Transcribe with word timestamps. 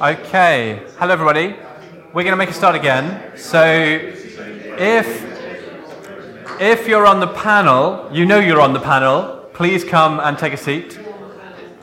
Okay, 0.00 0.82
hello 0.98 1.12
everybody. 1.12 1.54
We're 2.12 2.24
going 2.24 2.32
to 2.32 2.36
make 2.36 2.50
a 2.50 2.52
start 2.52 2.74
again. 2.74 3.36
So, 3.36 3.64
if 3.64 5.06
if 6.60 6.88
you're 6.88 7.06
on 7.06 7.20
the 7.20 7.28
panel, 7.28 8.10
you 8.12 8.26
know 8.26 8.40
you're 8.40 8.60
on 8.60 8.72
the 8.72 8.80
panel. 8.80 9.48
Please 9.54 9.84
come 9.84 10.18
and 10.18 10.36
take 10.36 10.52
a 10.52 10.56
seat, 10.56 10.98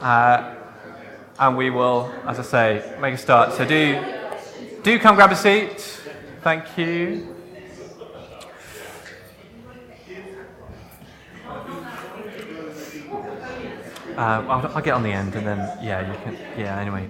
uh, 0.02 0.56
and 1.40 1.56
we 1.56 1.70
will, 1.70 2.14
as 2.28 2.38
I 2.38 2.42
say, 2.42 2.98
make 3.00 3.14
a 3.14 3.18
start. 3.18 3.54
So 3.54 3.64
do 3.66 4.04
do 4.84 5.00
come 5.00 5.16
grab 5.16 5.32
a 5.32 5.36
seat. 5.36 5.80
Thank 6.42 6.78
you. 6.78 7.34
Uh, 14.18 14.46
I'll, 14.50 14.68
I'll 14.76 14.82
get 14.82 14.96
on 14.96 15.04
the 15.04 15.14
end, 15.14 15.34
and 15.36 15.48
then 15.48 15.60
yeah, 15.82 16.12
you 16.12 16.20
can. 16.26 16.34
Yeah, 16.60 16.78
anyway. 16.78 17.10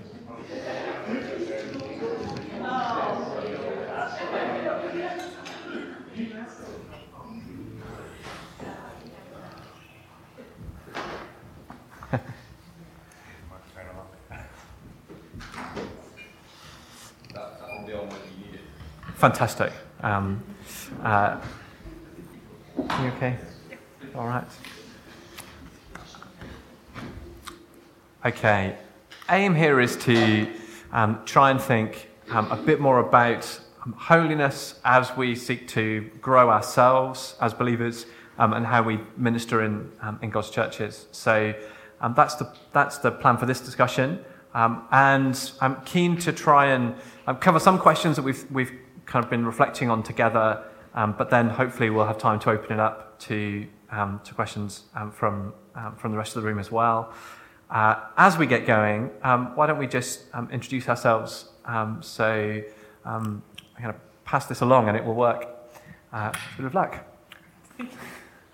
Fantastic. 19.22 19.72
Um, 20.02 20.44
uh, 21.04 21.40
you 22.76 23.08
okay? 23.10 23.38
All 24.16 24.26
right. 24.26 24.48
Okay. 28.26 28.76
Aim 29.30 29.54
here 29.54 29.80
is 29.80 29.96
to 29.98 30.52
um, 30.92 31.22
try 31.26 31.52
and 31.52 31.62
think 31.62 32.10
um, 32.32 32.52
a 32.52 32.56
bit 32.56 32.80
more 32.80 32.98
about 32.98 33.62
um, 33.86 33.94
holiness 33.94 34.80
as 34.84 35.16
we 35.16 35.36
seek 35.36 35.68
to 35.68 36.10
grow 36.20 36.50
ourselves 36.50 37.36
as 37.42 37.54
believers 37.54 38.08
um, 38.40 38.54
and 38.54 38.66
how 38.66 38.82
we 38.82 39.02
minister 39.18 39.64
in, 39.64 39.92
um, 40.02 40.18
in 40.24 40.32
God's 40.32 40.50
churches. 40.50 41.06
So 41.12 41.54
that's, 42.16 42.34
the, 42.34 42.52
that's 42.74 42.98
the 42.98 43.12
plan 43.12 43.38
for 43.38 43.46
this 43.46 43.62
discussion. 43.62 44.26
and 44.56 45.52
I'm 45.62 45.80
keen 45.86 46.18
to 46.22 46.34
try 46.34 46.72
and 46.72 46.96
cover 47.40 47.60
some 47.60 47.78
questions 47.78 48.16
that 48.16 48.24
we've, 48.24 48.50
we've 48.50 48.72
kind 49.12 49.26
of 49.26 49.30
been 49.30 49.46
reflecting 49.46 49.90
on 49.90 50.02
together, 50.02 50.64
um, 50.94 51.14
but 51.18 51.30
then 51.30 51.50
hopefully 51.50 51.90
we'll 51.90 52.06
have 52.06 52.18
time 52.18 52.40
to 52.40 52.50
open 52.50 52.72
it 52.72 52.80
up 52.80 53.20
to, 53.20 53.68
um, 53.92 54.22
to 54.24 54.34
questions 54.34 54.84
um, 54.96 55.12
from, 55.12 55.54
um, 55.76 55.94
from 55.98 56.12
the 56.12 56.18
rest 56.18 56.38
of 56.38 56.42
the 56.42 56.48
room 56.48 56.58
as 56.58 56.72
well. 56.72 57.14
Uh, 57.70 57.96
as 58.18 58.38
we 58.38 58.48
get 58.48 58.66
going, 58.66 59.10
um, 59.24 59.54
why 59.56 59.68
don't 59.68 59.78
we 59.78 59.86
just 59.86 60.22
introduce 60.50 60.88
ourselves? 60.88 61.50
so 62.02 62.62
I'm 63.06 63.44
going 63.80 63.94
to 63.94 64.00
pass 64.24 64.46
this 64.46 64.62
along 64.62 64.88
and 64.88 64.96
it 64.96 65.04
will 65.04 65.14
work. 65.14 65.46
Uh, 66.14 66.32
bit 66.56 66.66
of 66.66 66.74
luck. 66.74 67.06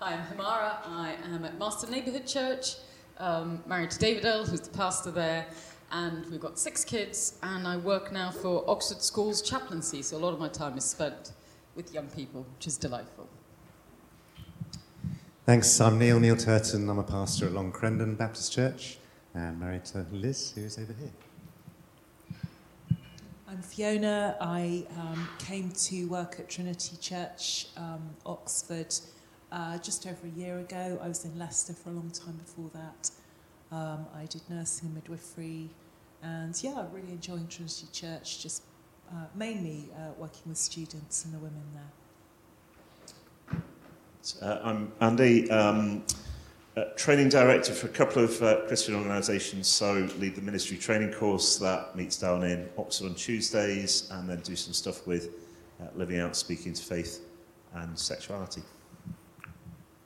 Hi, 0.00 0.14
I'm 0.14 0.24
Hamara. 0.36 0.78
I 0.86 1.16
am 1.24 1.44
at 1.44 1.56
Marston 1.56 1.90
Neighbourhood 1.90 2.26
Church, 2.26 2.76
um, 3.18 3.62
married 3.66 3.92
to 3.92 3.98
David 3.98 4.24
Earl, 4.24 4.44
who's 4.44 4.60
the 4.60 4.76
pastor 4.76 5.12
there, 5.12 5.46
and 5.90 6.26
we've 6.30 6.40
got 6.40 6.58
six 6.58 6.84
kids, 6.84 7.38
and 7.42 7.66
I 7.66 7.76
work 7.76 8.12
now 8.12 8.30
for 8.30 8.68
Oxford 8.68 9.02
Schools 9.02 9.42
chaplaincy, 9.42 10.02
so 10.02 10.16
a 10.16 10.18
lot 10.18 10.32
of 10.34 10.40
my 10.40 10.48
time 10.48 10.76
is 10.76 10.84
spent 10.84 11.32
with 11.74 11.94
young 11.94 12.08
people, 12.08 12.46
which 12.56 12.66
is 12.66 12.76
delightful. 12.76 13.28
Thanks. 15.46 15.80
I'm 15.80 15.98
Neil, 15.98 16.20
Neil 16.20 16.36
Turton. 16.36 16.90
I'm 16.90 16.98
a 16.98 17.02
pastor 17.02 17.46
at 17.46 17.52
Long 17.52 17.72
Crendon 17.72 18.18
Baptist 18.18 18.52
Church, 18.52 18.98
and 19.34 19.58
married 19.58 19.84
to 19.86 20.04
Liz, 20.12 20.52
who 20.54 20.62
is 20.62 20.78
over 20.78 20.92
here. 20.92 21.12
I'm 23.48 23.62
Fiona. 23.62 24.36
I 24.42 24.86
um, 24.98 25.26
came 25.38 25.70
to 25.70 26.04
work 26.08 26.36
at 26.38 26.50
Trinity 26.50 26.98
Church, 26.98 27.68
um, 27.78 28.10
Oxford, 28.26 28.94
uh, 29.50 29.78
just 29.78 30.06
over 30.06 30.26
a 30.26 30.38
year 30.38 30.58
ago. 30.58 31.00
I 31.02 31.08
was 31.08 31.24
in 31.24 31.38
Leicester 31.38 31.72
for 31.72 31.88
a 31.88 31.92
long 31.94 32.10
time 32.10 32.34
before 32.34 32.68
that. 32.74 33.10
Um, 33.70 34.06
I 34.14 34.24
did 34.24 34.40
nursing 34.48 34.86
and 34.86 34.94
midwifery, 34.94 35.68
and 36.22 36.58
yeah, 36.62 36.86
really 36.90 37.10
enjoying 37.10 37.46
Trinity 37.48 37.86
Church, 37.92 38.42
just 38.42 38.62
uh, 39.12 39.26
mainly 39.34 39.90
uh, 39.94 40.12
working 40.16 40.42
with 40.46 40.56
students 40.56 41.26
and 41.26 41.34
the 41.34 41.38
women 41.38 41.62
there. 43.50 43.60
Uh, 44.42 44.60
I'm 44.64 44.92
Andy, 45.00 45.50
um, 45.50 46.02
training 46.96 47.28
director 47.28 47.74
for 47.74 47.88
a 47.88 47.90
couple 47.90 48.24
of 48.24 48.42
uh, 48.42 48.60
Christian 48.68 48.94
organisations, 48.94 49.68
so 49.68 50.08
lead 50.18 50.34
the 50.34 50.42
ministry 50.42 50.78
training 50.78 51.12
course 51.12 51.58
that 51.58 51.94
meets 51.94 52.18
down 52.18 52.44
in 52.44 52.70
Oxford 52.78 53.08
on 53.08 53.14
Tuesdays, 53.16 54.08
and 54.12 54.28
then 54.28 54.40
do 54.40 54.56
some 54.56 54.72
stuff 54.72 55.06
with 55.06 55.28
uh, 55.82 55.88
living 55.94 56.20
out, 56.20 56.36
speaking 56.36 56.72
to 56.72 56.82
faith 56.82 57.20
and 57.74 57.98
sexuality. 57.98 58.62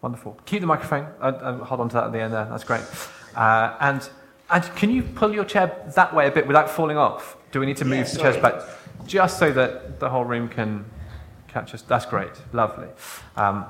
Wonderful. 0.00 0.36
Keep 0.46 0.62
the 0.62 0.66
microphone. 0.66 1.06
hold 1.64 1.80
on 1.80 1.88
to 1.90 1.94
that 1.94 2.04
at 2.06 2.12
the 2.12 2.20
end 2.20 2.32
there. 2.32 2.46
That's 2.46 2.64
great. 2.64 2.82
Uh, 3.34 3.76
and, 3.80 4.08
and 4.50 4.64
can 4.76 4.90
you 4.90 5.02
pull 5.02 5.32
your 5.32 5.44
chair 5.44 5.84
that 5.94 6.14
way 6.14 6.26
a 6.28 6.30
bit 6.30 6.46
without 6.46 6.70
falling 6.70 6.96
off? 6.96 7.36
Do 7.50 7.60
we 7.60 7.66
need 7.66 7.76
to 7.78 7.84
move 7.84 8.06
yeah, 8.06 8.14
the 8.14 8.18
chairs 8.18 8.36
back? 8.36 8.62
Just 9.06 9.38
so 9.38 9.52
that 9.52 10.00
the 10.00 10.08
whole 10.08 10.24
room 10.24 10.48
can 10.48 10.84
catch 11.48 11.74
us. 11.74 11.82
That's 11.82 12.06
great. 12.06 12.32
Lovely. 12.52 12.88
Um, 13.36 13.66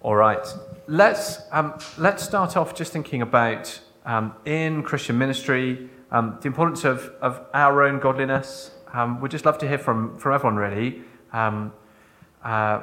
all 0.00 0.16
right. 0.16 0.46
Let's, 0.86 1.40
um, 1.52 1.74
let's 1.98 2.22
start 2.22 2.56
off 2.56 2.74
just 2.74 2.92
thinking 2.92 3.22
about 3.22 3.80
um, 4.04 4.34
in 4.44 4.82
Christian 4.82 5.18
ministry, 5.18 5.88
um, 6.10 6.38
the 6.40 6.48
importance 6.48 6.84
of, 6.84 7.12
of 7.20 7.40
our 7.54 7.82
own 7.82 8.00
godliness. 8.00 8.72
Um, 8.92 9.20
we'd 9.20 9.30
just 9.30 9.44
love 9.46 9.58
to 9.58 9.68
hear 9.68 9.78
from, 9.78 10.18
from 10.18 10.34
everyone, 10.34 10.56
really. 10.56 11.02
Um, 11.32 11.72
uh, 12.42 12.82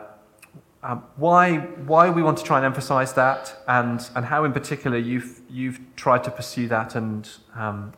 um, 0.82 1.04
why, 1.18 1.58
why 1.58 2.10
we 2.10 2.24
want 2.24 2.38
to 2.38 2.44
try 2.44 2.58
and 2.58 2.66
emphasize 2.66 3.14
that, 3.14 3.64
and, 3.68 4.10
and 4.16 4.26
how 4.26 4.46
in 4.46 4.54
particular 4.54 4.98
you've, 4.98 5.42
you've 5.50 5.80
tried 5.96 6.24
to 6.24 6.32
pursue 6.32 6.68
that. 6.70 6.96
And 6.96 7.30
um, 7.56 7.94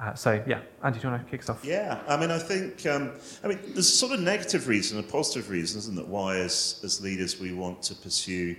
uh, 0.00 0.14
so, 0.14 0.42
yeah, 0.46 0.60
Andy, 0.82 0.98
do 0.98 1.06
you 1.06 1.12
want 1.12 1.24
to 1.24 1.30
kick 1.30 1.40
us 1.40 1.50
off? 1.50 1.64
Yeah, 1.64 2.00
I 2.08 2.16
mean, 2.16 2.30
I 2.30 2.38
think, 2.38 2.86
um, 2.86 3.12
I 3.44 3.48
mean, 3.48 3.58
there's 3.62 3.78
a 3.78 3.82
sort 3.82 4.12
of 4.12 4.20
negative 4.20 4.66
reason, 4.68 4.98
a 4.98 5.02
positive 5.02 5.50
reason, 5.50 5.78
isn't 5.78 5.98
it, 5.98 6.06
why 6.06 6.38
as, 6.38 6.80
as 6.84 7.00
leaders 7.02 7.38
we 7.38 7.52
want 7.52 7.82
to 7.82 7.94
pursue 7.94 8.56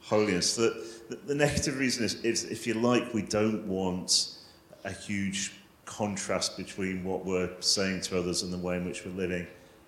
holiness. 0.00 0.56
The, 0.56 0.84
the, 1.08 1.16
the 1.16 1.34
negative 1.34 1.78
reason 1.78 2.04
is, 2.04 2.14
is, 2.24 2.44
if 2.44 2.66
you 2.66 2.74
like, 2.74 3.12
we 3.14 3.22
don't 3.22 3.66
want 3.66 4.36
a 4.84 4.92
huge 4.92 5.52
contrast 5.84 6.56
between 6.56 7.04
what 7.04 7.24
we're 7.24 7.50
saying 7.60 8.00
to 8.00 8.18
others 8.18 8.42
and 8.42 8.52
the 8.52 8.58
way 8.58 8.76
in 8.76 8.84
which 8.84 9.04
we're 9.04 9.12
living 9.12 9.46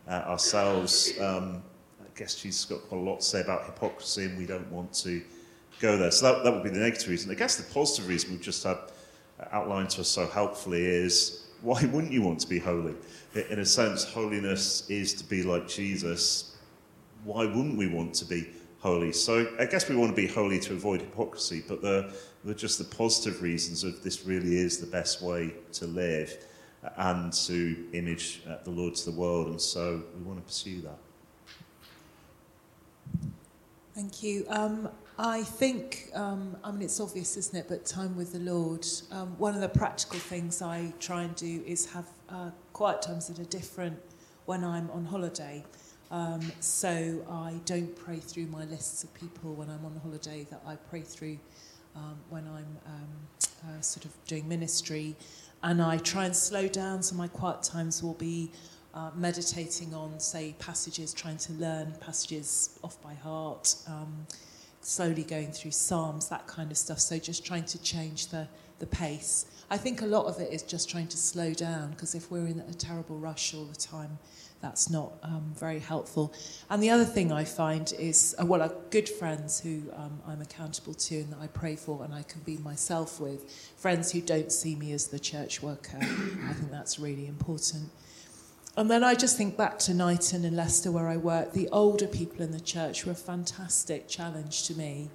uh, 0.09 0.13
ourselves. 0.27 1.19
Um, 1.21 1.63
guess 2.17 2.37
she's 2.37 2.65
got 2.65 2.81
a 2.91 2.95
lot 2.95 3.21
to 3.21 3.27
say 3.27 3.41
about 3.41 3.67
hypocrisy, 3.67 4.25
and 4.25 4.39
we 4.39 4.47
don't 4.47 4.71
want 4.71 4.93
to 4.95 5.23
go 5.81 5.97
there. 5.97 6.11
So 6.11 6.33
that, 6.33 6.45
that 6.45 6.53
would 6.53 6.63
be 6.63 6.71
the 6.71 6.79
negative 6.79 7.09
reason. 7.09 7.31
I 7.31 7.35
guess 7.35 7.57
the 7.57 7.73
positive 7.73 8.09
reason 8.09 8.31
we've 8.31 8.41
just 8.41 8.63
had 8.63 8.79
outlined 9.53 9.91
to 9.91 10.01
us 10.01 10.09
so 10.09 10.27
helpfully 10.27 10.85
is 10.85 11.47
why 11.63 11.85
wouldn't 11.93 12.13
you 12.13 12.23
want 12.23 12.41
to 12.41 12.49
be 12.49 12.59
holy? 12.59 12.95
In 13.51 13.59
a 13.59 13.67
sense, 13.67 14.05
holiness 14.05 14.89
is 14.89 15.15
to 15.15 15.25
be 15.25 15.43
like 15.43 15.67
Jesus. 15.67 16.57
Why 17.25 17.47
wouldn't 17.47 17.77
we 17.77 17.89
want 17.89 18.15
to 18.15 18.25
be 18.25 18.49
holy? 18.81 19.13
So 19.13 19.49
I 19.59 19.65
guess 19.65 19.89
we 19.89 19.97
want 19.97 20.15
to 20.15 20.17
be 20.17 20.29
holy 20.29 20.61
to 20.61 20.75
avoid 20.75 21.01
hypocrisy, 21.01 21.65
but 21.67 21.83
the, 21.83 22.13
the 22.45 22.55
just 22.55 22.79
the 22.79 22.85
positive 22.85 23.43
reasons 23.43 23.83
of 23.83 24.03
this 24.03 24.25
really 24.25 24.57
is 24.57 24.79
the 24.79 24.87
best 24.87 25.23
way 25.23 25.55
to 25.73 25.87
live 25.87 26.37
and 26.97 27.33
to 27.33 27.89
image 27.93 28.43
uh, 28.49 28.57
the 28.63 28.71
Lord 28.71 28.95
to 28.95 29.11
the 29.11 29.17
world. 29.17 29.49
And 29.49 29.61
so 29.61 30.03
we 30.17 30.23
want 30.23 30.39
to 30.39 30.45
pursue 30.45 30.83
that. 30.83 30.99
Thank 33.95 34.25
you. 34.25 34.45
Um, 34.49 34.89
I 35.21 35.45
think, 35.45 36.11
um, 36.15 36.57
I 36.65 36.73
mean, 36.73 36.83
it's 36.83 36.99
obvious, 36.99 37.37
isn't 37.37 37.57
it? 37.57 37.67
But 37.69 37.87
time 37.87 38.17
with 38.17 38.33
the 38.33 38.41
Lord. 38.41 38.85
Um, 39.13 39.39
one 39.39 39.55
of 39.55 39.61
the 39.61 39.69
practical 39.69 40.19
things 40.19 40.61
I 40.61 40.93
try 40.99 41.23
and 41.23 41.37
do 41.37 41.63
is 41.65 41.87
have 41.93 42.09
uh, 42.29 42.51
quiet 42.73 43.03
times 43.03 43.29
that 43.29 43.39
are 43.39 43.49
different 43.49 43.97
when 44.47 44.65
I'm 44.65 44.91
on 44.91 45.05
holiday. 45.05 45.65
Um, 46.11 46.41
so 46.59 47.25
I 47.31 47.61
don't 47.67 47.95
pray 47.95 48.17
through 48.17 48.47
my 48.47 48.65
lists 48.65 49.05
of 49.05 49.15
people 49.15 49.55
when 49.55 49.71
I'm 49.71 49.85
on 49.85 50.01
holiday 50.03 50.45
that 50.51 50.63
I 50.67 50.75
pray 50.75 51.03
through 51.03 51.39
um, 51.95 52.17
when 52.31 52.49
I'm 52.49 52.79
um, 52.87 53.09
uh, 53.69 53.81
sort 53.81 54.07
of 54.07 54.11
doing 54.27 54.49
ministry. 54.49 55.15
And 55.63 55.81
I 55.81 55.99
try 55.99 56.25
and 56.25 56.35
slow 56.35 56.67
down, 56.67 57.01
so 57.05 57.15
my 57.15 57.29
quiet 57.29 57.63
times 57.63 58.03
will 58.03 58.15
be 58.15 58.51
meditating 59.17 59.95
on, 59.95 60.21
say, 60.21 60.55
passages, 60.59 61.13
trying 61.13 61.39
to 61.39 61.53
learn 61.55 61.95
passages 62.01 62.79
off 62.83 63.01
by 63.03 63.15
heart, 63.15 63.75
um, 63.89 64.27
slowly 64.81 65.25
going 65.25 65.51
through 65.51 65.73
Psalms, 65.73 66.29
that 66.29 66.47
kind 66.47 66.71
of 66.71 66.77
stuff. 66.77 67.01
So 67.01 67.19
just 67.19 67.45
trying 67.45 67.65
to 67.65 67.83
change 67.83 68.29
the, 68.29 68.47
the 68.79 68.87
pace. 68.87 69.47
I 69.71 69.77
think 69.77 70.03
a 70.03 70.07
lot 70.07 70.27
of 70.27 70.41
it 70.41 70.53
is 70.53 70.63
just 70.63 70.89
trying 70.91 71.09
to 71.09 71.17
slow 71.17 71.55
down 71.55 71.91
because 71.91 72.15
if 72.15 72.31
we're 72.31 72.47
in 72.47 72.61
a 72.61 72.75
terrible 72.75 73.19
rush 73.19 73.55
all 73.55 73.65
the 73.65 73.77
time, 73.77 74.19
that's 74.61 74.89
not 74.89 75.13
um, 75.23 75.53
very 75.59 75.79
helpful. 75.79 76.33
And 76.71 76.83
the 76.83 76.89
other 76.89 77.05
thing 77.05 77.31
I 77.33 77.45
find 77.45 77.93
is, 77.99 78.35
uh, 78.41 78.47
well, 78.47 78.63
uh, 78.63 78.71
good 78.91 79.09
friends 79.09 79.61
who 79.61 79.83
um, 79.95 80.21
I'm 80.27 80.41
accountable 80.41 80.95
to 80.95 81.17
and 81.17 81.33
that 81.33 81.39
I 81.41 81.49
pray 81.49 81.77
for 81.77 82.03
and 82.03 82.15
I 82.15 82.23
can 82.23 82.41
be 82.43 82.57
myself 82.59 83.21
with, 83.21 83.51
friends 83.77 84.13
who 84.13 84.23
don't 84.23 84.51
see 84.51 84.75
me 84.75 84.93
as 84.93 85.09
the 85.09 85.19
church 85.19 85.63
worker. 85.63 85.99
I 86.01 86.53
think 86.55 86.71
that's 86.71 86.99
really 86.99 87.27
important. 87.27 87.91
And 88.77 88.91
then 88.91 89.05
I 89.05 89.15
just 89.15 89.37
think 89.37 89.57
back 89.57 89.79
to 89.81 89.95
Knighton 89.95 90.45
and 90.45 90.57
Leicester 90.57 90.91
where 90.91 91.09
I 91.09 91.17
work. 91.17 91.53
The 91.53 91.69
older 91.69 92.09
people 92.09 92.43
in 92.43 92.51
the 92.51 92.61
church 92.61 93.07
were 93.07 93.13
a 93.13 93.17
fantastic 93.17 94.09
challenge 94.09 94.67
to 94.67 94.75
me. 94.75 95.11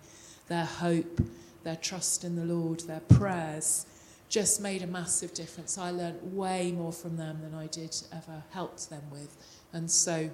Their 0.48 0.66
hope, 0.66 1.22
their 1.64 1.76
trust 1.76 2.24
in 2.24 2.38
the 2.38 2.46
Lord, 2.46 2.82
their 2.82 3.02
prayers 3.02 3.86
just 4.30 4.62
made 4.62 4.82
a 4.82 4.88
massive 4.88 5.34
difference. 5.34 5.78
I 5.78 5.92
learned 5.92 6.36
way 6.36 6.72
more 6.72 6.94
from 6.94 7.18
them 7.18 7.40
than 7.42 7.54
I 7.54 7.68
did 7.68 7.96
ever 8.14 8.44
helped 8.52 8.90
them 8.90 9.04
with. 9.12 9.36
And 9.74 9.90
so 9.92 10.30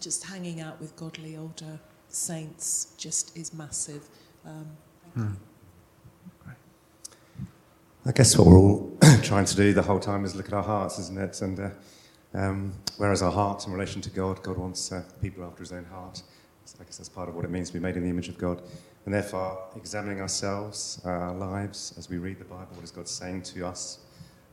just 0.00 0.24
hanging 0.24 0.60
out 0.60 0.80
with 0.80 0.96
godly 0.96 1.36
older 1.36 1.78
saints 2.08 2.94
just 2.96 3.36
is 3.36 3.52
massive. 3.52 4.08
Um, 4.46 4.66
hmm. 5.14 5.32
I 8.06 8.12
guess 8.12 8.38
what 8.38 8.46
we're 8.46 8.58
all 8.58 8.96
trying 9.22 9.44
to 9.44 9.56
do 9.56 9.74
the 9.74 9.82
whole 9.82 10.00
time 10.00 10.24
is 10.24 10.34
look 10.34 10.46
at 10.46 10.54
our 10.54 10.62
hearts, 10.62 10.98
isn't 10.98 11.18
it? 11.18 11.42
And 11.42 11.60
uh, 11.60 11.70
um, 12.34 12.72
whereas 12.96 13.22
our 13.22 13.32
hearts 13.32 13.66
in 13.66 13.72
relation 13.72 14.00
to 14.02 14.10
God, 14.10 14.42
God 14.42 14.56
wants 14.56 14.92
uh, 14.92 15.02
people 15.20 15.44
after 15.44 15.60
his 15.60 15.72
own 15.72 15.84
heart. 15.84 16.22
So 16.64 16.76
I 16.80 16.84
guess 16.84 16.98
that's 16.98 17.08
part 17.08 17.28
of 17.28 17.34
what 17.34 17.44
it 17.44 17.50
means 17.50 17.68
to 17.68 17.74
be 17.74 17.80
made 17.80 17.96
in 17.96 18.04
the 18.04 18.08
image 18.08 18.28
of 18.28 18.38
God. 18.38 18.62
And 19.04 19.14
therefore, 19.14 19.58
examining 19.76 20.20
ourselves, 20.20 21.00
our 21.04 21.34
lives, 21.34 21.94
as 21.98 22.08
we 22.08 22.18
read 22.18 22.38
the 22.38 22.44
Bible, 22.44 22.68
what 22.74 22.84
is 22.84 22.90
God 22.90 23.08
saying 23.08 23.42
to 23.42 23.66
us? 23.66 24.00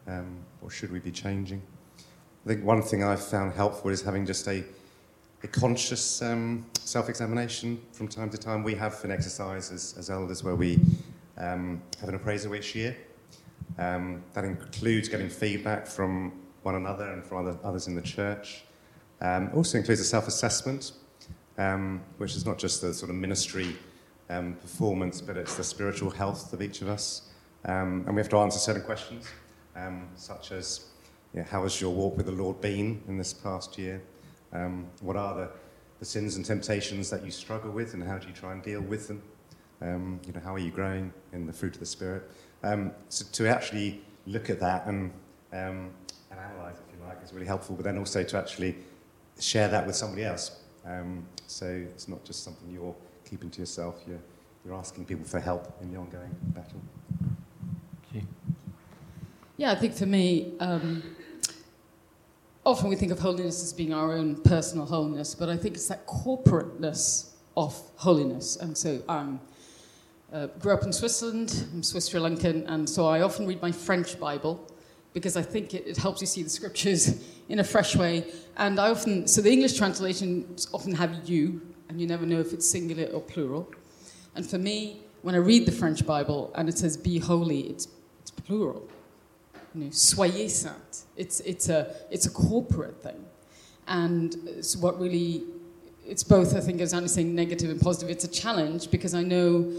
Um, 0.07 0.37
what 0.61 0.73
should 0.73 0.91
we 0.91 0.99
be 0.99 1.11
changing? 1.11 1.61
I 2.45 2.47
think 2.47 2.63
one 2.63 2.81
thing 2.81 3.03
I've 3.03 3.23
found 3.23 3.53
helpful 3.53 3.91
is 3.91 4.01
having 4.01 4.25
just 4.25 4.47
a, 4.47 4.63
a 5.43 5.47
conscious 5.47 6.21
um, 6.21 6.65
self 6.79 7.09
examination 7.09 7.79
from 7.91 8.07
time 8.07 8.29
to 8.29 8.37
time. 8.37 8.63
We 8.63 8.73
have 8.75 9.03
an 9.03 9.11
exercise 9.11 9.71
as, 9.71 9.95
as 9.97 10.09
elders 10.09 10.43
where 10.43 10.55
we 10.55 10.79
um, 11.37 11.81
have 11.99 12.09
an 12.09 12.15
appraisal 12.15 12.55
each 12.55 12.73
year. 12.73 12.95
Um, 13.77 14.23
that 14.33 14.45
includes 14.45 15.09
getting 15.09 15.29
feedback 15.29 15.85
from 15.85 16.31
one 16.67 16.75
another 16.75 17.13
and 17.13 17.23
from 17.23 17.47
other, 17.47 17.57
others 17.63 17.87
in 17.87 17.95
the 17.95 18.01
church. 18.01 18.63
Um, 19.21 19.49
also 19.55 19.77
includes 19.77 20.01
a 20.01 20.03
self 20.03 20.27
assessment, 20.27 20.91
um, 21.57 22.01
which 22.17 22.35
is 22.35 22.45
not 22.45 22.57
just 22.59 22.81
the 22.81 22.93
sort 22.93 23.09
of 23.09 23.15
ministry 23.15 23.77
um, 24.29 24.53
performance, 24.55 25.21
but 25.21 25.37
it's 25.37 25.55
the 25.55 25.63
spiritual 25.63 26.09
health 26.09 26.51
of 26.51 26.61
each 26.61 26.81
of 26.81 26.89
us. 26.89 27.29
Um, 27.63 28.03
and 28.05 28.15
we 28.15 28.21
have 28.21 28.29
to 28.29 28.37
answer 28.37 28.59
certain 28.59 28.83
questions, 28.83 29.27
um, 29.77 30.09
such 30.15 30.51
as 30.51 30.87
you 31.33 31.39
know, 31.39 31.47
how 31.49 31.63
has 31.63 31.79
your 31.79 31.93
walk 31.93 32.17
with 32.17 32.25
the 32.25 32.37
Lord 32.43 32.59
been 32.59 33.01
in 33.07 33.17
this 33.17 33.33
past 33.33 33.77
year? 33.77 34.01
Um, 34.51 34.87
what 35.01 35.15
are 35.15 35.35
the, 35.35 35.49
the 35.99 36.05
sins 36.05 36.35
and 36.35 36.45
temptations 36.45 37.09
that 37.09 37.23
you 37.23 37.31
struggle 37.31 37.71
with, 37.71 37.93
and 37.93 38.03
how 38.03 38.17
do 38.17 38.27
you 38.27 38.33
try 38.33 38.51
and 38.51 38.61
deal 38.61 38.81
with 38.81 39.07
them? 39.07 39.21
Um, 39.81 40.19
you 40.27 40.33
know, 40.33 40.41
how 40.43 40.53
are 40.53 40.59
you 40.67 40.71
growing 40.71 41.13
in 41.31 41.47
the 41.47 41.53
fruit 41.53 41.73
of 41.75 41.79
the 41.79 41.85
Spirit? 41.85 42.29
Um, 42.61 42.91
so 43.07 43.25
to 43.31 43.47
actually 43.47 44.01
look 44.25 44.49
at 44.49 44.59
that 44.59 44.85
and, 44.87 45.11
and 46.37 46.51
analyze, 46.51 46.75
if 46.75 46.99
you 46.99 47.05
like, 47.05 47.17
is 47.23 47.33
really 47.33 47.45
helpful, 47.45 47.75
but 47.75 47.83
then 47.83 47.97
also 47.97 48.23
to 48.23 48.37
actually 48.37 48.75
share 49.39 49.67
that 49.67 49.85
with 49.85 49.95
somebody 49.95 50.23
else. 50.23 50.61
so 51.47 51.65
it's 51.65 52.07
not 52.07 52.23
just 52.23 52.43
something 52.43 52.71
you're 52.71 52.95
keeping 53.29 53.49
to 53.49 53.59
yourself. 53.59 54.01
You're, 54.07 54.19
you're 54.65 54.75
asking 54.75 55.05
people 55.05 55.25
for 55.25 55.39
help 55.39 55.73
in 55.81 55.91
the 55.91 55.99
ongoing 55.99 56.35
battle. 56.53 56.81
Yeah, 59.59 59.71
I 59.71 59.75
think 59.75 59.95
for 59.95 60.05
me, 60.05 60.53
um, 60.59 61.01
often 62.63 62.89
we 62.89 62.95
think 62.95 63.11
of 63.11 63.17
holiness 63.17 63.63
as 63.63 63.73
being 63.73 63.91
our 63.91 64.13
own 64.13 64.35
personal 64.43 64.85
holiness, 64.85 65.33
but 65.33 65.49
I 65.49 65.57
think 65.57 65.73
it's 65.73 65.87
that 65.87 66.05
corporateness 66.05 67.31
of 67.55 67.75
holiness. 67.95 68.57
And 68.57 68.77
so 68.77 69.01
I 69.09 69.17
um, 69.17 69.41
uh, 70.31 70.45
grew 70.59 70.73
up 70.75 70.83
in 70.83 70.93
Switzerland, 70.93 71.65
I'm 71.73 71.81
Swiss 71.81 72.07
Sri 72.07 72.19
Lankan, 72.19 72.65
and 72.67 72.87
so 72.87 73.07
I 73.07 73.21
often 73.21 73.47
read 73.47 73.59
my 73.59 73.71
French 73.71 74.19
Bible 74.19 74.71
because 75.17 75.35
I 75.35 75.41
think 75.41 75.73
it, 75.73 75.87
it, 75.87 75.97
helps 75.97 76.21
you 76.21 76.27
see 76.27 76.43
the 76.43 76.49
scriptures 76.49 77.27
in 77.49 77.57
a 77.57 77.63
fresh 77.63 77.95
way. 77.95 78.31
And 78.55 78.79
I 78.79 78.91
often, 78.91 79.27
so 79.27 79.41
the 79.41 79.51
English 79.51 79.75
translations 79.75 80.67
often 80.71 80.93
have 80.93 81.27
you, 81.27 81.59
and 81.89 81.99
you 81.99 82.05
never 82.05 82.23
know 82.23 82.39
if 82.39 82.53
it's 82.53 82.69
singular 82.69 83.05
or 83.05 83.21
plural. 83.21 83.67
And 84.35 84.47
for 84.47 84.59
me, 84.59 85.01
when 85.23 85.33
I 85.33 85.39
read 85.39 85.65
the 85.65 85.71
French 85.71 86.05
Bible 86.05 86.51
and 86.53 86.69
it 86.69 86.77
says 86.77 86.95
be 86.95 87.17
holy, 87.17 87.61
it's, 87.61 87.87
it's 88.21 88.29
plural. 88.29 88.87
You 89.73 89.85
know, 89.85 89.87
soyez 89.87 90.51
saint. 90.51 91.05
It's, 91.15 91.39
it's, 91.39 91.67
a, 91.69 91.95
it's 92.11 92.27
a 92.27 92.29
corporate 92.29 93.01
thing. 93.01 93.25
And 93.87 94.35
it's 94.45 94.77
what 94.77 94.99
really, 94.99 95.45
it's 96.05 96.23
both, 96.23 96.55
I 96.55 96.59
think, 96.59 96.79
as 96.79 96.93
Andy's 96.93 97.15
saying, 97.15 97.33
negative 97.33 97.71
and 97.71 97.81
positive. 97.81 98.11
It's 98.11 98.23
a 98.23 98.27
challenge 98.43 98.91
because 98.91 99.15
I 99.15 99.23
know 99.23 99.73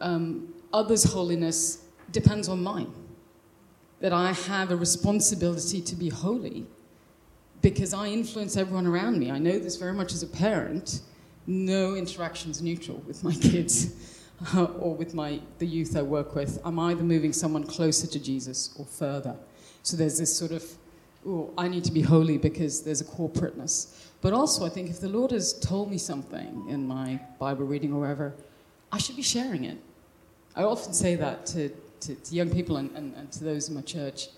um, 0.00 0.52
others' 0.72 1.04
holiness 1.04 1.84
depends 2.10 2.48
on 2.48 2.60
mine. 2.60 2.92
That 4.00 4.12
I 4.12 4.32
have 4.32 4.70
a 4.70 4.76
responsibility 4.76 5.80
to 5.80 5.96
be 5.96 6.08
holy 6.08 6.66
because 7.62 7.94
I 7.94 8.08
influence 8.08 8.56
everyone 8.56 8.86
around 8.86 9.18
me. 9.18 9.30
I 9.30 9.38
know 9.38 9.58
this 9.58 9.76
very 9.76 9.94
much 9.94 10.12
as 10.12 10.22
a 10.22 10.26
parent 10.26 11.00
no 11.46 11.94
interactions 11.94 12.62
neutral 12.62 12.98
with 13.06 13.22
my 13.22 13.34
kids 13.40 14.20
uh, 14.54 14.64
or 14.64 14.94
with 14.94 15.14
my, 15.14 15.40
the 15.58 15.66
youth 15.66 15.96
I 15.96 16.02
work 16.02 16.34
with. 16.34 16.60
I'm 16.64 16.78
either 16.78 17.02
moving 17.02 17.32
someone 17.32 17.64
closer 17.64 18.06
to 18.06 18.18
Jesus 18.18 18.74
or 18.78 18.84
further. 18.84 19.36
So 19.82 19.96
there's 19.96 20.18
this 20.18 20.36
sort 20.36 20.52
of, 20.52 20.64
oh, 21.26 21.52
I 21.56 21.68
need 21.68 21.84
to 21.84 21.92
be 21.92 22.02
holy 22.02 22.38
because 22.38 22.82
there's 22.82 23.00
a 23.00 23.04
corporateness. 23.04 24.08
But 24.20 24.32
also, 24.32 24.64
I 24.64 24.70
think 24.70 24.88
if 24.88 25.00
the 25.00 25.08
Lord 25.08 25.30
has 25.32 25.52
told 25.52 25.90
me 25.90 25.98
something 25.98 26.66
in 26.68 26.86
my 26.86 27.20
Bible 27.38 27.66
reading 27.66 27.92
or 27.92 28.00
wherever, 28.00 28.34
I 28.90 28.98
should 28.98 29.16
be 29.16 29.22
sharing 29.22 29.64
it. 29.64 29.78
I 30.56 30.62
often 30.62 30.94
say 30.94 31.14
that 31.16 31.46
to, 31.46 31.70
to, 32.06 32.14
to 32.14 32.34
young 32.34 32.50
people 32.50 32.76
and, 32.76 32.90
and, 32.96 33.14
and 33.14 33.30
to 33.32 33.44
those 33.44 33.68
in 33.68 33.74
my 33.74 33.82
church. 33.82 34.28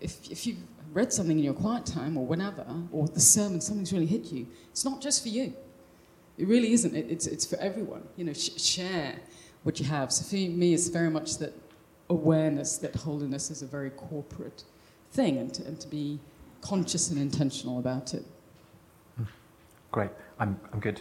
If, 0.00 0.30
if 0.30 0.46
you've 0.46 0.58
read 0.92 1.12
something 1.12 1.38
in 1.38 1.44
your 1.44 1.54
quiet 1.54 1.86
time 1.86 2.16
or 2.16 2.26
whenever, 2.26 2.66
or 2.92 3.08
the 3.08 3.20
sermon, 3.20 3.60
something's 3.60 3.92
really 3.92 4.06
hit 4.06 4.32
you, 4.32 4.46
it's 4.70 4.84
not 4.84 5.00
just 5.00 5.22
for 5.22 5.28
you 5.28 5.54
it 6.38 6.46
really 6.46 6.72
isn't. 6.72 6.94
It, 6.94 7.06
it's, 7.10 7.26
it's 7.26 7.46
for 7.46 7.56
everyone. 7.56 8.02
You 8.16 8.24
know, 8.24 8.32
sh- 8.32 8.60
share 8.60 9.16
what 9.62 9.80
you 9.80 9.86
have. 9.86 10.12
So 10.12 10.24
for 10.24 10.36
me, 10.36 10.74
it's 10.74 10.88
very 10.88 11.10
much 11.10 11.38
that 11.38 11.54
awareness 12.08 12.76
that 12.78 12.94
holiness 12.94 13.50
is 13.50 13.62
a 13.62 13.66
very 13.66 13.90
corporate 13.90 14.62
thing 15.12 15.38
and 15.38 15.52
to, 15.54 15.64
and 15.64 15.80
to 15.80 15.88
be 15.88 16.20
conscious 16.60 17.10
and 17.10 17.18
intentional 17.18 17.78
about 17.78 18.14
it. 18.14 18.24
Great. 19.90 20.10
I'm, 20.38 20.60
I'm 20.72 20.80
good. 20.80 21.00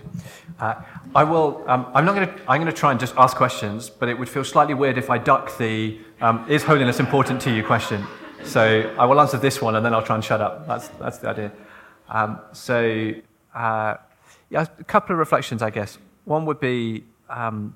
Uh, 0.60 0.76
I 1.14 1.24
will. 1.24 1.64
Um, 1.68 1.88
I'm 1.94 2.06
not 2.06 2.16
going 2.16 2.28
to. 2.28 2.34
I'm 2.50 2.62
going 2.62 2.74
to 2.74 2.80
try 2.80 2.92
and 2.92 3.00
just 3.00 3.16
ask 3.18 3.36
questions, 3.36 3.90
but 3.90 4.08
it 4.08 4.18
would 4.18 4.30
feel 4.30 4.46
slightly 4.46 4.74
weird 4.74 4.98
if 4.98 5.10
I 5.10 5.18
duck 5.18 5.58
the 5.58 6.00
um, 6.22 6.46
"Is 6.50 6.64
holiness 6.64 7.00
important 7.00 7.42
to 7.42 7.52
you?" 7.54 7.64
question. 7.64 8.06
So 8.44 8.94
I 8.98 9.06
will 9.06 9.20
answer 9.20 9.38
this 9.38 9.62
one, 9.62 9.76
and 9.76 9.86
then 9.86 9.94
I'll 9.94 10.04
try 10.04 10.16
and 10.16 10.24
shut 10.24 10.40
up. 10.40 10.66
That's 10.68 10.88
that's 11.00 11.18
the 11.18 11.30
idea. 11.30 11.52
Um, 12.08 12.40
so 12.54 13.12
uh, 13.54 13.96
yeah, 14.50 14.66
a 14.80 14.84
couple 14.84 15.14
of 15.14 15.20
reflections, 15.20 15.62
I 15.62 15.70
guess. 15.70 15.98
One 16.26 16.46
would 16.46 16.60
be 16.60 17.04
um, 17.30 17.76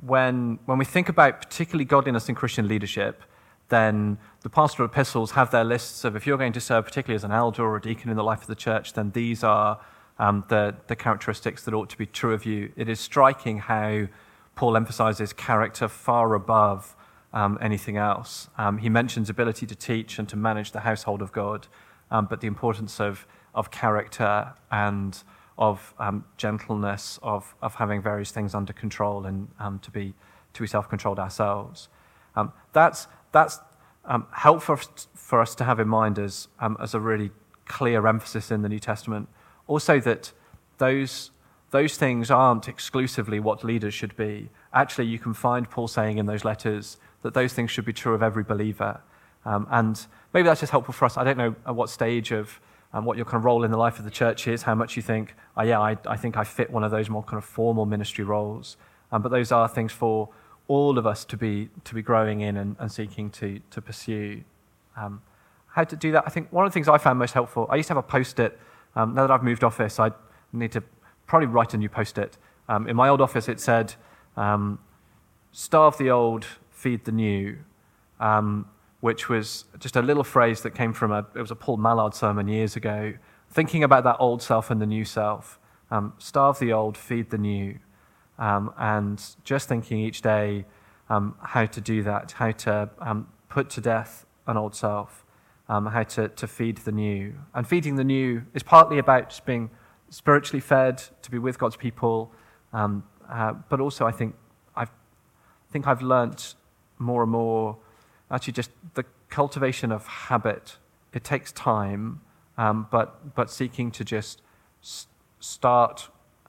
when, 0.00 0.58
when 0.66 0.78
we 0.78 0.84
think 0.84 1.08
about 1.08 1.42
particularly 1.42 1.84
godliness 1.84 2.28
in 2.28 2.34
Christian 2.34 2.68
leadership, 2.68 3.22
then 3.68 4.18
the 4.42 4.48
pastoral 4.48 4.88
epistles 4.88 5.32
have 5.32 5.50
their 5.50 5.64
lists 5.64 6.04
of 6.04 6.16
if 6.16 6.26
you're 6.26 6.38
going 6.38 6.52
to 6.54 6.60
serve 6.60 6.84
particularly 6.84 7.16
as 7.16 7.24
an 7.24 7.32
elder 7.32 7.62
or 7.62 7.76
a 7.76 7.80
deacon 7.80 8.10
in 8.10 8.16
the 8.16 8.24
life 8.24 8.40
of 8.40 8.46
the 8.46 8.54
church, 8.54 8.94
then 8.94 9.10
these 9.10 9.44
are 9.44 9.78
um, 10.18 10.44
the, 10.48 10.76
the 10.88 10.96
characteristics 10.96 11.64
that 11.64 11.74
ought 11.74 11.88
to 11.90 11.98
be 11.98 12.06
true 12.06 12.34
of 12.34 12.44
you. 12.44 12.72
It 12.76 12.88
is 12.88 13.00
striking 13.00 13.58
how 13.58 14.08
Paul 14.54 14.76
emphasizes 14.76 15.32
character 15.32 15.88
far 15.88 16.34
above 16.34 16.96
um, 17.32 17.58
anything 17.60 17.96
else. 17.96 18.48
Um, 18.58 18.78
he 18.78 18.88
mentions 18.88 19.30
ability 19.30 19.66
to 19.66 19.74
teach 19.74 20.18
and 20.18 20.28
to 20.28 20.36
manage 20.36 20.72
the 20.72 20.80
household 20.80 21.22
of 21.22 21.30
God, 21.32 21.66
um, 22.10 22.26
but 22.26 22.40
the 22.40 22.46
importance 22.46 23.00
of, 23.00 23.26
of 23.54 23.70
character 23.70 24.54
and 24.70 25.22
of 25.56 25.94
um, 25.98 26.24
gentleness, 26.36 27.18
of, 27.22 27.54
of 27.62 27.74
having 27.76 28.00
various 28.00 28.30
things 28.30 28.54
under 28.54 28.72
control 28.72 29.26
and 29.26 29.48
um, 29.58 29.78
to 29.80 29.90
be, 29.90 30.14
to 30.54 30.62
be 30.62 30.66
self 30.66 30.88
controlled 30.88 31.18
ourselves. 31.18 31.88
That's 32.72 33.08
that's 33.32 33.58
helpful 34.32 34.76
for, 34.76 34.90
for 35.14 35.40
us 35.40 35.54
to 35.56 35.64
have 35.64 35.80
in 35.80 35.88
mind 35.88 36.18
as, 36.18 36.48
as 36.80 36.94
a 36.94 37.00
really 37.00 37.30
clear 37.66 38.06
emphasis 38.06 38.50
in 38.50 38.62
the 38.62 38.68
New 38.68 38.78
Testament. 38.78 39.28
Also, 39.68 40.00
that 40.00 40.32
those, 40.78 41.30
those 41.70 41.96
things 41.96 42.30
aren't 42.30 42.66
exclusively 42.68 43.38
what 43.38 43.62
leaders 43.62 43.94
should 43.94 44.16
be. 44.16 44.48
Actually, 44.72 45.06
you 45.06 45.20
can 45.20 45.34
find 45.34 45.70
Paul 45.70 45.86
saying 45.86 46.18
in 46.18 46.26
those 46.26 46.44
letters 46.44 46.96
that 47.22 47.34
those 47.34 47.52
things 47.52 47.70
should 47.70 47.84
be 47.84 47.92
true 47.92 48.14
of 48.14 48.22
every 48.22 48.42
believer. 48.42 49.00
Um, 49.44 49.68
and 49.70 50.04
maybe 50.34 50.46
that's 50.46 50.60
just 50.60 50.72
helpful 50.72 50.92
for 50.92 51.04
us. 51.04 51.16
I 51.16 51.22
don't 51.22 51.38
know 51.38 51.54
at 51.64 51.76
what 51.76 51.90
stage 51.90 52.32
of 52.32 52.60
and 52.92 53.04
what 53.04 53.16
your 53.16 53.26
kind 53.26 53.36
of 53.36 53.44
role 53.44 53.64
in 53.64 53.70
the 53.70 53.76
life 53.76 53.98
of 53.98 54.04
the 54.04 54.10
church 54.10 54.48
is, 54.48 54.62
how 54.62 54.74
much 54.74 54.96
you 54.96 55.02
think, 55.02 55.34
oh, 55.56 55.62
yeah, 55.62 55.78
I, 55.78 55.96
I 56.06 56.16
think 56.16 56.36
I 56.36 56.44
fit 56.44 56.70
one 56.70 56.84
of 56.84 56.90
those 56.90 57.10
more 57.10 57.22
kind 57.22 57.36
of 57.36 57.44
formal 57.44 57.84
ministry 57.84 58.24
roles. 58.24 58.76
Um, 59.12 59.20
but 59.22 59.30
those 59.30 59.52
are 59.52 59.68
things 59.68 59.92
for 59.92 60.30
all 60.68 60.98
of 60.98 61.06
us 61.06 61.24
to 61.26 61.36
be, 61.36 61.68
to 61.84 61.94
be 61.94 62.02
growing 62.02 62.40
in 62.40 62.56
and, 62.56 62.76
and 62.78 62.90
seeking 62.90 63.30
to, 63.30 63.60
to 63.70 63.82
pursue. 63.82 64.42
Um, 64.96 65.22
how 65.68 65.84
to 65.84 65.96
do 65.96 66.12
that? 66.12 66.24
I 66.26 66.30
think 66.30 66.50
one 66.50 66.64
of 66.64 66.72
the 66.72 66.74
things 66.74 66.88
I 66.88 66.98
found 66.98 67.18
most 67.18 67.34
helpful, 67.34 67.66
I 67.70 67.76
used 67.76 67.88
to 67.88 67.94
have 67.94 68.04
a 68.04 68.08
post 68.08 68.38
it 68.38 68.58
um, 68.94 69.14
now 69.14 69.26
that 69.26 69.32
I've 69.32 69.42
moved 69.42 69.64
office, 69.64 69.98
I 69.98 70.10
need 70.52 70.72
to 70.72 70.82
probably 71.26 71.46
write 71.46 71.74
a 71.74 71.78
new 71.78 71.88
post 71.88 72.18
it. 72.18 72.36
Um, 72.68 72.86
in 72.86 72.96
my 72.96 73.08
old 73.08 73.20
office, 73.20 73.48
it 73.48 73.60
said, 73.60 73.94
um, 74.36 74.78
starve 75.52 75.98
the 75.98 76.10
old, 76.10 76.44
feed 76.70 77.04
the 77.04 77.12
new, 77.12 77.58
um, 78.20 78.66
which 79.00 79.28
was 79.28 79.64
just 79.78 79.96
a 79.96 80.02
little 80.02 80.24
phrase 80.24 80.62
that 80.62 80.74
came 80.74 80.92
from 80.92 81.12
a, 81.12 81.26
it 81.34 81.40
was 81.40 81.50
a 81.50 81.56
Paul 81.56 81.76
Mallard 81.76 82.14
sermon 82.14 82.48
years 82.48 82.76
ago, 82.76 83.14
thinking 83.50 83.84
about 83.84 84.04
that 84.04 84.16
old 84.18 84.42
self 84.42 84.70
and 84.70 84.80
the 84.80 84.86
new 84.86 85.04
self. 85.04 85.58
Um, 85.90 86.12
starve 86.18 86.58
the 86.58 86.72
old, 86.72 86.96
feed 86.96 87.30
the 87.30 87.38
new. 87.38 87.78
Um, 88.38 88.72
and 88.78 89.22
just 89.42 89.68
thinking 89.68 89.98
each 89.98 90.22
day 90.22 90.64
how 91.08 91.64
to 91.64 91.80
do 91.80 92.02
that, 92.02 92.32
how 92.32 92.50
to 92.52 92.90
put 93.48 93.70
to 93.70 93.80
death 93.80 94.26
an 94.46 94.56
old 94.56 94.74
self, 94.74 95.24
um, 95.68 95.86
how 95.86 96.02
to, 96.02 96.28
to 96.28 96.46
feed 96.46 96.78
the 96.78 96.92
new. 96.92 97.34
And 97.54 97.66
feeding 97.66 97.96
the 97.96 98.04
new 98.04 98.42
is 98.54 98.62
partly 98.62 98.98
about 98.98 99.40
being 99.44 99.70
spiritually 100.10 100.60
fed, 100.60 101.02
to 101.22 101.30
be 101.30 101.38
with 101.38 101.58
God's 101.58 101.76
people, 101.76 102.32
um, 102.72 103.04
uh, 103.28 103.52
but 103.68 103.80
also 103.80 104.06
I 104.06 104.12
think 104.12 104.34
I've, 104.74 104.88
I 104.88 105.72
think 105.72 105.86
I've 105.86 106.02
learnt 106.02 106.54
more 106.98 107.22
and 107.22 107.30
more 107.30 107.76
actually 108.30 108.54
just 108.54 108.70
the 108.94 109.04
cultivation 109.28 109.92
of 109.92 110.06
habit. 110.06 110.76
It 111.12 111.24
takes 111.24 111.52
time, 111.52 112.20
um, 112.56 112.86
but, 112.90 113.34
but 113.34 113.50
seeking 113.50 113.90
to 113.92 114.04
just 114.04 114.42
s- 114.82 115.06
start 115.40 116.08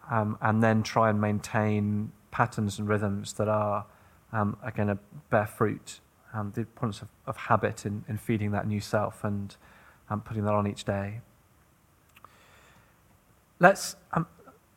um, 0.10 0.38
and 0.42 0.64
then 0.64 0.84
try 0.84 1.10
and 1.10 1.20
maintain 1.20 2.12
patterns 2.32 2.80
and 2.80 2.88
rhythms 2.88 3.34
that 3.34 3.48
are, 3.48 3.86
um, 4.32 4.58
are 4.64 4.72
going 4.72 4.88
to 4.88 4.98
bear 5.30 5.46
fruit. 5.46 6.00
Um, 6.33 6.51
the 6.53 6.62
importance 6.62 7.01
of, 7.01 7.07
of 7.25 7.38
habit 7.38 7.86
in, 7.86 8.05
in 8.07 8.17
feeding 8.17 8.51
that 8.51 8.67
new 8.67 8.79
self 8.79 9.24
and 9.24 9.55
um, 10.09 10.21
putting 10.21 10.43
that 10.45 10.53
on 10.53 10.67
each 10.67 10.83
day. 10.83 11.21
Let's, 13.59 13.95
um, 14.13 14.27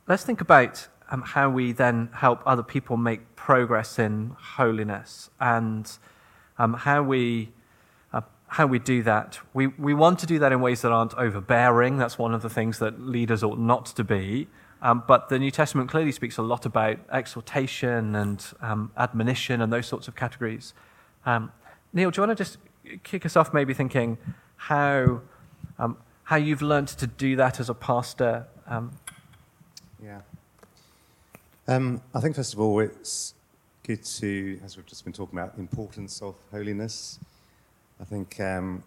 let's 0.09 0.25
think 0.25 0.40
about 0.40 0.88
um, 1.11 1.23
how 1.23 1.50
we 1.50 1.73
then 1.73 2.09
help 2.14 2.40
other 2.47 2.62
people 2.62 2.97
make 2.97 3.37
progress 3.37 3.99
in 3.99 4.35
holiness 4.38 5.30
and 5.38 5.90
um, 6.59 6.75
how 6.75 7.02
we 7.02 7.52
uh, 8.12 8.23
how 8.47 8.66
we 8.66 8.78
do 8.78 9.02
that. 9.02 9.38
We, 9.52 9.66
we 9.68 9.94
want 9.94 10.18
to 10.21 10.26
do 10.26 10.38
that 10.38 10.52
in 10.52 10.61
ways 10.61 10.82
that 10.82 10.92
aren't 10.92 11.14
overbearing. 11.14 11.99
That's 11.99 12.18
one 12.18 12.35
of 12.35 12.42
the 12.42 12.50
things 12.50 12.78
that 12.78 13.00
leaders 13.00 13.42
ought 13.42 13.59
not 13.59 13.87
to 13.87 14.04
be. 14.04 14.49
Um, 14.80 15.04
but 15.06 15.28
the 15.28 15.38
New 15.38 15.50
Testament 15.50 15.90
clearly 15.90 16.12
speaks 16.12 16.38
a 16.38 16.42
lot 16.42 16.66
about 16.66 16.99
exhortation 17.12 18.16
and 18.16 18.44
um, 18.61 18.90
admonition 18.97 19.61
and 19.61 19.73
those 19.73 19.87
sorts 19.87 20.09
of 20.09 20.16
categories. 20.16 20.75
Um, 21.25 21.52
Neil, 21.93 22.11
do 22.11 22.21
you 22.21 22.26
want 22.26 22.37
to 22.37 22.45
just 22.45 22.59
kick 23.02 23.25
us 23.26 23.37
off, 23.37 23.52
maybe 23.55 23.75
thinking 23.75 24.19
how 24.57 25.21
um, 25.79 25.97
how 26.25 26.37
you've 26.37 26.62
learned 26.62 26.88
to 26.88 27.07
do 27.07 27.37
that 27.37 27.61
as 27.61 27.69
a 27.69 27.75
pastor? 27.75 28.47
Um, 28.67 28.93
yeah. 30.02 30.21
Um, 31.69 32.00
I 32.14 32.21
think 32.21 32.37
first 32.37 32.55
of 32.55 32.61
all, 32.61 32.81
it's 32.81 33.35
good 33.85 34.02
to, 34.05 34.61
as 34.64 34.76
we've 34.76 34.87
just 34.87 35.05
been 35.05 35.12
talking 35.12 35.38
about, 35.38 35.55
the 35.55 35.61
importance 35.61 36.23
of 36.23 36.37
holiness. 36.50 37.19
I 38.00 38.05
think 38.05 38.41
um, 38.41 38.83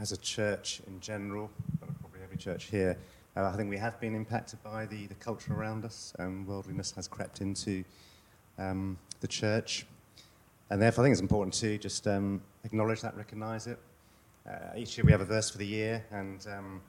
as 0.00 0.12
a 0.12 0.16
church 0.16 0.80
in 0.86 1.00
general, 1.00 1.50
but 1.80 1.88
probably 2.00 2.20
every 2.22 2.36
church 2.36 2.64
here, 2.64 2.96
uh, 3.36 3.44
I 3.44 3.56
think 3.56 3.70
we 3.70 3.76
have 3.76 4.00
been 4.00 4.14
impacted 4.14 4.62
by 4.62 4.86
the, 4.86 5.06
the 5.06 5.14
culture 5.14 5.52
around 5.52 5.84
us. 5.84 6.14
Um, 6.18 6.46
worldliness 6.46 6.92
has 6.92 7.08
crept 7.08 7.40
into 7.40 7.84
um, 8.58 8.98
the 9.20 9.28
church. 9.28 9.86
And 10.70 10.80
therefore, 10.80 11.04
I 11.04 11.06
think 11.06 11.12
it's 11.12 11.20
important 11.20 11.54
to 11.54 11.78
just 11.78 12.06
um, 12.06 12.40
acknowledge 12.64 13.00
that, 13.02 13.16
recognize 13.16 13.66
it. 13.66 13.78
Uh, 14.48 14.76
each 14.76 14.96
year 14.96 15.04
we 15.04 15.12
have 15.12 15.20
a 15.20 15.26
verse 15.26 15.50
for 15.50 15.58
the 15.58 15.66
year, 15.66 16.04
and 16.10 16.46
um, 16.54 16.80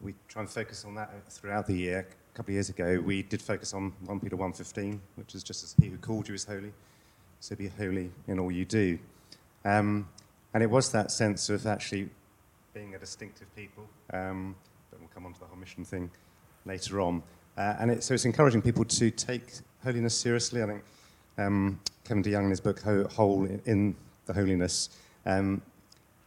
we 0.00 0.14
try 0.28 0.42
and 0.42 0.50
focus 0.50 0.84
on 0.84 0.94
that 0.94 1.10
throughout 1.30 1.66
the 1.66 1.74
year 1.74 2.06
A 2.32 2.36
couple 2.36 2.50
of 2.50 2.54
years 2.54 2.68
ago, 2.68 3.02
we 3.04 3.22
did 3.22 3.42
focus 3.42 3.74
on 3.74 3.92
1 4.06 4.20
Peter 4.20 4.36
1.15, 4.36 4.98
which 5.16 5.34
is 5.34 5.42
just 5.42 5.64
as 5.64 5.74
he 5.80 5.88
who 5.88 5.98
called 5.98 6.28
you 6.28 6.34
is 6.34 6.44
holy, 6.44 6.72
so 7.40 7.56
be 7.56 7.68
holy 7.68 8.10
in 8.26 8.38
all 8.38 8.52
you 8.52 8.64
do. 8.64 8.98
Um, 9.64 10.08
and 10.54 10.62
it 10.62 10.70
was 10.70 10.90
that 10.92 11.10
sense 11.10 11.50
of 11.50 11.66
actually 11.66 12.08
being 12.72 12.94
a 12.94 12.98
distinctive 12.98 13.54
people, 13.56 13.88
um, 14.12 14.54
but 14.90 15.00
we'll 15.00 15.10
come 15.14 15.26
on 15.26 15.32
to 15.34 15.40
the 15.40 15.46
whole 15.46 15.56
mission 15.56 15.84
thing 15.84 16.10
later 16.64 17.00
on. 17.00 17.22
Uh, 17.56 17.74
and 17.80 17.90
it, 17.90 18.04
so 18.04 18.14
it's 18.14 18.24
encouraging 18.24 18.62
people 18.62 18.84
to 18.84 19.10
take 19.10 19.52
holiness 19.82 20.14
seriously. 20.14 20.62
I 20.62 20.66
think 20.66 20.82
um, 21.38 21.80
Kevin 22.08 22.22
DeYoung 22.22 22.44
in 22.44 22.50
his 22.50 22.60
book 22.62 22.80
Hole 22.80 23.46
in 23.66 23.94
the 24.24 24.32
Holiness 24.32 24.88
um, 25.26 25.60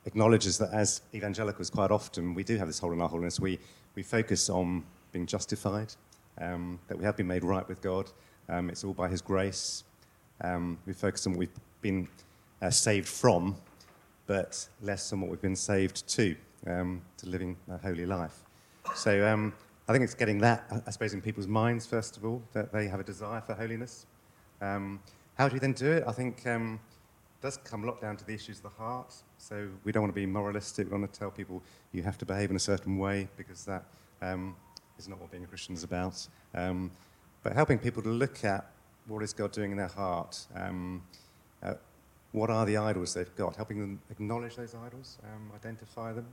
acknowledges 0.05 0.59
that 0.59 0.71
as 0.71 1.01
evangelicals 1.15 1.71
quite 1.71 1.89
often, 1.89 2.35
we 2.35 2.43
do 2.43 2.55
have 2.57 2.67
this 2.67 2.77
hole 2.77 2.91
in 2.91 3.01
our 3.01 3.09
holiness. 3.09 3.39
We, 3.39 3.57
we 3.95 4.03
focus 4.03 4.47
on 4.47 4.83
being 5.11 5.25
justified, 5.25 5.91
um, 6.39 6.77
that 6.87 6.99
we 6.99 7.03
have 7.03 7.17
been 7.17 7.25
made 7.25 7.43
right 7.43 7.67
with 7.67 7.81
God. 7.81 8.11
Um, 8.47 8.69
it's 8.69 8.83
all 8.83 8.93
by 8.93 9.09
His 9.09 9.23
grace. 9.23 9.83
Um, 10.41 10.77
we 10.85 10.93
focus 10.93 11.25
on 11.25 11.33
what 11.33 11.39
we've 11.39 11.59
been 11.81 12.07
uh, 12.61 12.69
saved 12.69 13.07
from, 13.07 13.55
but 14.27 14.67
less 14.83 15.11
on 15.13 15.21
what 15.21 15.31
we've 15.31 15.41
been 15.41 15.55
saved 15.55 16.07
to, 16.09 16.35
um, 16.67 17.01
to 17.17 17.27
living 17.27 17.57
a 17.71 17.79
holy 17.79 18.05
life. 18.05 18.43
So 18.93 19.27
um, 19.27 19.51
I 19.89 19.93
think 19.93 20.03
it's 20.03 20.13
getting 20.13 20.37
that, 20.41 20.63
I 20.85 20.91
suppose, 20.91 21.15
in 21.15 21.21
people's 21.21 21.47
minds, 21.47 21.87
first 21.87 22.17
of 22.17 22.23
all, 22.23 22.43
that 22.53 22.71
they 22.71 22.87
have 22.87 22.99
a 22.99 23.03
desire 23.03 23.41
for 23.41 23.55
holiness. 23.55 24.05
Um, 24.61 24.99
how 25.35 25.47
do 25.47 25.53
we 25.53 25.59
then 25.59 25.73
do 25.73 25.91
it? 25.91 26.03
I 26.07 26.11
think 26.11 26.45
it 26.45 26.79
does 27.41 27.57
come 27.57 27.83
a 27.83 27.87
lot 27.87 28.01
down 28.01 28.17
to 28.17 28.25
the 28.25 28.33
issues 28.33 28.57
of 28.57 28.63
the 28.63 28.69
heart. 28.69 29.13
So 29.37 29.67
we 29.83 29.91
don't 29.91 30.03
want 30.03 30.13
to 30.13 30.19
be 30.19 30.25
moralistic. 30.25 30.87
We 30.87 30.97
want 30.97 31.11
to 31.11 31.19
tell 31.19 31.31
people 31.31 31.63
you 31.91 32.03
have 32.03 32.17
to 32.19 32.25
behave 32.25 32.49
in 32.49 32.55
a 32.55 32.59
certain 32.59 32.97
way 32.97 33.27
because 33.37 33.65
that 33.65 33.85
um, 34.21 34.55
is 34.99 35.07
not 35.07 35.19
what 35.19 35.31
being 35.31 35.43
a 35.43 35.47
Christian 35.47 35.73
is 35.73 35.83
about. 35.83 36.27
Um, 36.53 36.91
but 37.43 37.53
helping 37.53 37.79
people 37.79 38.03
to 38.03 38.09
look 38.09 38.45
at 38.45 38.71
what 39.07 39.23
is 39.23 39.33
God 39.33 39.51
doing 39.51 39.71
in 39.71 39.77
their 39.77 39.87
heart. 39.87 40.45
Um, 40.55 41.01
uh, 41.63 41.73
what 42.31 42.49
are 42.49 42.65
the 42.65 42.77
idols 42.77 43.13
they've 43.13 43.35
got? 43.35 43.55
Helping 43.55 43.79
them 43.79 43.99
acknowledge 44.09 44.55
those 44.55 44.75
idols, 44.75 45.17
um, 45.23 45.51
identify 45.55 46.13
them. 46.13 46.27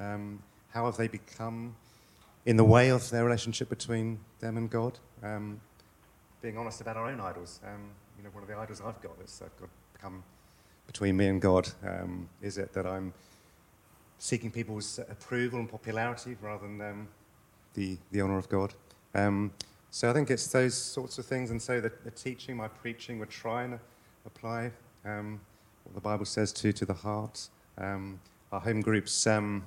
Um, 0.00 0.42
how 0.70 0.86
have 0.86 0.96
they 0.96 1.08
become 1.08 1.76
in 2.46 2.56
the 2.56 2.64
way 2.64 2.90
of 2.90 3.10
their 3.10 3.24
relationship 3.24 3.68
between 3.68 4.18
them 4.40 4.56
and 4.56 4.70
God? 4.70 4.98
Um, 5.22 5.60
being 6.40 6.56
honest 6.56 6.80
about 6.80 6.96
our 6.96 7.08
own 7.08 7.20
idols. 7.20 7.60
Um, 7.64 7.90
you 8.18 8.24
know, 8.24 8.30
one 8.30 8.42
of 8.42 8.48
the 8.48 8.56
idols 8.56 8.82
I've 8.84 9.00
got 9.00 9.18
that's 9.18 9.40
I've 9.40 9.56
got 9.60 9.68
become 9.92 10.22
between 10.86 11.16
me 11.16 11.28
and 11.28 11.40
God. 11.40 11.68
is 12.42 12.58
it 12.58 12.72
that 12.72 12.86
I'm 12.86 13.14
seeking 14.18 14.50
people's 14.50 14.98
approval 14.98 15.60
and 15.60 15.70
popularity 15.70 16.36
rather 16.42 16.66
than 16.66 17.06
the, 17.74 17.96
the 18.10 18.20
honour 18.20 18.38
of 18.38 18.48
God. 18.48 18.74
Um, 19.14 19.52
so 19.90 20.10
I 20.10 20.12
think 20.12 20.30
it's 20.30 20.48
those 20.48 20.74
sorts 20.74 21.18
of 21.18 21.24
things. 21.24 21.50
And 21.50 21.62
so 21.62 21.80
the, 21.80 21.92
the 22.04 22.10
teaching, 22.10 22.56
my 22.56 22.68
preaching, 22.68 23.18
we're 23.18 23.26
trying 23.26 23.70
to 23.70 23.80
apply 24.26 24.72
um, 25.04 25.40
what 25.84 25.94
the 25.94 26.00
Bible 26.00 26.24
says 26.24 26.52
to, 26.54 26.72
to 26.72 26.84
the 26.84 26.94
heart. 26.94 27.48
Um, 27.78 28.18
our 28.50 28.60
home 28.60 28.80
groups 28.80 29.26
um, 29.26 29.62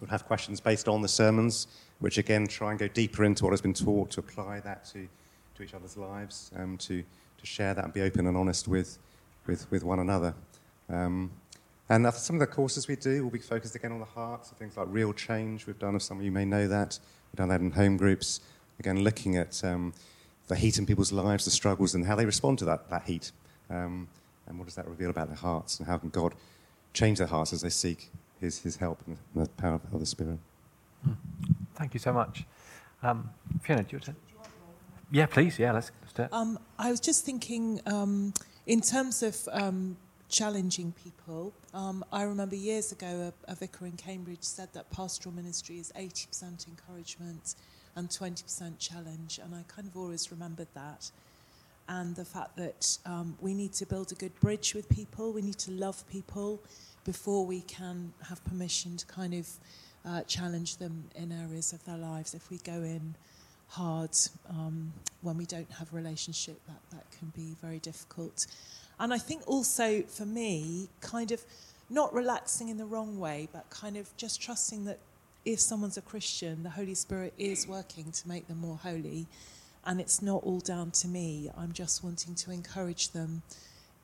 will 0.00 0.08
have 0.08 0.26
questions 0.26 0.60
based 0.60 0.88
on 0.88 1.00
the 1.00 1.08
sermons, 1.08 1.66
which 2.00 2.18
again 2.18 2.46
try 2.46 2.70
and 2.70 2.78
go 2.78 2.88
deeper 2.88 3.24
into 3.24 3.44
what 3.44 3.52
has 3.52 3.62
been 3.62 3.74
taught 3.74 4.10
to 4.10 4.20
apply 4.20 4.60
that 4.60 4.84
to, 4.86 5.08
to 5.56 5.62
each 5.62 5.74
other's 5.74 5.96
lives, 5.96 6.50
um, 6.56 6.76
to, 6.78 7.02
to 7.38 7.46
share 7.46 7.74
that 7.74 7.84
and 7.84 7.92
be 7.92 8.02
open 8.02 8.26
and 8.26 8.36
honest 8.36 8.68
with, 8.68 8.98
with, 9.46 9.70
with 9.70 9.84
one 9.84 9.98
another. 9.98 10.34
Um, 10.88 11.30
and 11.88 12.12
some 12.14 12.36
of 12.36 12.40
the 12.40 12.46
courses 12.46 12.88
we 12.88 12.96
do 12.96 13.22
will 13.22 13.30
be 13.30 13.38
focused 13.38 13.76
again 13.76 13.92
on 13.92 14.00
the 14.00 14.04
heart, 14.04 14.46
so 14.46 14.56
things 14.56 14.76
like 14.76 14.88
real 14.90 15.12
change 15.12 15.66
we've 15.66 15.78
done, 15.78 15.94
if 15.94 16.02
some 16.02 16.18
of 16.18 16.24
you 16.24 16.32
may 16.32 16.44
know 16.44 16.66
that. 16.66 16.98
We've 17.30 17.38
done 17.38 17.48
that 17.48 17.60
in 17.60 17.70
home 17.70 17.96
groups, 17.96 18.40
again, 18.80 19.04
looking 19.04 19.36
at 19.36 19.62
um, 19.64 19.94
the 20.48 20.56
heat 20.56 20.78
in 20.78 20.86
people's 20.86 21.12
lives, 21.12 21.44
the 21.44 21.50
struggles, 21.50 21.94
and 21.94 22.04
how 22.04 22.16
they 22.16 22.26
respond 22.26 22.58
to 22.58 22.64
that, 22.64 22.90
that 22.90 23.04
heat. 23.04 23.30
Um, 23.70 24.08
and 24.48 24.58
what 24.58 24.64
does 24.64 24.74
that 24.74 24.88
reveal 24.88 25.10
about 25.10 25.28
their 25.28 25.36
hearts, 25.36 25.78
and 25.78 25.86
how 25.86 25.98
can 25.98 26.10
God 26.10 26.34
change 26.92 27.18
their 27.18 27.26
hearts 27.28 27.52
as 27.52 27.62
they 27.62 27.68
seek 27.68 28.10
His, 28.40 28.60
his 28.60 28.76
help 28.76 29.00
and 29.06 29.16
the 29.34 29.48
power 29.50 29.80
of 29.92 30.00
the 30.00 30.06
Spirit? 30.06 30.38
Hmm. 31.04 31.12
Thank 31.76 31.94
you 31.94 32.00
so 32.00 32.12
much. 32.12 32.44
Um, 33.02 33.30
Fiona, 33.62 33.82
do 33.82 33.88
you 33.92 33.98
want 33.98 34.04
to? 34.06 34.14
Yeah, 35.10 35.26
please. 35.26 35.58
Yeah, 35.58 35.72
let's, 35.72 35.90
let's 36.02 36.12
do 36.12 36.22
it. 36.24 36.32
Um, 36.32 36.58
I 36.78 36.90
was 36.90 37.00
just 37.00 37.24
thinking, 37.24 37.80
um, 37.86 38.34
in 38.66 38.80
terms 38.80 39.22
of 39.22 39.36
um, 39.52 39.96
challenging 40.28 40.92
people. 41.04 41.52
Um, 41.72 42.04
I 42.12 42.22
remember 42.22 42.56
years 42.56 42.92
ago 42.92 43.32
a, 43.46 43.52
a, 43.52 43.54
vicar 43.54 43.86
in 43.86 43.92
Cambridge 43.92 44.42
said 44.42 44.72
that 44.72 44.90
pastoral 44.90 45.34
ministry 45.34 45.78
is 45.78 45.92
80% 45.96 46.66
encouragement 46.68 47.54
and 47.94 48.08
20% 48.08 48.78
challenge, 48.78 49.40
and 49.42 49.54
I 49.54 49.62
kind 49.68 49.88
of 49.88 49.96
always 49.96 50.30
remembered 50.30 50.68
that. 50.74 51.10
And 51.88 52.16
the 52.16 52.24
fact 52.24 52.56
that 52.56 52.98
um, 53.06 53.36
we 53.40 53.54
need 53.54 53.72
to 53.74 53.86
build 53.86 54.10
a 54.10 54.16
good 54.16 54.38
bridge 54.40 54.74
with 54.74 54.88
people, 54.88 55.32
we 55.32 55.42
need 55.42 55.58
to 55.58 55.70
love 55.70 56.06
people 56.10 56.60
before 57.04 57.46
we 57.46 57.60
can 57.62 58.12
have 58.28 58.44
permission 58.44 58.96
to 58.96 59.06
kind 59.06 59.34
of 59.34 59.48
uh, 60.04 60.22
challenge 60.22 60.78
them 60.78 61.04
in 61.14 61.30
areas 61.30 61.72
of 61.72 61.84
their 61.84 61.96
lives. 61.96 62.34
If 62.34 62.50
we 62.50 62.58
go 62.58 62.82
in 62.82 63.14
hard 63.68 64.16
um, 64.48 64.92
when 65.22 65.36
we 65.36 65.46
don't 65.46 65.70
have 65.72 65.92
a 65.92 65.96
relationship, 65.96 66.60
that, 66.66 66.80
that 66.90 67.10
can 67.18 67.32
be 67.34 67.56
very 67.60 67.78
difficult. 67.78 68.46
And 68.98 69.12
I 69.12 69.18
think 69.18 69.42
also 69.46 70.02
for 70.02 70.24
me, 70.24 70.88
kind 71.00 71.32
of 71.32 71.42
not 71.90 72.12
relaxing 72.14 72.68
in 72.68 72.78
the 72.78 72.86
wrong 72.86 73.18
way, 73.18 73.48
but 73.52 73.68
kind 73.70 73.96
of 73.96 74.16
just 74.16 74.40
trusting 74.40 74.84
that 74.86 74.98
if 75.44 75.60
someone's 75.60 75.96
a 75.96 76.02
Christian, 76.02 76.62
the 76.62 76.70
Holy 76.70 76.94
Spirit 76.94 77.32
is 77.38 77.68
working 77.68 78.10
to 78.10 78.28
make 78.28 78.48
them 78.48 78.58
more 78.58 78.76
holy, 78.76 79.26
and 79.84 80.00
it's 80.00 80.20
not 80.20 80.42
all 80.42 80.58
down 80.58 80.90
to 80.90 81.08
me. 81.08 81.50
I'm 81.56 81.72
just 81.72 82.02
wanting 82.02 82.34
to 82.34 82.50
encourage 82.50 83.10
them 83.10 83.42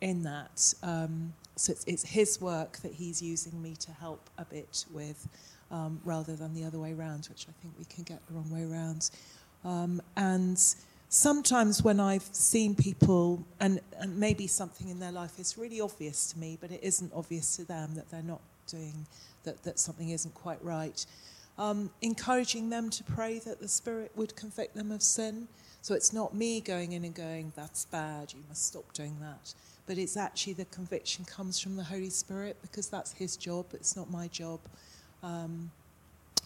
in 0.00 0.23
that. 0.23 0.73
Um, 0.83 1.33
so 1.57 1.73
it's, 1.73 1.85
it's 1.87 2.04
His 2.04 2.40
work 2.40 2.78
that 2.78 2.92
He's 2.92 3.21
using 3.21 3.61
me 3.61 3.75
to 3.81 3.90
help 3.90 4.31
a 4.38 4.45
bit 4.45 4.85
with, 4.92 5.26
um, 5.73 6.00
rather 6.04 6.37
than 6.37 6.54
the 6.54 6.64
other 6.64 6.78
way 6.78 6.92
around, 6.92 7.26
which 7.28 7.47
I 7.49 7.52
think 7.61 7.75
we 7.76 7.87
can 7.87 8.04
get 8.04 8.25
the 8.28 8.35
wrong 8.35 8.50
way 8.50 8.62
around. 8.62 9.11
Um, 9.64 10.02
and 10.16 10.59
sometimes 11.09 11.83
when 11.83 12.00
I've 12.00 12.28
seen 12.33 12.75
people, 12.75 13.45
and, 13.61 13.81
and 13.99 14.19
maybe 14.19 14.47
something 14.47 14.88
in 14.88 14.99
their 14.99 15.12
life 15.12 15.38
is 15.38 15.57
really 15.59 15.81
obvious 15.81 16.33
to 16.33 16.38
me, 16.38 16.59
but 16.61 16.71
it 16.71 16.81
isn't 16.83 17.12
obvious 17.14 17.57
to 17.57 17.64
them 17.64 17.95
that 17.95 18.11
they're 18.11 18.23
not 18.23 18.40
doing, 18.66 19.07
that, 19.45 19.62
that 19.64 19.78
something 19.78 20.11
isn't 20.11 20.35
quite 20.35 20.62
right, 20.64 21.04
um, 21.59 21.90
encouraging 22.00 22.71
them 22.71 22.90
to 22.90 23.04
pray 23.04 23.38
that 23.40 23.61
the 23.61 23.69
Spirit 23.69 24.11
would 24.16 24.35
convict 24.37 24.75
them 24.75 24.90
of 24.90 25.02
sin. 25.02 25.49
So 25.83 25.95
it's 25.95 26.12
not 26.12 26.35
me 26.35 26.61
going 26.61 26.92
in 26.92 27.04
and 27.04 27.14
going, 27.14 27.52
that's 27.57 27.85
bad, 27.87 28.33
you 28.33 28.40
must 28.49 28.66
stop 28.66 28.92
doing 28.95 29.16
that. 29.21 29.52
But 29.87 29.99
it's 29.99 30.16
actually 30.16 30.54
the 30.54 30.64
conviction 30.66 31.25
comes 31.25 31.59
from 31.59 31.76
the 31.76 31.83
Holy 31.83 32.11
Spirit 32.11 32.57
because 32.62 32.88
that's 32.88 33.12
His 33.12 33.37
job, 33.37 33.66
it's 33.73 33.97
not 33.97 34.11
my 34.11 34.28
job. 34.28 34.61
Um, 35.23 35.71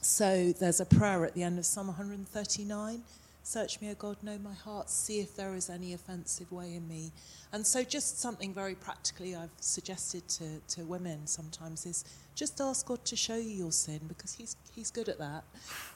so 0.06 0.52
there's 0.52 0.80
a 0.80 0.86
prayer 0.86 1.24
at 1.24 1.34
the 1.34 1.42
end 1.42 1.58
of 1.58 1.66
Psalm 1.66 1.88
139 1.88 3.02
Search 3.46 3.80
me, 3.80 3.88
O 3.92 3.94
God, 3.94 4.20
know 4.24 4.36
my 4.38 4.54
heart, 4.54 4.90
see 4.90 5.20
if 5.20 5.36
there 5.36 5.54
is 5.54 5.70
any 5.70 5.92
offensive 5.92 6.50
way 6.50 6.74
in 6.74 6.88
me. 6.88 7.12
And 7.52 7.64
so, 7.64 7.84
just 7.84 8.20
something 8.20 8.52
very 8.52 8.74
practically 8.74 9.36
I've 9.36 9.52
suggested 9.60 10.26
to, 10.30 10.58
to 10.74 10.82
women 10.82 11.28
sometimes 11.28 11.86
is 11.86 12.04
just 12.34 12.60
ask 12.60 12.84
God 12.84 13.04
to 13.04 13.14
show 13.14 13.36
you 13.36 13.50
your 13.50 13.70
sin 13.70 14.00
because 14.08 14.32
He's, 14.32 14.56
he's 14.74 14.90
good 14.90 15.08
at 15.08 15.18
that 15.18 15.44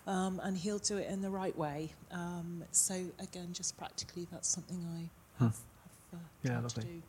um, 0.07 0.41
and 0.45 0.57
He'll 0.57 0.79
do 0.79 0.99
it 0.99 1.09
in 1.11 1.23
the 1.23 1.29
right 1.29 1.59
way. 1.59 1.93
Um, 2.13 2.63
so, 2.71 2.95
again, 3.19 3.49
just 3.53 3.77
practically, 3.77 4.29
that's 4.31 4.47
something 4.49 4.87
I 4.95 5.43
have, 5.43 5.57
hmm. 5.57 6.15
have 6.15 6.21
uh, 6.21 6.25
yeah, 6.45 6.61
lovely. 6.61 7.03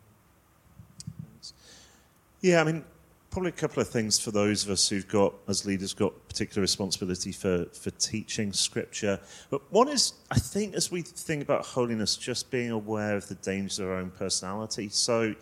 Yeah, 2.42 2.62
I 2.62 2.64
mean, 2.64 2.84
probably 3.32 3.50
a 3.50 3.54
couple 3.54 3.82
of 3.82 3.88
things 3.88 4.20
for 4.20 4.32
those 4.32 4.66
of 4.66 4.70
us 4.70 4.90
who've 4.90 5.08
got, 5.08 5.34
as 5.48 5.66
leaders, 5.66 5.94
got 5.94 6.28
particular 6.28 6.62
responsibility 6.62 7.32
for, 7.32 7.66
for 7.72 7.90
teaching 7.92 8.52
scripture. 8.52 9.20
But 9.50 9.72
one 9.72 9.88
is, 9.88 10.14
I 10.30 10.36
think, 10.36 10.76
as 10.76 10.92
we 10.92 11.02
think 11.02 11.42
about 11.42 11.66
holiness, 11.66 12.18
just 12.18 12.52
being 12.52 12.72
aware 12.72 13.16
of 13.16 13.28
the 13.30 13.36
dangers 13.36 13.80
of 13.80 13.88
our 13.88 13.96
own 13.96 14.12
personality. 14.12 14.90
So, 14.90 15.34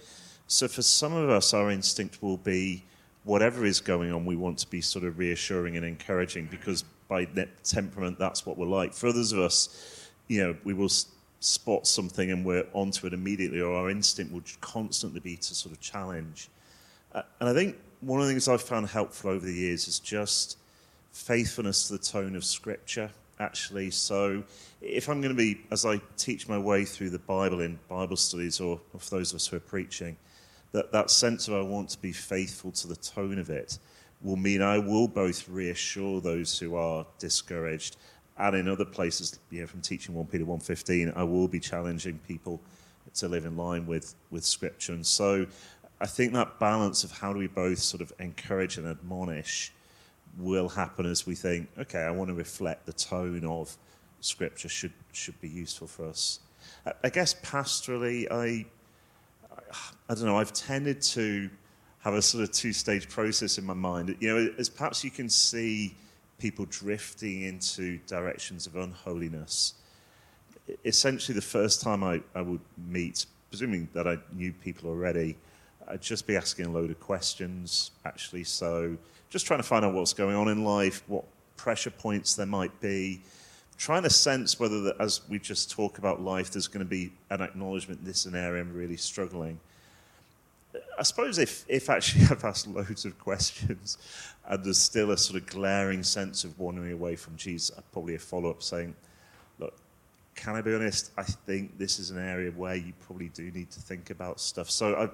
so 0.45 0.67
for 0.67 0.84
some 0.84 1.13
of 1.13 1.30
us, 1.32 1.54
our 1.54 1.71
instinct 1.71 2.21
will 2.21 2.38
be 2.38 2.86
whatever 3.23 3.65
is 3.65 3.82
going 3.82 4.13
on, 4.13 4.23
we 4.23 4.36
want 4.36 4.60
to 4.60 4.69
be 4.69 4.82
sort 4.82 5.04
of 5.04 5.17
reassuring 5.17 5.75
and 5.75 5.86
encouraging 5.86 6.47
because 6.49 6.84
by 7.08 7.25
temperament, 7.63 8.19
that's 8.19 8.45
what 8.45 8.58
we're 8.58 8.67
like. 8.67 8.93
For 8.93 9.08
others 9.08 9.32
of 9.32 9.39
us, 9.39 10.08
you 10.28 10.43
know, 10.43 10.56
we 10.63 10.73
will 10.73 10.91
spot 11.39 11.88
something 11.88 12.32
and 12.32 12.45
we're 12.45 12.67
onto 12.73 13.08
it 13.08 13.13
immediately, 13.13 13.62
or 13.62 13.73
our 13.73 13.89
instinct 13.89 14.32
will 14.32 14.43
constantly 14.62 15.19
be 15.19 15.36
to 15.38 15.56
sort 15.56 15.73
of 15.73 15.82
challenge. 15.82 16.49
Uh, 17.13 17.24
and 17.39 17.50
I 17.50 17.54
think 17.54 17.78
one 18.02 18.22
of 18.22 18.28
the 18.28 18.34
things 18.34 18.48
I've 18.48 18.62
found 18.62 18.88
helpful 18.88 19.32
over 19.32 19.45
the 19.45 19.54
years 19.54 19.88
is 19.88 20.00
just 20.00 20.58
faithfulness 21.12 21.88
to 21.88 21.93
the 21.93 22.00
tone 22.00 22.36
of 22.36 22.45
Scripture, 22.45 23.10
actually. 23.39 23.91
So 23.91 24.43
if 24.82 25.10
I'm 25.10 25.22
going 25.22 25.36
to 25.36 25.38
be, 25.38 25.62
as 25.72 25.86
I 25.86 26.02
teach 26.17 26.48
my 26.48 26.58
way 26.58 26.86
through 26.86 27.10
the 27.10 27.19
Bible 27.19 27.62
in 27.62 27.80
Bible 27.89 28.17
studies 28.17 28.60
or, 28.60 28.80
or 28.93 29.00
for 29.00 29.10
those 29.17 29.32
of 29.32 29.38
us 29.38 29.48
who 29.48 29.58
are 29.58 29.62
preaching, 29.62 30.17
that, 30.72 30.91
that 30.91 31.10
sense 31.10 31.48
of 31.48 31.56
I 31.56 31.62
want 31.62 31.89
to 31.89 32.00
be 32.00 32.12
faithful 32.12 32.72
to 32.74 32.88
the 32.88 32.95
tone 32.95 33.39
of 33.39 33.50
it 33.50 33.80
will 34.22 34.36
mean 34.36 34.62
I 34.62 34.78
will 34.78 35.08
both 35.08 35.48
reassure 35.50 36.22
those 36.22 36.60
who 36.60 36.76
are 36.76 37.06
discouraged 37.17 37.95
and 38.39 38.56
in 38.56 38.67
other 38.69 38.86
places, 38.86 39.38
you 39.52 39.62
know, 39.62 39.67
from 39.67 39.82
teaching 39.82 40.15
1 40.15 40.28
Peter 40.28 40.45
1.15, 40.45 41.15
I 41.15 41.24
will 41.24 41.50
be 41.50 41.60
challenging 41.60 42.19
people 42.26 42.62
to 43.15 43.28
live 43.28 43.45
in 43.45 43.58
line 43.58 43.86
with, 43.86 44.15
with 44.32 44.45
Scripture. 44.45 44.93
And 44.93 45.06
so 45.06 45.45
I 46.02 46.08
think 46.08 46.34
that 46.34 46.60
balance 46.60 47.04
of 47.04 47.12
how 47.12 47.34
do 47.34 47.40
we 47.40 47.48
both 47.48 47.80
sort 47.80 48.02
of 48.02 48.14
encourage 48.20 48.78
and 48.78 48.88
admonish 48.88 49.74
will 50.38 50.70
happen 50.70 51.06
as 51.06 51.26
we 51.26 51.36
think, 51.36 51.68
okay, 51.78 52.00
I 52.00 52.12
want 52.12 52.30
to 52.30 52.34
reflect 52.34 52.86
the 52.86 52.94
tone 52.94 53.44
of 53.44 53.76
Scripture 54.22 54.70
should 54.70 54.94
should 55.12 55.40
be 55.42 55.50
useful 55.50 55.88
for 55.88 56.08
us. 56.08 56.40
I, 57.04 57.10
guess 57.10 57.34
pastorally, 57.36 58.28
I, 58.30 58.66
I 60.10 60.14
don't 60.14 60.26
know. 60.26 60.38
I've 60.38 60.54
tended 60.54 61.02
to 61.02 61.50
have 62.00 62.14
a 62.14 62.22
sort 62.22 62.44
of 62.44 62.52
two-stage 62.52 63.10
process 63.10 63.58
in 63.58 63.66
my 63.66 63.74
mind. 63.74 64.16
You 64.20 64.36
know, 64.36 64.54
as 64.58 64.70
perhaps 64.70 65.04
you 65.04 65.12
can 65.12 65.30
see 65.30 65.96
people 66.38 66.66
drifting 66.70 67.44
into 67.44 67.98
directions 68.08 68.68
of 68.68 68.76
unholiness. 68.76 69.76
Essentially, 70.86 71.36
the 71.36 71.42
first 71.42 71.82
time 71.82 72.04
I, 72.04 72.22
I 72.36 72.42
would 72.42 72.62
meet, 72.88 73.26
presuming 73.50 73.90
that 73.94 74.08
I 74.08 74.18
knew 74.34 74.54
people 74.54 74.90
already 74.90 75.38
I'd 75.89 76.02
just 76.02 76.28
be 76.28 76.36
asking 76.36 76.67
a 76.67 76.69
load 76.69 76.91
of 76.91 76.99
questions, 76.99 77.91
actually. 78.06 78.43
So 78.43 78.95
just 79.30 79.45
trying 79.47 79.60
to 79.60 79.67
find 79.67 79.84
out 79.84 79.93
what's 79.93 80.13
going 80.13 80.36
on 80.36 80.47
in 80.47 80.63
life, 80.63 81.04
what 81.08 81.25
pressure 81.58 81.89
points 81.89 82.36
there 82.36 82.45
might 82.45 82.80
be, 82.80 83.21
trying 83.78 84.04
to 84.04 84.10
sense 84.10 84.60
whether, 84.60 84.82
that, 84.82 84.99
as 84.99 85.21
we 85.30 85.39
just 85.39 85.71
talk 85.71 85.97
about 85.97 86.21
life, 86.21 86.52
there's 86.52 86.67
going 86.67 86.86
to 86.86 86.89
be 86.89 87.12
an 87.30 87.41
acknowledgement 87.41 88.04
this 88.06 88.19
is 88.19 88.25
an 88.28 88.36
area 88.36 88.62
I'm 88.62 88.73
really 88.73 88.97
struggling. 88.97 89.60
I 90.97 91.04
suppose 91.04 91.39
if, 91.39 91.65
if 91.67 91.89
actually 91.89 92.25
I've 92.30 92.43
asked 92.43 92.67
loads 92.67 93.06
of 93.06 93.17
questions 93.17 93.97
and 94.47 94.63
there's 94.63 94.78
still 94.78 95.12
a 95.12 95.17
sort 95.17 95.41
of 95.41 95.47
glaring 95.47 96.04
sense 96.04 96.43
of 96.43 96.60
wandering 96.60 96.91
away 96.91 97.15
from 97.15 97.36
Jesus, 97.36 97.71
I'd 97.75 97.91
probably 97.91 98.15
a 98.15 98.19
follow 98.19 98.49
up 98.49 98.62
saying, 98.62 98.95
look, 99.58 99.73
can 100.36 100.56
I 100.56 100.62
be 100.62 100.73
honest? 100.73 101.12
I 101.17 101.23
think 101.23 101.78
this 101.78 101.99
is 101.99 102.12
an 102.12 102.19
area 102.19 102.52
where 102.52 102.75
you 102.75 102.93
probably 103.06 103.30
do 103.30 103.49
need 103.52 103.71
to 103.71 103.80
think 103.80 104.10
about 104.10 104.39
stuff. 104.39 104.69
So 104.69 104.95
I, 104.95 105.10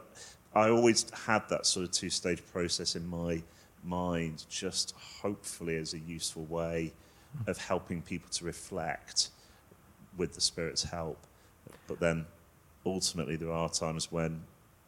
I 0.56 0.70
always 0.70 1.06
had 1.12 1.48
that 1.50 1.66
sort 1.66 1.86
of 1.86 1.92
two 1.92 2.10
stage 2.10 2.42
process 2.52 2.96
in 2.96 3.06
my 3.08 3.44
mind, 3.84 4.46
just 4.50 4.94
hopefully 5.22 5.76
as 5.78 5.94
a 5.94 6.00
useful 6.00 6.46
way 6.46 6.94
of 7.48 7.58
helping 7.58 8.02
people 8.02 8.30
to 8.32 8.46
reflect 8.46 9.30
with 10.18 10.34
the 10.34 10.42
Spirit's 10.42 10.84
help. 10.84 11.20
But 11.88 12.00
then 12.00 12.26
ultimately, 12.86 13.36
there 13.36 13.52
are 13.52 13.70
times 13.70 14.12
when 14.12 14.44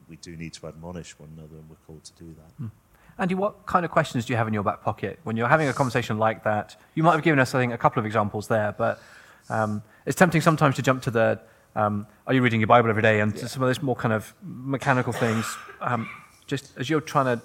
we 0.10 0.16
do 0.16 0.38
need 0.38 0.54
to 0.54 0.68
admonish 0.68 1.20
one 1.20 1.30
another, 1.38 1.56
and 1.56 1.70
we're 1.70 1.76
called 1.86 2.04
to 2.06 2.14
do 2.14 2.34
that. 2.36 2.64
Mm. 2.64 2.72
Andy, 3.20 3.36
what 3.36 3.66
kind 3.66 3.84
of 3.84 3.92
questions 3.92 4.26
do 4.26 4.34
you 4.34 4.38
have 4.38 4.48
in 4.48 4.54
your 4.54 4.64
back 4.64 4.82
pocket 4.82 5.20
when 5.24 5.36
you're 5.36 5.48
having 5.48 5.68
a 5.68 5.74
conversation 5.74 6.18
like 6.18 6.44
that? 6.44 6.76
You 6.94 7.04
might 7.04 7.14
have 7.14 7.24
given 7.24 7.40
us, 7.40 7.54
I 7.54 7.60
think, 7.60 7.74
a 7.74 7.78
couple 7.78 8.00
of 8.00 8.06
examples 8.06 8.48
there, 8.48 8.74
but 8.78 9.02
um, 9.50 9.82
it's 10.06 10.16
tempting 10.16 10.42
sometimes 10.42 10.76
to 10.76 10.82
jump 10.82 11.02
to 11.04 11.12
the 11.12 11.40
um, 11.78 12.08
are 12.26 12.34
you 12.34 12.42
reading 12.42 12.60
your 12.60 12.68
Bible 12.68 12.90
every 12.90 13.04
day? 13.04 13.20
And 13.20 13.36
yeah. 13.36 13.46
some 13.46 13.62
of 13.62 13.70
those 13.70 13.82
more 13.84 13.96
kind 13.96 14.14
of 14.14 14.34
mechanical 14.42 15.14
things, 15.14 15.46
um, 15.80 16.10
just 16.48 16.72
as 16.76 16.90
you're 16.90 17.02
trying 17.02 17.38
to 17.38 17.44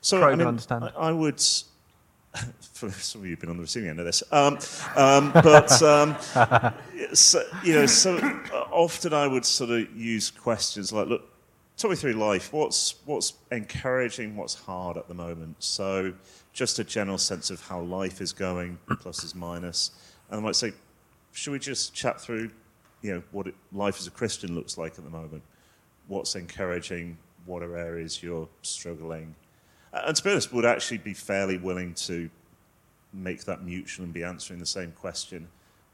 so, 0.00 0.18
probe 0.18 0.26
I 0.26 0.30
mean, 0.32 0.40
and 0.40 0.48
understand. 0.48 0.84
I, 0.84 0.88
I 0.88 1.12
would. 1.12 1.40
For 2.72 2.90
some 2.90 3.20
of 3.20 3.26
you 3.26 3.34
have 3.34 3.40
been 3.40 3.50
on 3.50 3.56
the 3.56 3.62
receiving 3.62 3.90
end 3.90 4.00
of 4.00 4.06
this, 4.06 4.24
um, 4.32 4.58
um 4.96 5.30
but 5.32 5.80
um, 5.82 6.16
so, 7.14 7.40
you 7.62 7.74
know, 7.74 7.86
so 7.86 8.16
often 8.72 9.14
I 9.14 9.28
would 9.28 9.44
sort 9.44 9.70
of 9.70 9.94
use 9.94 10.32
questions 10.32 10.92
like, 10.92 11.06
"Look, 11.06 11.22
talk 11.76 11.90
me 11.90 11.96
through 11.96 12.14
life. 12.14 12.52
What's 12.52 12.96
what's 13.04 13.34
encouraging? 13.52 14.36
What's 14.36 14.54
hard 14.54 14.96
at 14.96 15.06
the 15.06 15.14
moment?" 15.14 15.54
So, 15.60 16.12
just 16.52 16.80
a 16.80 16.84
general 16.84 17.18
sense 17.18 17.50
of 17.50 17.60
how 17.60 17.80
life 17.82 18.20
is 18.20 18.32
going, 18.32 18.78
pluses, 18.88 19.36
minus, 19.36 19.92
and 20.28 20.40
I 20.40 20.42
might 20.42 20.56
say, 20.56 20.72
"Should 21.30 21.52
we 21.52 21.60
just 21.60 21.94
chat 21.94 22.20
through 22.20 22.50
you 23.04 23.12
know, 23.12 23.22
what 23.32 23.46
it, 23.46 23.54
life 23.70 23.98
as 24.00 24.06
a 24.06 24.10
Christian 24.10 24.54
looks 24.54 24.78
like 24.78 24.92
at 24.96 25.04
the 25.04 25.10
moment. 25.10 25.42
What's 26.08 26.34
encouraging? 26.36 27.18
What 27.44 27.62
are 27.62 27.76
areas 27.76 28.22
you're 28.22 28.48
struggling? 28.62 29.34
And 29.92 30.16
to 30.16 30.24
be 30.24 30.30
honest, 30.30 30.54
would 30.54 30.64
actually 30.64 30.98
be 30.98 31.12
fairly 31.12 31.58
willing 31.58 31.92
to 31.94 32.30
make 33.12 33.44
that 33.44 33.62
mutual 33.62 34.06
and 34.06 34.14
be 34.14 34.24
answering 34.24 34.58
the 34.58 34.66
same 34.66 34.90
question 34.92 35.48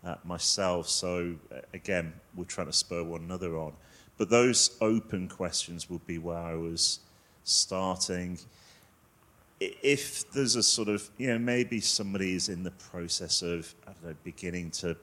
uh, 0.05 0.15
myself. 0.25 0.89
So 0.89 1.35
again, 1.75 2.13
we're 2.37 2.45
trying 2.45 2.69
to 2.69 2.73
spur 2.73 3.03
one 3.03 3.23
another 3.23 3.59
on. 3.59 3.73
But 4.17 4.31
those 4.31 4.77
open 4.81 5.29
questions 5.29 5.91
would 5.91 6.07
be 6.07 6.19
where 6.19 6.39
I 6.39 6.55
was 6.55 7.01
starting. 7.43 8.39
If 9.59 10.31
there's 10.31 10.55
a 10.55 10.63
sort 10.63 10.89
of, 10.89 11.11
you 11.19 11.27
know, 11.27 11.39
maybe 11.41 11.81
somebody 11.81 12.37
is 12.37 12.49
in 12.49 12.63
the 12.63 12.71
process 12.71 13.43
of, 13.43 13.75
I 13.89 13.93
don't 13.93 14.05
know, 14.05 14.17
beginning 14.23 14.71
to 14.73 14.97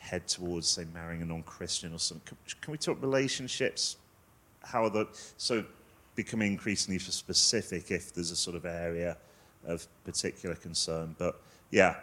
head 0.00 0.26
towards, 0.26 0.66
say, 0.66 0.86
marrying 0.92 1.22
a 1.22 1.24
non-Christian 1.26 1.94
or 1.94 1.98
something. 1.98 2.26
Can, 2.26 2.36
can 2.60 2.72
we 2.72 2.78
talk 2.78 3.00
relationships? 3.02 3.96
How 4.64 4.84
are 4.84 4.90
the 4.90 5.06
so 5.36 5.64
becoming 6.16 6.52
increasingly 6.52 6.98
specific 6.98 7.90
if 7.90 8.12
there's 8.12 8.30
a 8.30 8.36
sort 8.36 8.56
of 8.56 8.64
area 8.64 9.16
of 9.66 9.86
particular 10.04 10.56
concern? 10.56 11.14
But 11.18 11.40
yeah, 11.70 11.96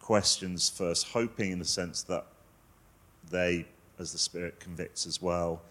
questions 0.00 0.70
first, 0.70 1.08
hoping 1.08 1.52
in 1.52 1.58
the 1.58 1.64
sense 1.66 2.02
that 2.04 2.26
they, 3.30 3.66
as 3.98 4.12
the 4.12 4.18
Spirit 4.18 4.58
convicts 4.58 5.06
as 5.06 5.20
well, 5.20 5.62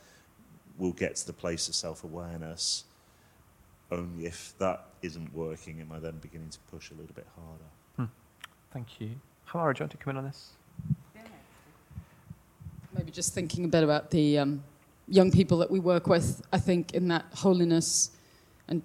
will 0.78 0.94
get 0.94 1.16
to 1.18 1.28
the 1.28 1.34
place 1.34 1.68
of 1.68 1.76
self-awareness. 1.76 2.86
Only 3.92 4.28
if 4.28 4.54
that 4.60 4.86
isn't 5.02 5.34
working 5.34 5.82
am 5.82 5.92
I 5.92 6.00
then 6.00 6.18
beginning 6.22 6.50
to 6.50 6.60
push 6.72 6.92
a 6.92 6.94
little 6.94 7.14
bit 7.14 7.28
harder. 7.36 7.70
Hmm. 7.98 8.16
Thank 8.72 9.02
you. 9.02 9.10
Hamara, 9.50 9.74
do 9.76 9.80
you 9.80 9.84
want 9.84 9.92
to 9.92 9.98
come 9.98 10.12
in 10.12 10.18
on 10.18 10.24
this? 10.26 10.52
Maybe 12.96 13.12
just 13.12 13.34
thinking 13.34 13.66
a 13.66 13.68
bit 13.68 13.84
about 13.84 14.12
the 14.12 14.38
um, 14.38 14.64
young 15.08 15.32
people 15.32 15.58
that 15.60 15.72
we 15.72 15.80
work 15.80 16.06
with. 16.06 16.44
I 16.54 16.60
think 16.60 16.94
in 16.94 17.08
that 17.08 17.26
holiness 17.34 18.12
and 18.68 18.84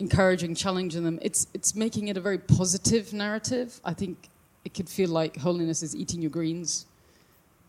encouraging, 0.00 0.56
challenging 0.56 1.04
them, 1.04 1.20
it's 1.22 1.46
it's 1.54 1.76
making 1.76 2.08
it 2.08 2.16
a 2.16 2.20
very 2.20 2.38
positive 2.38 3.12
narrative. 3.12 3.80
I 3.84 3.94
think 3.94 4.28
it 4.64 4.74
could 4.74 4.88
feel 4.88 5.10
like 5.10 5.36
holiness 5.36 5.84
is 5.84 5.94
eating 5.94 6.20
your 6.20 6.32
greens, 6.32 6.86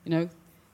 you 0.05 0.12
know, 0.12 0.29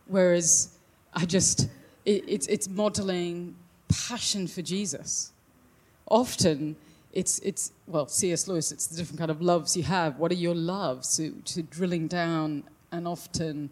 whereas 0.08 0.78
I 1.14 1.26
just 1.26 1.68
it, 2.06 2.24
it's 2.26 2.48
it's 2.48 2.70
modeling 2.70 3.56
passion 3.90 4.48
for 4.48 4.62
Jesus. 4.62 5.34
Often 6.10 6.78
it's 7.12 7.40
it's 7.40 7.74
well 7.86 8.08
C.S. 8.08 8.48
Lewis. 8.48 8.72
It's 8.72 8.88
the 8.88 8.96
different 8.96 9.20
kind 9.20 9.32
of 9.32 9.42
loves 9.42 9.76
you 9.76 9.84
have. 9.84 10.20
What 10.20 10.32
are 10.32 10.36
your 10.36 10.56
loves? 10.56 11.18
To 11.18 11.62
drilling 11.64 12.08
down 12.08 12.64
and 12.94 13.06
often 13.06 13.72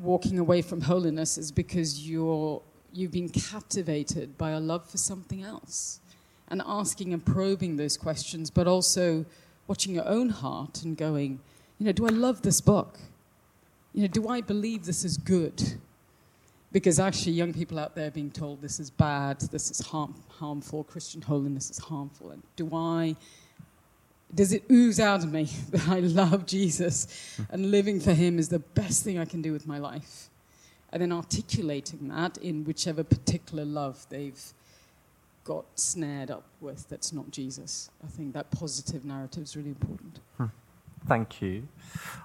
walking 0.00 0.38
away 0.38 0.62
from 0.62 0.82
holiness 0.82 1.38
is 1.38 1.52
because 1.52 2.08
you're 2.08 2.62
you've 2.92 3.12
been 3.12 3.28
captivated 3.28 4.36
by 4.36 4.50
a 4.50 4.60
love 4.60 4.88
for 4.88 4.98
something 4.98 5.42
else 5.42 6.00
and 6.48 6.62
asking 6.66 7.12
and 7.12 7.24
probing 7.24 7.76
those 7.76 7.96
questions 7.96 8.50
but 8.50 8.66
also 8.66 9.24
watching 9.66 9.94
your 9.94 10.06
own 10.06 10.28
heart 10.28 10.82
and 10.82 10.96
going 10.96 11.40
you 11.78 11.86
know 11.86 11.92
do 11.92 12.06
i 12.06 12.10
love 12.10 12.42
this 12.42 12.60
book? 12.60 12.98
You 13.92 14.02
know 14.02 14.08
do 14.08 14.28
i 14.28 14.40
believe 14.40 14.84
this 14.84 15.04
is 15.04 15.16
good? 15.16 15.62
Because 16.70 16.98
actually 16.98 17.32
young 17.32 17.52
people 17.52 17.78
out 17.78 17.94
there 17.94 18.10
being 18.10 18.30
told 18.30 18.62
this 18.62 18.80
is 18.80 18.90
bad 18.90 19.40
this 19.52 19.70
is 19.70 19.80
harm, 19.86 20.14
harmful 20.28 20.84
christian 20.84 21.22
holiness 21.22 21.70
is 21.70 21.78
harmful 21.78 22.30
and 22.30 22.42
do 22.56 22.68
i 22.74 23.14
does 24.34 24.52
it 24.52 24.64
ooze 24.70 24.98
out 24.98 25.22
of 25.24 25.32
me 25.32 25.44
that 25.70 25.88
I 25.88 26.00
love 26.00 26.46
Jesus 26.46 27.38
and 27.50 27.70
living 27.70 28.00
for 28.00 28.12
Him 28.12 28.38
is 28.38 28.48
the 28.48 28.58
best 28.58 29.04
thing 29.04 29.18
I 29.18 29.24
can 29.24 29.42
do 29.42 29.52
with 29.52 29.66
my 29.66 29.78
life? 29.78 30.28
And 30.92 31.00
then 31.00 31.12
articulating 31.12 32.08
that 32.08 32.36
in 32.38 32.64
whichever 32.64 33.02
particular 33.02 33.64
love 33.64 34.06
they've 34.10 34.40
got 35.44 35.64
snared 35.74 36.30
up 36.30 36.44
with 36.60 36.88
that's 36.88 37.12
not 37.12 37.30
Jesus. 37.30 37.90
I 38.04 38.08
think 38.08 38.34
that 38.34 38.50
positive 38.50 39.04
narrative 39.04 39.42
is 39.42 39.56
really 39.56 39.70
important. 39.70 40.20
Hmm. 40.36 40.46
Thank 41.06 41.42
you. 41.42 41.66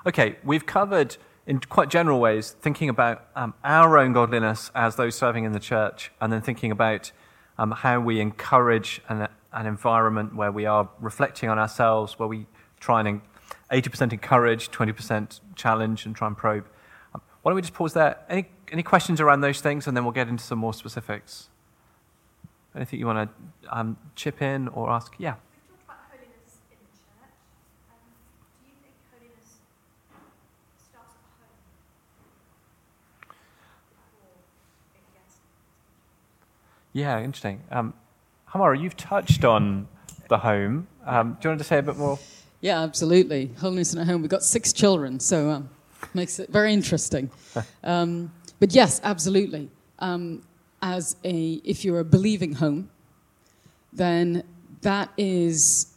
Okay, 0.05 0.35
we've 0.43 0.65
covered 0.65 1.17
in 1.47 1.59
quite 1.61 1.89
general 1.89 2.19
ways 2.19 2.55
thinking 2.61 2.89
about 2.89 3.25
um, 3.35 3.53
our 3.63 3.97
own 3.97 4.13
godliness 4.13 4.69
as 4.75 4.97
those 4.97 5.15
serving 5.15 5.45
in 5.45 5.53
the 5.53 5.59
church, 5.59 6.11
and 6.21 6.31
then 6.31 6.41
thinking 6.41 6.71
about 6.71 7.11
um, 7.57 7.71
how 7.71 7.99
we 7.99 8.19
encourage 8.19 9.01
and 9.09 9.27
an 9.57 9.65
environment 9.65 10.35
where 10.35 10.51
we 10.51 10.67
are 10.67 10.87
reflecting 10.99 11.49
on 11.49 11.57
ourselves, 11.57 12.19
where 12.19 12.27
we 12.27 12.45
try 12.79 12.99
and 13.01 13.21
80% 13.71 14.13
encourage, 14.13 14.69
20% 14.69 15.39
challenge, 15.55 16.05
and 16.05 16.15
try 16.15 16.27
and 16.27 16.37
probe. 16.37 16.67
Um, 17.15 17.21
why 17.41 17.49
don't 17.49 17.55
we 17.55 17.61
just 17.63 17.73
pause 17.73 17.93
there? 17.93 18.19
Any, 18.29 18.45
any 18.71 18.83
questions 18.83 19.19
around 19.19 19.41
those 19.41 19.59
things, 19.59 19.87
and 19.87 19.97
then 19.97 20.03
we'll 20.03 20.13
get 20.13 20.27
into 20.27 20.43
some 20.43 20.59
more 20.59 20.75
specifics? 20.75 21.49
Anything 22.75 22.99
you 22.99 23.07
want 23.07 23.31
to 23.31 23.75
um, 23.75 23.97
chip 24.15 24.43
in 24.43 24.67
or 24.67 24.91
ask? 24.91 25.15
Yeah. 25.17 25.33
We've 25.33 25.67
talked 25.67 25.85
about 25.85 25.97
holiness 26.11 26.61
in 26.69 26.77
the 26.77 26.93
church. 26.93 27.33
Um, 27.89 27.97
do 28.61 28.69
you 28.69 28.75
think 28.83 28.93
holiness 29.11 29.57
starts 30.77 31.13
at 31.15 31.33
home? 33.25 33.35
Yeah, 36.93 37.23
interesting. 37.23 37.63
Um, 37.71 37.95
Hamara, 38.53 38.81
you've 38.81 38.95
touched 38.95 39.43
on 39.43 39.87
the 40.29 40.37
home. 40.37 40.87
Um, 41.05 41.37
do 41.39 41.47
you 41.47 41.49
want 41.51 41.59
to 41.59 41.65
say 41.65 41.79
a 41.79 41.83
bit 41.83 41.97
more? 41.97 42.17
Yeah, 42.61 42.81
absolutely. 42.81 43.51
Holiness 43.59 43.93
in 43.93 43.99
a 43.99 44.05
home. 44.05 44.21
We've 44.21 44.31
got 44.31 44.43
six 44.43 44.71
children, 44.71 45.19
so 45.19 45.49
um, 45.49 45.69
makes 46.13 46.39
it 46.39 46.49
very 46.49 46.73
interesting. 46.73 47.29
Um, 47.83 48.31
but 48.59 48.73
yes, 48.73 48.99
absolutely. 49.03 49.69
Um, 49.99 50.43
as 50.81 51.15
a, 51.23 51.53
if 51.63 51.83
you're 51.85 51.99
a 51.99 52.03
believing 52.03 52.53
home, 52.53 52.89
then 53.93 54.43
that 54.81 55.09
is 55.17 55.87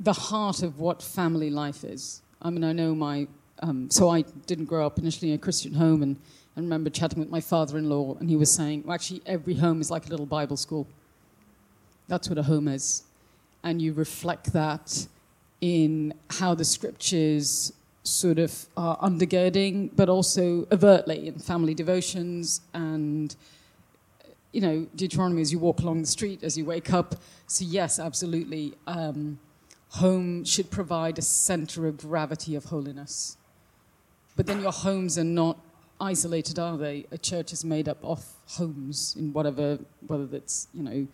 the 0.00 0.12
heart 0.12 0.62
of 0.62 0.78
what 0.78 1.02
family 1.02 1.50
life 1.50 1.84
is. 1.84 2.22
I 2.40 2.50
mean, 2.50 2.64
I 2.64 2.72
know 2.72 2.94
my, 2.94 3.26
um, 3.60 3.90
so 3.90 4.08
I 4.08 4.22
didn't 4.46 4.66
grow 4.66 4.86
up 4.86 4.98
initially 4.98 5.30
in 5.32 5.34
a 5.34 5.38
Christian 5.38 5.74
home, 5.74 6.02
and 6.02 6.16
I 6.56 6.60
remember 6.60 6.90
chatting 6.90 7.18
with 7.18 7.30
my 7.30 7.40
father-in-law, 7.40 8.16
and 8.20 8.30
he 8.30 8.36
was 8.36 8.50
saying, 8.50 8.84
well, 8.84 8.94
actually, 8.94 9.22
every 9.26 9.54
home 9.54 9.80
is 9.80 9.90
like 9.90 10.06
a 10.06 10.10
little 10.10 10.26
Bible 10.26 10.56
school. 10.56 10.86
That's 12.08 12.28
what 12.28 12.38
a 12.38 12.42
home 12.42 12.68
is. 12.68 13.04
And 13.62 13.80
you 13.80 13.92
reflect 13.92 14.52
that 14.52 15.06
in 15.60 16.14
how 16.30 16.54
the 16.54 16.64
scriptures 16.64 17.72
sort 18.02 18.38
of 18.38 18.66
are 18.76 18.96
undergirding, 18.98 19.90
but 19.94 20.08
also 20.08 20.66
overtly 20.72 21.28
in 21.28 21.38
family 21.38 21.74
devotions 21.74 22.62
and, 22.72 23.36
you 24.52 24.60
know, 24.60 24.86
Deuteronomy 24.96 25.42
as 25.42 25.52
you 25.52 25.58
walk 25.58 25.80
along 25.80 26.00
the 26.00 26.06
street, 26.06 26.42
as 26.42 26.56
you 26.56 26.64
wake 26.64 26.92
up. 26.92 27.16
So, 27.46 27.64
yes, 27.64 27.98
absolutely. 27.98 28.74
Um, 28.86 29.38
home 29.90 30.44
should 30.44 30.70
provide 30.70 31.18
a 31.18 31.22
center 31.22 31.86
of 31.86 31.98
gravity 31.98 32.54
of 32.54 32.66
holiness. 32.66 33.36
But 34.36 34.46
then 34.46 34.60
your 34.60 34.72
homes 34.72 35.18
are 35.18 35.24
not 35.24 35.58
isolated, 36.00 36.58
are 36.58 36.76
they? 36.76 37.06
A 37.10 37.18
church 37.18 37.52
is 37.52 37.64
made 37.64 37.88
up 37.88 37.98
of 38.04 38.24
homes 38.46 39.16
in 39.18 39.32
whatever, 39.32 39.78
whether 40.06 40.26
that's, 40.26 40.68
you 40.72 40.82
know, 40.82 41.08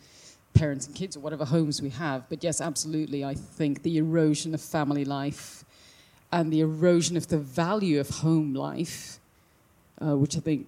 parents 0.54 0.86
and 0.86 0.94
kids 0.94 1.16
or 1.16 1.20
whatever 1.20 1.44
homes 1.44 1.82
we 1.82 1.90
have. 1.90 2.28
But 2.28 2.42
yes, 2.42 2.60
absolutely, 2.60 3.24
I 3.24 3.34
think 3.34 3.82
the 3.82 3.98
erosion 3.98 4.54
of 4.54 4.60
family 4.60 5.04
life 5.04 5.64
and 6.32 6.52
the 6.52 6.60
erosion 6.60 7.16
of 7.16 7.28
the 7.28 7.38
value 7.38 8.00
of 8.00 8.08
home 8.08 8.54
life, 8.54 9.18
uh, 10.00 10.16
which 10.16 10.36
I 10.36 10.40
think 10.40 10.66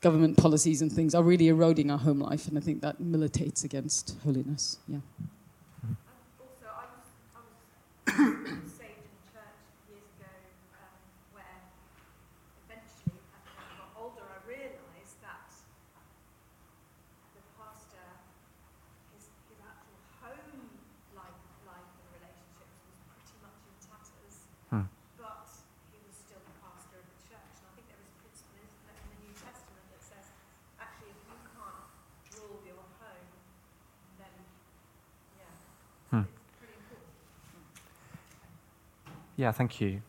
government 0.00 0.36
policies 0.36 0.80
and 0.82 0.92
things 0.92 1.14
are 1.14 1.22
really 1.22 1.48
eroding 1.48 1.90
our 1.90 1.98
home 1.98 2.20
life, 2.20 2.46
and 2.46 2.56
I 2.56 2.60
think 2.60 2.80
that 2.82 3.00
militates 3.00 3.64
against 3.64 4.16
holiness. 4.22 4.78
Yeah. 4.86 4.98
Yeah, 39.48 39.52
thank 39.52 39.80
you. 39.80 40.02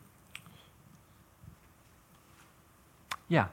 Yeah. 3.30 3.47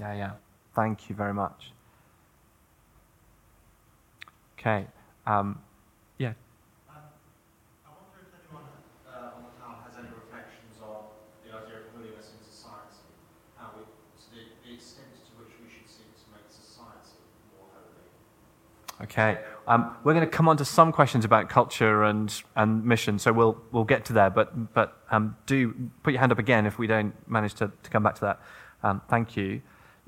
Yeah, 0.00 0.14
yeah. 0.14 0.30
Thank 0.74 1.10
you 1.10 1.14
very 1.14 1.34
much. 1.34 1.72
Okay. 4.58 4.86
Um, 5.26 5.60
yeah. 6.16 6.32
I 6.88 6.94
wonder 7.84 8.24
if 8.24 8.32
anyone 8.40 8.64
on 9.04 9.44
the 9.44 9.60
panel 9.60 9.76
has 9.84 9.98
any 9.98 10.08
reflections 10.08 10.80
on 10.82 11.04
the 11.44 11.54
idea 11.54 11.84
of 11.84 11.94
holiness 11.94 12.32
in 12.32 12.50
society, 12.50 13.12
the, 14.32 14.40
the 14.66 14.74
extent 14.74 15.12
to 15.26 15.32
which 15.36 15.52
we 15.62 15.68
should 15.68 15.86
seek 15.86 16.16
to 16.16 16.32
make 16.32 16.48
society 16.48 17.20
more 17.52 17.68
holy. 17.68 19.04
Okay. 19.04 19.44
Um, 19.68 19.94
we're 20.02 20.14
going 20.14 20.24
to 20.24 20.30
come 20.30 20.48
on 20.48 20.56
to 20.56 20.64
some 20.64 20.92
questions 20.92 21.26
about 21.26 21.50
culture 21.50 22.04
and, 22.04 22.42
and 22.56 22.86
mission, 22.86 23.18
so 23.18 23.34
we'll, 23.34 23.60
we'll 23.70 23.84
get 23.84 24.06
to 24.06 24.14
there, 24.14 24.30
but, 24.30 24.72
but 24.72 24.96
um, 25.10 25.36
do 25.44 25.74
put 26.02 26.14
your 26.14 26.20
hand 26.20 26.32
up 26.32 26.38
again 26.38 26.64
if 26.64 26.78
we 26.78 26.86
don't 26.86 27.12
manage 27.28 27.52
to, 27.54 27.70
to 27.82 27.90
come 27.90 28.02
back 28.02 28.14
to 28.14 28.20
that. 28.22 28.40
Um, 28.82 29.02
thank 29.06 29.36
you 29.36 29.60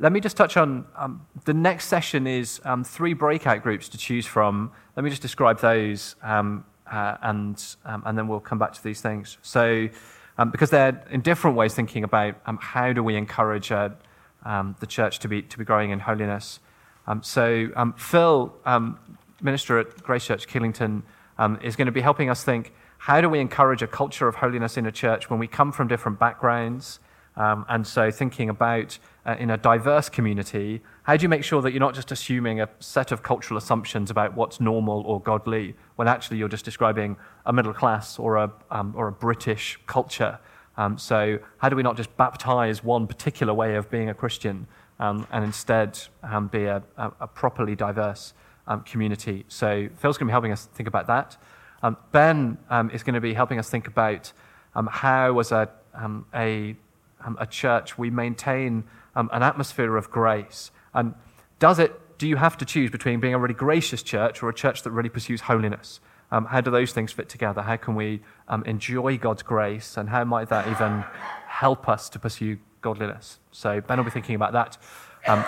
let 0.03 0.11
me 0.11 0.19
just 0.19 0.37
touch 0.37 0.57
on 0.57 0.85
um, 0.97 1.25
the 1.45 1.55
next 1.55 1.87
session 1.87 2.27
is 2.27 2.61
um, 2.65 2.83
three 2.83 3.15
breakout 3.15 3.63
groups 3.63 3.89
to 3.91 3.97
choose 3.97 4.27
from. 4.27 4.73
Let 4.97 5.05
me 5.05 5.11
just 5.11 5.23
describe 5.23 5.61
those, 5.61 6.17
um, 6.23 6.65
uh, 6.91 7.19
and 7.23 7.65
um, 7.85 8.03
and 8.05 8.19
then 8.19 8.27
we'll 8.27 8.41
come 8.41 8.59
back 8.59 8.73
to 8.73 8.83
these 8.83 9.01
things. 9.01 9.39
So, 9.43 9.89
um, 10.39 10.51
because 10.51 10.71
they're 10.71 11.07
in 11.13 11.21
different 11.21 11.57
ways 11.57 11.75
thinking 11.75 12.03
about 12.03 12.35
um, 12.47 12.59
how 12.61 12.93
do 12.93 13.05
we 13.05 13.15
encourage 13.15 13.71
uh, 13.71 13.91
the 14.45 14.87
church 14.89 15.21
to 15.21 15.29
be 15.29 15.41
to 15.43 15.57
be 15.57 15.65
growing 15.65 15.93
in 15.93 16.01
holiness. 16.01 16.59
so, 17.21 17.69
Phil, 17.97 18.53
minister 19.41 19.79
at 19.79 20.03
Grace 20.03 20.27
Church 20.27 20.49
Kidlington, 20.49 21.03
is 21.63 21.77
going 21.77 21.87
to 21.87 21.93
be 21.93 22.01
helping 22.01 22.29
us 22.29 22.43
think 22.43 22.73
how 22.99 23.21
do 23.21 23.29
we 23.29 23.39
encourage 23.39 23.83
a 23.83 23.87
culture 23.87 24.27
of 24.27 24.35
holiness 24.35 24.77
in 24.77 24.87
a 24.87 24.93
church 24.93 25.31
when 25.31 25.39
we 25.39 25.47
come 25.47 25.71
from 25.71 25.87
different 25.87 26.19
backgrounds. 26.19 26.99
And 27.37 27.87
so, 27.87 28.11
thinking 28.11 28.49
about 28.51 28.99
uh, 29.25 29.37
in 29.39 29.51
a 29.51 29.57
diverse 29.57 30.09
community, 30.09 30.83
how 31.05 31.17
do 31.17 31.23
you 31.23 31.29
make 31.29 31.45
sure 31.45 31.63
that 31.63 31.73
you're 31.73 31.81
not 31.81 31.95
just 31.95 32.11
assuming 32.11 32.61
a 32.61 32.69
set 32.81 33.13
of 33.13 33.23
cultural 33.23 33.57
assumptions 33.57 34.11
about 34.11 34.35
what's 34.35 34.61
normal 34.61 35.03
or 35.03 35.21
godly, 35.21 35.75
when 35.97 36.09
actually 36.09 36.39
you're 36.39 36.49
just 36.49 36.65
describing 36.65 37.17
a 37.47 37.53
middle 37.53 37.73
class 37.73 38.19
or 38.19 38.37
a, 38.37 38.53
um, 38.71 38.93
or 38.97 39.09
a 39.09 39.13
British 39.13 39.79
culture? 39.87 40.39
Um, 40.77 40.99
so, 40.99 41.39
how 41.59 41.69
do 41.69 41.77
we 41.77 41.83
not 41.83 41.97
just 41.97 42.17
baptize 42.17 42.83
one 42.83 43.07
particular 43.07 43.53
way 43.55 43.77
of 43.77 43.91
being 43.91 44.09
a 44.09 44.15
Christian 44.15 44.67
um, 44.99 45.27
and 45.31 45.45
instead 45.45 46.01
um, 46.23 46.49
be 46.49 46.65
a, 46.65 46.83
a, 46.97 47.13
a, 47.21 47.27
properly 47.27 47.77
diverse 47.77 48.33
um, 48.67 48.81
community? 48.83 49.45
So, 49.49 49.89
Phil's 49.97 50.17
going 50.17 50.27
to 50.27 50.31
be 50.31 50.33
helping 50.33 50.53
us 50.53 50.67
think 50.67 50.89
about 50.89 51.07
that. 51.09 51.37
ben 52.11 52.59
is 52.93 53.03
going 53.03 53.15
to 53.15 53.21
be 53.21 53.35
helping 53.35 53.59
us 53.59 53.69
think 53.69 53.87
about 53.87 54.33
how, 54.75 55.39
as 55.39 55.53
a, 55.53 55.69
a 56.35 56.75
um, 57.25 57.37
a 57.41 57.47
church, 57.47 57.99
we 57.99 58.11
maintain 58.11 58.85
um, 59.15 59.31
an 59.33 59.43
atmosphere 59.43 59.97
of 59.97 60.11
grace. 60.11 60.71
And 60.95 61.15
does 61.59 61.79
it, 61.79 62.19
do 62.19 62.29
you 62.29 62.37
have 62.37 62.57
to 62.59 62.65
choose 62.65 62.91
between 62.91 63.21
being 63.21 63.35
a 63.35 63.39
really 63.39 63.55
gracious 63.55 64.03
church 64.03 64.43
or 64.43 64.49
a 64.49 64.55
church 64.55 64.83
that 64.83 64.91
really 64.91 65.09
pursues 65.09 65.43
holiness? 65.43 66.01
Um, 66.31 66.47
how 66.47 66.63
do 66.63 66.71
those 66.71 66.93
things 66.93 67.13
fit 67.13 67.29
together? 67.29 67.61
How 67.61 67.77
can 67.77 67.95
we 67.95 68.23
um, 68.49 68.65
enjoy 68.65 69.19
God's 69.19 69.43
grace? 69.43 69.97
And 69.97 70.09
how 70.09 70.25
might 70.25 70.49
that 70.49 70.67
even 70.69 71.05
help 71.47 71.89
us 71.89 72.09
to 72.09 72.19
pursue 72.19 72.59
godliness? 72.81 73.39
So, 73.51 73.83
Ben 73.83 73.99
will 73.99 74.05
be 74.05 74.11
thinking 74.11 74.35
about 74.35 74.53
that. 74.55 74.79
Um, 75.27 75.45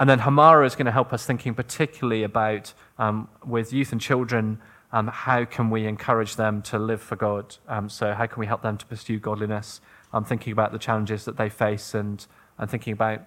and 0.00 0.10
then 0.10 0.18
Hamara 0.18 0.66
is 0.66 0.74
going 0.74 0.86
to 0.86 0.92
help 0.92 1.12
us 1.12 1.24
thinking 1.24 1.54
particularly 1.54 2.24
about, 2.24 2.74
um, 2.98 3.28
with 3.46 3.72
youth 3.72 3.92
and 3.92 4.00
children, 4.00 4.60
um, 4.92 5.06
how 5.06 5.44
can 5.44 5.70
we 5.70 5.86
encourage 5.86 6.34
them 6.34 6.62
to 6.62 6.78
live 6.78 7.00
for 7.00 7.14
God? 7.14 7.56
Um, 7.68 7.88
so, 7.88 8.12
how 8.12 8.26
can 8.26 8.40
we 8.40 8.46
help 8.46 8.62
them 8.62 8.76
to 8.78 8.86
pursue 8.86 9.20
godliness? 9.20 9.80
I'm 10.12 10.24
thinking 10.24 10.52
about 10.52 10.72
the 10.72 10.78
challenges 10.78 11.24
that 11.26 11.36
they 11.36 11.48
face 11.48 11.94
and, 11.94 12.26
and 12.58 12.70
thinking 12.70 12.92
about 12.92 13.20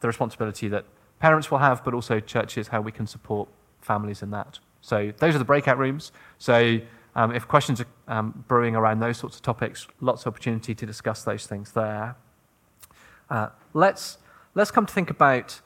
the 0.00 0.06
responsibility 0.06 0.68
that 0.68 0.84
parents 1.18 1.50
will 1.50 1.58
have, 1.58 1.84
but 1.84 1.94
also 1.94 2.20
churches, 2.20 2.68
how 2.68 2.80
we 2.80 2.92
can 2.92 3.06
support 3.06 3.48
families 3.80 4.22
in 4.22 4.30
that. 4.30 4.58
So 4.80 5.12
those 5.18 5.34
are 5.34 5.38
the 5.38 5.44
breakout 5.44 5.78
rooms. 5.78 6.12
So 6.38 6.78
um, 7.14 7.34
if 7.34 7.48
questions 7.48 7.80
are 7.80 7.86
um, 8.08 8.44
brewing 8.46 8.76
around 8.76 9.00
those 9.00 9.16
sorts 9.16 9.36
of 9.36 9.42
topics, 9.42 9.88
lots 10.00 10.22
of 10.22 10.28
opportunity 10.28 10.74
to 10.74 10.86
discuss 10.86 11.24
those 11.24 11.46
things 11.46 11.72
there. 11.72 12.16
Uh, 13.30 13.48
let's, 13.72 14.18
let's 14.54 14.70
come 14.70 14.86
to 14.86 14.92
think 14.92 15.10
about 15.10 15.60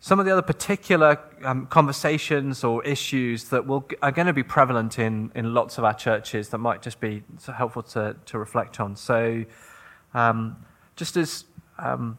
some 0.00 0.20
of 0.20 0.26
the 0.26 0.32
other 0.32 0.42
particular 0.42 1.18
um, 1.42 1.66
conversations 1.66 2.62
or 2.62 2.84
issues 2.84 3.48
that 3.50 3.66
will, 3.66 3.86
are 4.00 4.12
going 4.12 4.28
to 4.28 4.32
be 4.32 4.44
prevalent 4.44 4.98
in, 4.98 5.32
in 5.34 5.52
lots 5.52 5.76
of 5.76 5.84
our 5.84 5.94
churches 5.94 6.50
that 6.50 6.58
might 6.58 6.80
just 6.82 7.00
be 7.00 7.24
helpful 7.56 7.82
to, 7.82 8.16
to 8.24 8.38
reflect 8.38 8.78
on. 8.78 8.94
So 8.94 9.44
um, 10.14 10.64
just 10.94 11.16
as 11.16 11.44
um, 11.78 12.16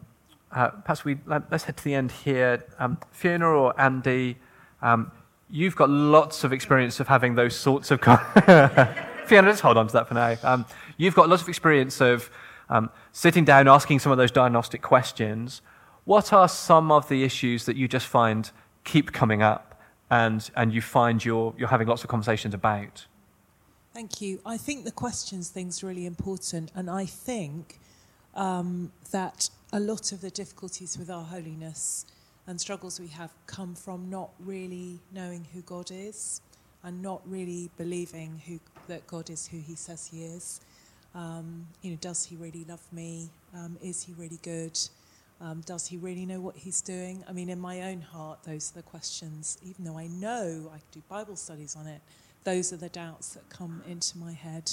uh, 0.52 0.70
perhaps 0.70 1.06
we 1.06 1.18
let, 1.26 1.52
us 1.52 1.64
head 1.64 1.78
to 1.78 1.84
the 1.84 1.94
end 1.94 2.12
here. 2.12 2.66
Um, 2.80 2.98
Fiona 3.12 3.48
or 3.48 3.80
Andy, 3.80 4.38
um, 4.82 5.12
you've 5.50 5.76
got 5.76 5.90
lots 5.90 6.44
of 6.44 6.54
experience 6.54 7.00
of 7.00 7.08
having 7.08 7.36
those 7.36 7.56
sorts 7.56 7.92
of. 7.92 8.02
Fiona, 9.26 9.52
just 9.52 9.62
hold 9.62 9.78
on 9.78 9.88
to 9.88 9.94
that 9.94 10.08
for 10.08 10.16
now. 10.16 10.36
Um, 10.44 10.66
you've 10.98 11.14
got 11.14 11.30
lots 11.30 11.44
of 11.44 11.50
experience 11.50 12.02
of 12.02 12.32
um, 12.70 12.90
sitting 13.12 13.46
down, 13.46 13.68
asking 13.68 14.00
some 14.00 14.12
of 14.12 14.18
those 14.18 14.32
diagnostic 14.32 14.82
questions. 14.82 15.62
What 16.06 16.34
are 16.34 16.48
some 16.48 16.92
of 16.92 17.08
the 17.10 17.24
issues 17.24 17.66
that 17.66 17.76
you 17.76 17.88
just 17.88 18.08
find 18.08 18.50
keep 18.84 19.12
coming 19.12 19.44
up, 19.44 19.80
and 20.10 20.50
and 20.56 20.74
you 20.74 20.82
find 20.82 21.24
you're 21.24 21.54
you're 21.58 21.68
having 21.68 21.88
lots 21.88 22.04
of 22.04 22.10
conversations 22.10 22.56
about? 22.56 23.06
Thank 23.94 24.22
you. 24.22 24.40
I 24.46 24.58
think 24.58 24.86
the 24.86 24.92
questions 24.92 25.50
thing's 25.50 25.84
really 25.84 26.08
important, 26.08 26.72
and 26.74 26.90
I 26.90 27.06
think 27.06 27.80
um, 28.40 28.92
that 29.12 29.50
a 29.74 29.80
lot 29.80 30.14
of 30.14 30.22
the 30.22 30.32
difficulties 30.32 30.98
with 30.98 31.10
our 31.10 31.24
holiness 31.24 32.06
and 32.48 32.60
struggles 32.60 33.00
we 33.00 33.08
have 33.08 33.32
come 33.46 33.76
from 33.76 34.10
not 34.10 34.32
really 34.40 35.00
knowing 35.14 35.46
who 35.54 35.62
God 35.62 35.92
is 35.92 36.42
and 36.84 37.02
not 37.02 37.22
really 37.30 37.70
believing 37.78 38.42
who, 38.48 38.60
that 38.88 39.06
God 39.08 39.30
is 39.30 39.46
who 39.46 39.58
He 39.60 39.76
says 39.76 40.08
He 40.08 40.24
is. 40.24 40.62
Um, 41.14 41.68
you 41.82 41.92
know, 41.92 41.98
does 42.00 42.26
He 42.26 42.38
really 42.38 42.66
love 42.68 42.82
me? 42.94 43.30
Um, 43.54 43.78
is 43.84 44.04
He 44.04 44.14
really 44.14 44.40
good? 44.42 44.80
Um, 45.42 45.62
does 45.66 45.86
He 45.88 45.98
really 45.98 46.26
know 46.26 46.40
what 46.40 46.56
He's 46.56 46.80
doing? 46.80 47.26
I 47.28 47.34
mean, 47.34 47.50
in 47.50 47.60
my 47.60 47.92
own 47.92 48.00
heart, 48.00 48.40
those 48.44 48.72
are 48.72 48.76
the 48.76 48.84
questions. 48.84 49.58
Even 49.64 49.84
though 49.84 49.98
I 49.98 50.08
know 50.08 50.72
I 50.74 50.80
do 50.94 51.02
Bible 51.10 51.36
studies 51.36 51.76
on 51.76 51.88
it, 51.88 52.00
those 52.46 52.72
are 52.72 52.78
the 52.78 52.90
doubts 52.90 53.34
that 53.34 53.50
come 53.50 53.84
into 53.86 54.18
my 54.18 54.32
head. 54.32 54.72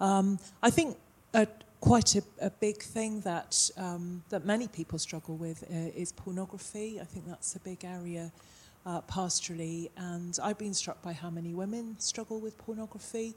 Um, 0.00 0.38
I 0.62 0.70
think 0.70 0.96
a, 1.34 1.46
quite 1.84 2.16
a, 2.16 2.22
a, 2.40 2.50
big 2.50 2.82
thing 2.82 3.20
that 3.20 3.70
um, 3.76 4.22
that 4.30 4.46
many 4.46 4.66
people 4.66 4.98
struggle 4.98 5.36
with 5.36 5.62
uh, 5.64 5.90
is 5.94 6.12
pornography. 6.12 6.98
I 6.98 7.04
think 7.04 7.28
that's 7.28 7.56
a 7.56 7.60
big 7.60 7.84
area 7.84 8.32
uh, 8.86 9.02
pastorally, 9.02 9.90
and 9.98 10.38
I've 10.42 10.56
been 10.56 10.72
struck 10.72 11.02
by 11.02 11.12
how 11.12 11.28
many 11.28 11.52
women 11.52 11.96
struggle 11.98 12.40
with 12.40 12.56
pornography. 12.56 13.34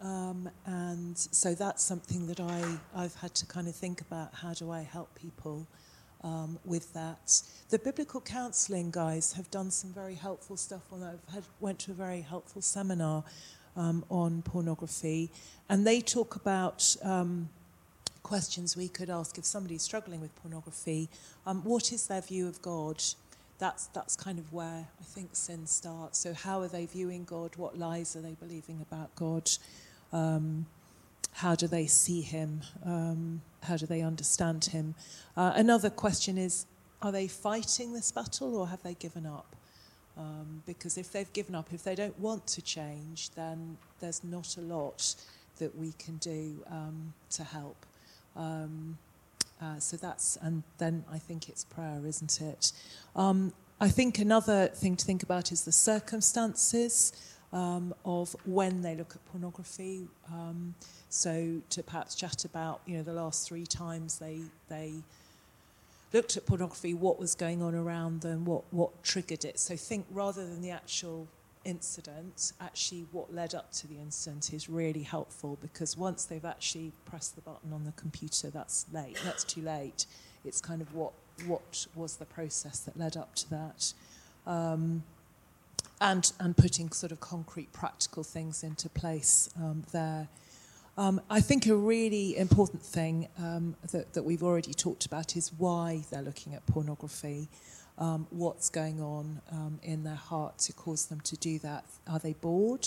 Um, 0.00 0.48
and 0.64 1.18
so 1.18 1.54
that's 1.54 1.82
something 1.82 2.28
that 2.28 2.38
I, 2.38 2.62
I've 2.94 3.16
had 3.16 3.34
to 3.34 3.46
kind 3.46 3.66
of 3.66 3.74
think 3.74 4.00
about 4.00 4.32
how 4.32 4.54
do 4.54 4.70
I 4.70 4.82
help 4.82 5.12
people 5.16 5.66
um, 6.22 6.60
with 6.64 6.92
that. 6.92 7.42
The 7.70 7.80
biblical 7.80 8.20
counselling 8.20 8.92
guys 8.92 9.32
have 9.32 9.50
done 9.50 9.72
some 9.72 9.92
very 9.92 10.14
helpful 10.14 10.56
stuff 10.56 10.82
on 10.92 11.00
that. 11.00 11.18
I've 11.26 11.34
had, 11.34 11.44
went 11.58 11.80
to 11.80 11.90
a 11.90 11.94
very 11.94 12.20
helpful 12.20 12.62
seminar 12.62 13.24
um, 13.76 14.04
on 14.08 14.42
pornography, 14.42 15.32
and 15.68 15.84
they 15.84 16.00
talk 16.00 16.36
about 16.36 16.96
um, 17.02 17.48
questions 18.26 18.76
we 18.76 18.88
could 18.88 19.08
ask 19.08 19.38
if 19.38 19.44
somebody's 19.44 19.82
struggling 19.82 20.20
with 20.20 20.34
pornography. 20.42 21.08
Um, 21.46 21.62
what 21.62 21.92
is 21.92 22.08
their 22.08 22.20
view 22.20 22.48
of 22.48 22.60
God? 22.60 23.00
That's 23.60 23.86
that's 23.86 24.16
kind 24.16 24.40
of 24.40 24.52
where 24.52 24.88
I 25.00 25.04
think 25.04 25.36
sin 25.36 25.64
starts. 25.68 26.18
So 26.18 26.34
how 26.34 26.60
are 26.60 26.66
they 26.66 26.86
viewing 26.86 27.22
God? 27.22 27.54
What 27.54 27.78
lies 27.78 28.16
are 28.16 28.20
they 28.20 28.34
believing 28.34 28.80
about 28.82 29.14
God? 29.14 29.48
Um, 30.12 30.66
how 31.34 31.54
do 31.54 31.68
they 31.68 31.86
see 31.86 32.20
Him? 32.20 32.62
Um, 32.84 33.42
how 33.62 33.76
do 33.76 33.86
they 33.86 34.00
understand 34.00 34.64
Him? 34.64 34.96
Uh, 35.36 35.52
another 35.54 35.88
question 35.88 36.36
is: 36.36 36.66
Are 37.02 37.12
they 37.12 37.28
fighting 37.28 37.92
this 37.92 38.10
battle, 38.10 38.56
or 38.56 38.66
have 38.66 38.82
they 38.82 38.94
given 38.94 39.24
up? 39.24 39.54
Um, 40.18 40.64
because 40.66 40.98
if 40.98 41.12
they've 41.12 41.32
given 41.32 41.54
up, 41.54 41.68
if 41.72 41.84
they 41.84 41.94
don't 41.94 42.18
want 42.18 42.48
to 42.48 42.60
change, 42.60 43.30
then 43.36 43.76
there's 44.00 44.24
not 44.24 44.56
a 44.56 44.62
lot 44.62 45.14
that 45.58 45.78
we 45.78 45.92
can 45.92 46.16
do 46.16 46.64
um, 46.68 47.14
to 47.30 47.44
help. 47.44 47.85
Um, 48.36 48.98
uh, 49.60 49.78
so 49.78 49.96
that's, 49.96 50.36
and 50.42 50.62
then 50.78 51.04
I 51.10 51.18
think 51.18 51.48
it's 51.48 51.64
prayer, 51.64 52.02
isn't 52.06 52.40
it? 52.40 52.72
Um, 53.14 53.52
I 53.80 53.88
think 53.88 54.18
another 54.18 54.68
thing 54.68 54.96
to 54.96 55.04
think 55.04 55.22
about 55.22 55.52
is 55.52 55.64
the 55.64 55.72
circumstances 55.72 57.12
um, 57.52 57.94
of 58.04 58.36
when 58.44 58.82
they 58.82 58.94
look 58.94 59.14
at 59.14 59.24
pornography. 59.26 60.08
Um, 60.30 60.74
so 61.08 61.60
to 61.70 61.82
perhaps 61.82 62.14
chat 62.14 62.44
about, 62.44 62.80
you 62.86 62.96
know, 62.96 63.02
the 63.02 63.12
last 63.12 63.48
three 63.48 63.66
times 63.66 64.18
they 64.18 64.40
they 64.68 65.02
looked 66.12 66.36
at 66.36 66.46
pornography, 66.46 66.94
what 66.94 67.18
was 67.18 67.34
going 67.34 67.62
on 67.62 67.74
around 67.74 68.20
them, 68.20 68.44
what, 68.44 68.62
what 68.70 69.02
triggered 69.02 69.44
it. 69.44 69.58
So 69.58 69.76
think 69.76 70.06
rather 70.10 70.46
than 70.46 70.62
the 70.62 70.70
actual 70.70 71.26
incident, 71.66 72.52
actually 72.60 73.06
what 73.12 73.34
led 73.34 73.54
up 73.54 73.72
to 73.72 73.86
the 73.86 73.96
incident 73.96 74.52
is 74.52 74.68
really 74.68 75.02
helpful 75.02 75.58
because 75.60 75.96
once 75.96 76.24
they've 76.24 76.44
actually 76.44 76.92
pressed 77.04 77.34
the 77.34 77.42
button 77.42 77.72
on 77.72 77.84
the 77.84 77.92
computer, 77.92 78.48
that's 78.48 78.86
late, 78.92 79.18
that's 79.24 79.44
too 79.44 79.60
late. 79.60 80.06
It's 80.44 80.60
kind 80.60 80.80
of 80.80 80.94
what, 80.94 81.12
what 81.46 81.86
was 81.94 82.16
the 82.16 82.24
process 82.24 82.78
that 82.80 82.96
led 82.96 83.16
up 83.16 83.34
to 83.34 83.50
that. 83.50 83.92
Um, 84.46 85.02
and, 86.00 86.32
and 86.38 86.56
putting 86.56 86.92
sort 86.92 87.10
of 87.10 87.20
concrete 87.20 87.72
practical 87.72 88.22
things 88.22 88.62
into 88.62 88.88
place 88.88 89.48
um, 89.56 89.82
there. 89.92 90.28
Um, 90.98 91.20
I 91.28 91.40
think 91.40 91.66
a 91.66 91.76
really 91.76 92.36
important 92.38 92.82
thing 92.82 93.28
um, 93.38 93.76
that, 93.92 94.14
that 94.14 94.22
we've 94.22 94.42
already 94.42 94.72
talked 94.72 95.04
about 95.04 95.36
is 95.36 95.52
why 95.58 96.04
they're 96.10 96.22
looking 96.22 96.54
at 96.54 96.66
pornography, 96.66 97.48
um, 97.98 98.26
what's 98.30 98.68
going 98.68 99.00
on 99.00 99.40
um, 99.50 99.78
in 99.82 100.04
their 100.04 100.14
heart 100.14 100.58
to 100.58 100.72
cause 100.72 101.06
them 101.06 101.20
to 101.20 101.36
do 101.36 101.58
that. 101.60 101.84
Are 102.06 102.18
they 102.18 102.34
bored? 102.34 102.86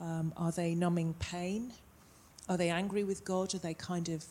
Um, 0.00 0.32
are 0.36 0.52
they 0.52 0.74
numbing 0.74 1.14
pain? 1.18 1.72
Are 2.48 2.56
they 2.56 2.70
angry 2.70 3.04
with 3.04 3.24
God? 3.24 3.54
Are 3.54 3.58
they 3.58 3.74
kind 3.74 4.08
of 4.08 4.24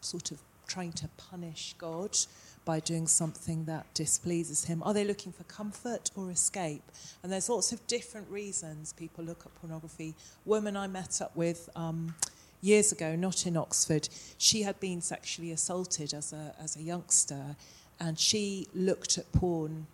sort 0.00 0.30
of 0.30 0.38
trying 0.68 0.92
to 0.92 1.08
punish 1.16 1.74
God 1.78 2.16
by 2.64 2.78
doing 2.80 3.06
something 3.06 3.64
that 3.64 3.86
displeases 3.94 4.66
him? 4.66 4.82
Are 4.84 4.94
they 4.94 5.04
looking 5.04 5.32
for 5.32 5.42
comfort 5.44 6.10
or 6.14 6.30
escape? 6.30 6.82
And 7.22 7.32
there's 7.32 7.48
lots 7.48 7.72
of 7.72 7.84
different 7.86 8.30
reasons 8.30 8.92
people 8.92 9.24
look 9.24 9.44
at 9.44 9.54
pornography. 9.56 10.14
Woman 10.44 10.76
I 10.76 10.86
met 10.86 11.20
up 11.20 11.34
with 11.34 11.68
um, 11.74 12.14
years 12.60 12.92
ago, 12.92 13.16
not 13.16 13.46
in 13.46 13.56
Oxford, 13.56 14.08
she 14.36 14.62
had 14.62 14.78
been 14.80 15.00
sexually 15.00 15.50
assaulted 15.52 16.12
as 16.14 16.32
a, 16.32 16.54
as 16.62 16.76
a 16.76 16.82
youngster, 16.82 17.56
and 18.00 18.18
she 18.18 18.66
looked 18.74 19.18
at 19.18 19.30
porn 19.32 19.86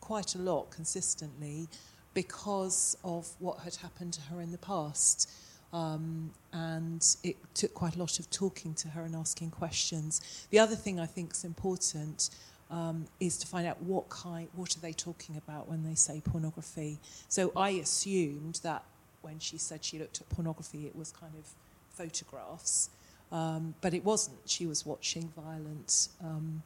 quite 0.00 0.34
a 0.34 0.38
lot 0.38 0.70
consistently 0.70 1.68
because 2.14 2.96
of 3.04 3.28
what 3.38 3.60
had 3.60 3.76
happened 3.76 4.12
to 4.14 4.20
her 4.22 4.40
in 4.40 4.52
the 4.52 4.58
past. 4.58 5.30
Um, 5.72 6.30
and 6.52 7.06
it 7.22 7.36
took 7.54 7.74
quite 7.74 7.94
a 7.94 7.98
lot 7.98 8.18
of 8.18 8.30
talking 8.30 8.72
to 8.74 8.88
her 8.88 9.02
and 9.02 9.14
asking 9.14 9.50
questions. 9.50 10.46
The 10.50 10.58
other 10.58 10.74
thing 10.74 10.98
I 10.98 11.04
think 11.04 11.32
is 11.32 11.44
important 11.44 12.30
um, 12.70 13.06
is 13.20 13.36
to 13.38 13.46
find 13.46 13.66
out 13.66 13.80
what 13.82 14.08
kind, 14.08 14.48
what 14.54 14.76
are 14.76 14.80
they 14.80 14.92
talking 14.92 15.36
about 15.36 15.68
when 15.68 15.84
they 15.84 15.94
say 15.94 16.22
pornography. 16.24 16.98
So 17.28 17.52
I 17.56 17.70
assumed 17.70 18.60
that 18.62 18.82
when 19.22 19.38
she 19.38 19.58
said 19.58 19.84
she 19.84 19.98
looked 19.98 20.20
at 20.20 20.28
pornography, 20.30 20.86
it 20.86 20.96
was 20.96 21.12
kind 21.12 21.32
of 21.38 21.46
photographs, 21.90 22.90
um, 23.32 23.74
but 23.80 23.94
it 23.94 24.04
wasn't. 24.04 24.38
She 24.46 24.66
was 24.66 24.86
watching 24.86 25.32
violent, 25.36 26.08
um, 26.22 26.62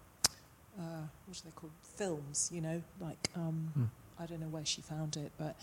uh, 0.78 1.06
what 1.26 1.38
are 1.38 1.44
they 1.44 1.50
called? 1.54 1.72
Films, 1.82 2.50
you 2.52 2.60
know, 2.60 2.82
like 3.00 3.28
um, 3.36 3.70
Hmm. 3.74 3.84
I 4.18 4.26
don't 4.26 4.40
know 4.40 4.48
where 4.48 4.64
she 4.64 4.82
found 4.82 5.16
it, 5.16 5.32
but 5.38 5.56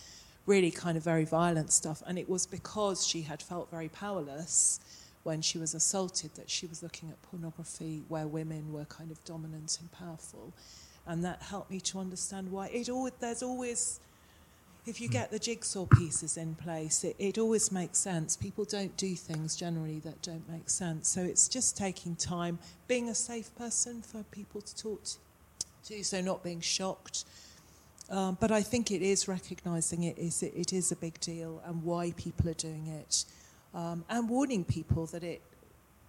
really 0.45 0.71
kind 0.71 0.97
of 0.97 1.03
very 1.03 1.25
violent 1.25 1.71
stuff. 1.71 2.01
And 2.07 2.17
it 2.17 2.29
was 2.29 2.45
because 2.45 3.05
she 3.05 3.21
had 3.21 3.41
felt 3.41 3.69
very 3.71 3.89
powerless 3.89 4.79
when 5.23 5.41
she 5.41 5.57
was 5.57 5.73
assaulted 5.73 6.35
that 6.35 6.49
she 6.49 6.65
was 6.65 6.81
looking 6.81 7.09
at 7.09 7.21
pornography 7.23 8.03
where 8.07 8.27
women 8.27 8.73
were 8.73 8.85
kind 8.85 9.11
of 9.11 9.23
dominant 9.25 9.77
and 9.79 9.91
powerful. 9.91 10.53
And 11.05 11.23
that 11.23 11.41
helped 11.43 11.71
me 11.71 11.79
to 11.81 11.99
understand 11.99 12.51
why 12.51 12.67
it 12.67 12.89
always, 12.89 13.13
there's 13.19 13.43
always, 13.43 13.99
if 14.89 14.99
you 14.99 15.07
get 15.07 15.29
the 15.29 15.39
jigsaw 15.39 15.85
pieces 15.85 16.35
in 16.35 16.55
place, 16.55 17.03
it, 17.03 17.15
it 17.19 17.37
always 17.37 17.71
makes 17.71 17.99
sense. 17.99 18.35
People 18.35 18.65
don't 18.65 18.95
do 18.97 19.15
things 19.15 19.55
generally 19.55 19.99
that 19.99 20.21
don't 20.23 20.49
make 20.49 20.69
sense. 20.69 21.07
So 21.07 21.21
it's 21.21 21.47
just 21.47 21.77
taking 21.77 22.15
time, 22.15 22.57
being 22.87 23.07
a 23.07 23.15
safe 23.15 23.55
person 23.55 24.01
for 24.01 24.23
people 24.23 24.61
to 24.61 24.75
talk 24.75 25.03
to, 25.85 26.03
so 26.03 26.21
not 26.21 26.43
being 26.43 26.59
shocked. 26.59 27.25
Um, 28.09 28.37
but 28.39 28.51
I 28.51 28.63
think 28.63 28.89
it 28.89 29.03
is 29.03 29.27
recognising 29.27 30.03
it 30.03 30.17
is 30.17 30.41
it, 30.41 30.53
it 30.55 30.73
is 30.73 30.91
a 30.91 30.95
big 30.95 31.19
deal 31.19 31.61
and 31.65 31.83
why 31.83 32.11
people 32.17 32.49
are 32.49 32.55
doing 32.55 32.87
it, 32.87 33.25
um, 33.75 34.03
and 34.09 34.27
warning 34.27 34.65
people 34.65 35.05
that 35.07 35.23
it, 35.23 35.43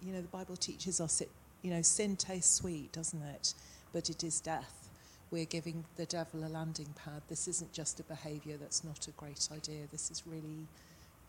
you 0.01 0.11
know, 0.11 0.21
the 0.21 0.27
Bible 0.27 0.55
teaches 0.55 0.99
us 0.99 1.21
it, 1.21 1.29
you 1.61 1.69
know, 1.71 1.83
sin 1.83 2.15
tastes 2.15 2.55
sweet, 2.55 2.91
doesn't 2.91 3.21
it? 3.21 3.53
But 3.93 4.09
it 4.09 4.23
is 4.23 4.39
death. 4.39 4.80
We're 5.31 5.45
giving 5.45 5.85
the 5.95 6.05
devil 6.05 6.43
a 6.43 6.49
landing 6.49 6.93
pad. 7.03 7.21
This 7.29 7.47
isn't 7.47 7.71
just 7.71 7.99
a 7.99 8.03
behaviour 8.03 8.57
that's 8.57 8.83
not 8.83 9.07
a 9.07 9.11
great 9.11 9.47
idea. 9.51 9.87
This 9.91 10.11
is 10.11 10.23
really 10.27 10.67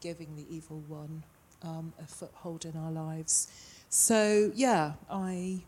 giving 0.01 0.35
the 0.37 0.45
evil 0.55 0.83
one 0.89 1.23
um, 1.63 1.93
a 2.03 2.07
foothold 2.07 2.65
in 2.65 2.77
our 2.77 2.91
lives. 2.91 3.49
So 3.89 4.51
yeah, 4.55 4.95
I 5.09 5.63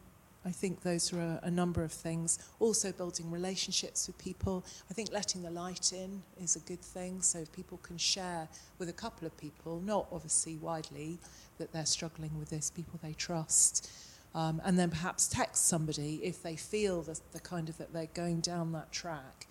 I 0.46 0.50
think 0.50 0.82
those 0.82 1.10
are 1.12 1.20
a, 1.20 1.40
a 1.44 1.50
number 1.50 1.82
of 1.82 1.92
things. 1.92 2.38
Also, 2.60 2.92
building 2.92 3.30
relationships 3.30 4.06
with 4.06 4.18
people. 4.18 4.62
I 4.90 4.94
think 4.94 5.10
letting 5.10 5.42
the 5.42 5.50
light 5.50 5.92
in 5.92 6.22
is 6.42 6.54
a 6.56 6.60
good 6.60 6.82
thing, 6.82 7.22
so 7.22 7.44
people 7.54 7.78
can 7.82 7.96
share 7.96 8.48
with 8.78 8.90
a 8.90 8.92
couple 8.92 9.26
of 9.26 9.34
people, 9.38 9.80
not 9.80 10.06
obviously 10.12 10.56
widely, 10.56 11.18
that 11.58 11.72
they're 11.72 11.86
struggling 11.86 12.38
with 12.38 12.50
this, 12.50 12.70
people 12.70 12.98
they 13.02 13.14
trust. 13.14 13.90
Um, 14.34 14.60
and 14.64 14.76
then 14.78 14.90
perhaps 14.90 15.28
text 15.28 15.68
somebody 15.68 16.20
if 16.22 16.42
they 16.42 16.56
feel 16.56 17.02
the, 17.02 17.20
the 17.32 17.40
kind 17.40 17.68
of 17.68 17.78
that 17.78 17.92
they're 17.92 18.08
going 18.14 18.40
down 18.40 18.72
that 18.72 18.90
track 18.90 19.46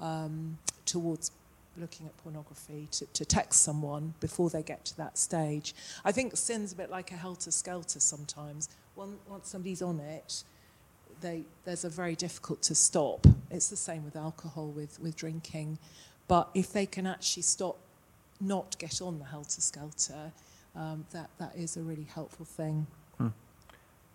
um, 0.00 0.58
towards 0.86 1.32
looking 1.76 2.06
at 2.06 2.16
pornography 2.18 2.88
to, 2.90 3.06
to 3.06 3.24
text 3.24 3.62
someone 3.62 4.14
before 4.20 4.50
they 4.50 4.62
get 4.62 4.84
to 4.84 4.96
that 4.96 5.18
stage. 5.18 5.74
I 6.04 6.12
think 6.12 6.36
sin's 6.36 6.72
a 6.72 6.76
bit 6.76 6.90
like 6.90 7.10
a 7.12 7.16
helter 7.16 7.50
skelter 7.50 8.00
sometimes. 8.00 8.68
Once, 8.96 9.16
once 9.28 9.48
somebody's 9.48 9.82
on 9.82 10.00
it, 10.00 10.44
they, 11.20 11.44
there's 11.64 11.84
a 11.84 11.88
very 11.88 12.14
difficult 12.14 12.62
to 12.62 12.74
stop. 12.74 13.26
It's 13.50 13.68
the 13.68 13.76
same 13.76 14.04
with 14.04 14.16
alcohol, 14.16 14.68
with, 14.68 15.00
with 15.00 15.16
drinking. 15.16 15.78
But 16.26 16.48
if 16.54 16.72
they 16.72 16.86
can 16.86 17.06
actually 17.06 17.42
stop, 17.42 17.78
not 18.40 18.78
get 18.78 19.00
on 19.00 19.18
the 19.18 19.24
helter 19.24 19.60
skelter, 19.60 20.32
um, 20.76 21.06
that, 21.12 21.30
that 21.38 21.56
is 21.56 21.76
a 21.76 21.82
really 21.82 22.06
helpful 22.12 22.44
thing. 22.44 22.86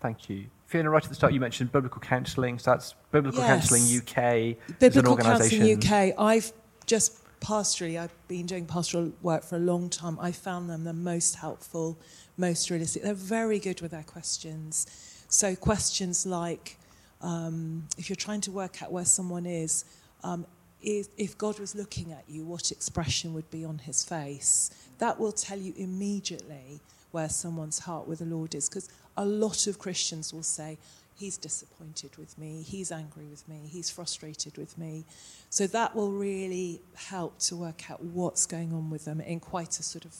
Thank 0.04 0.30
you. 0.30 0.48
Fiona, 0.66 0.89
right 0.89 1.02
at 1.02 1.08
the 1.08 1.16
start, 1.16 1.32
you 1.32 1.39
mentioned 1.39 1.72
biblical 1.72 2.02
counselling. 2.02 2.60
So 2.60 2.72
that's 2.72 2.94
Biblical 3.13 3.39
Yes. 3.39 3.70
Counselling 3.70 4.00
UK. 4.00 4.78
Biblical 4.78 5.16
Counselling. 5.16 5.78
UK, 5.78 6.13
I've 6.20 6.52
just 6.86 7.24
pastorally, 7.39 7.98
I've 7.98 8.13
been 8.28 8.46
doing 8.46 8.66
pastoral 8.66 9.13
work 9.22 9.46
for 9.46 9.56
a 9.56 9.60
long 9.60 9.89
time. 9.89 10.20
I 10.20 10.34
found 10.34 10.70
them 10.70 10.84
the 10.84 10.94
most 10.94 11.36
helpful, 11.36 11.98
most 12.36 12.70
realistic. 12.70 13.04
They're 13.04 13.13
very 13.13 13.60
good 13.60 13.80
with 13.80 13.92
their 13.92 14.04
questions. 14.04 14.88
So, 15.30 15.56
questions 15.56 16.26
like 16.26 16.78
um, 17.22 17.88
if 17.98 18.10
you're 18.10 18.18
trying 18.18 18.42
to 18.42 18.52
work 18.52 18.84
out 18.84 18.92
where 18.92 19.06
someone 19.06 19.46
is, 19.46 19.86
um, 20.26 20.46
if, 20.82 21.08
if 21.18 21.38
God 21.38 21.60
was 21.60 21.76
looking 21.76 22.12
at 22.12 22.26
you, 22.28 22.44
what 22.44 22.72
expression 22.72 23.34
would 23.36 23.50
be 23.50 23.63
on 23.63 23.78
his 23.78 24.04
face? 24.04 24.70
That 24.98 25.18
will 25.18 25.32
tell 25.32 25.58
you 25.58 25.74
immediately 25.78 26.82
where 27.12 27.30
someone's 27.30 27.80
heart 27.80 28.08
with 28.08 28.20
the 28.20 28.26
Lord 28.26 28.54
is. 28.54 28.68
Because 28.68 28.89
a 29.17 29.26
lot 29.26 29.67
of 29.67 29.80
Christians 29.80 30.34
will 30.34 30.43
say, 30.43 30.78
He's 31.15 31.38
disappointed 31.38 32.17
with 32.17 32.38
me, 32.39 32.63
he's 32.63 32.91
angry 32.91 33.26
with 33.26 33.47
me, 33.47 33.62
he's 33.69 33.89
frustrated 33.89 34.58
with 34.58 34.78
me. 34.80 35.06
So 35.52 35.67
that 35.67 35.95
will 35.95 36.12
really 36.12 36.82
help 36.95 37.38
to 37.41 37.56
work 37.56 37.91
out 37.91 38.04
what's 38.04 38.47
going 38.47 38.73
on 38.73 38.89
with 38.89 39.06
them 39.06 39.21
in 39.21 39.39
quite 39.39 39.80
a 39.80 39.84
sort 39.84 40.06
of 40.06 40.15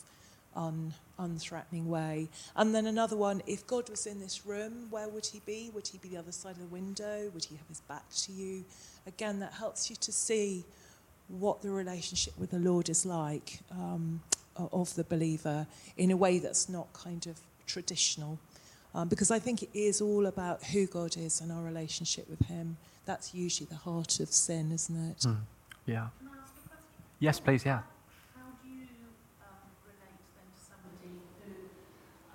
un, 0.56 0.94
unthreatening 1.20 1.86
way. 1.86 2.30
And 2.56 2.76
then 2.76 2.86
another 2.86 3.18
one 3.18 3.42
if 3.48 3.66
God 3.66 3.90
was 3.90 4.06
in 4.06 4.20
this 4.20 4.46
room, 4.46 4.88
where 4.92 5.10
would 5.10 5.26
he 5.26 5.42
be? 5.46 5.72
Would 5.74 5.88
he 5.88 5.98
be 5.98 6.10
the 6.10 6.18
other 6.18 6.32
side 6.32 6.52
of 6.52 6.60
the 6.60 6.66
window? 6.68 7.32
Would 7.34 7.46
he 7.46 7.56
have 7.56 7.68
his 7.68 7.82
back 7.82 8.08
to 8.24 8.32
you? 8.32 8.64
Again, 9.08 9.40
that 9.40 9.54
helps 9.54 9.90
you 9.90 9.96
to 9.96 10.12
see 10.12 10.64
what 11.28 11.62
the 11.62 11.72
relationship 11.72 12.38
with 12.38 12.52
the 12.52 12.60
Lord 12.60 12.90
is 12.90 13.06
like 13.06 13.60
um, 13.72 14.22
of 14.58 14.94
the 14.96 15.04
believer 15.04 15.66
in 15.98 16.12
a 16.12 16.18
way 16.18 16.40
that's 16.40 16.70
not 16.70 16.94
kind 16.94 17.26
of 17.28 17.40
traditional. 17.66 18.38
Um, 18.96 19.08
because 19.08 19.32
I 19.32 19.40
think 19.40 19.64
it 19.64 19.70
is 19.74 20.02
all 20.02 20.26
about 20.28 20.64
who 20.66 20.86
God 20.86 21.18
is 21.18 21.42
and 21.42 21.52
our 21.52 21.64
relationship 21.64 22.30
with 22.30 22.46
Him. 22.48 22.78
That's 23.06 23.34
usually 23.34 23.68
the 23.68 23.76
heart 23.76 24.20
of 24.20 24.30
sin, 24.30 24.72
isn't 24.72 25.10
it? 25.12 25.20
Mm. 25.20 25.38
Yeah. 25.86 26.08
Can 26.20 26.28
I 26.28 26.42
ask 26.42 26.54
a 26.66 26.70
question? 26.70 27.04
Yes, 27.20 27.40
please. 27.40 27.66
Yeah. 27.66 27.82
How 28.36 28.48
do 28.62 28.70
you 28.70 28.86
um, 29.42 29.58
relate 29.84 30.22
then 30.38 30.48
to 30.54 30.62
somebody 30.62 31.20
who 31.44 31.54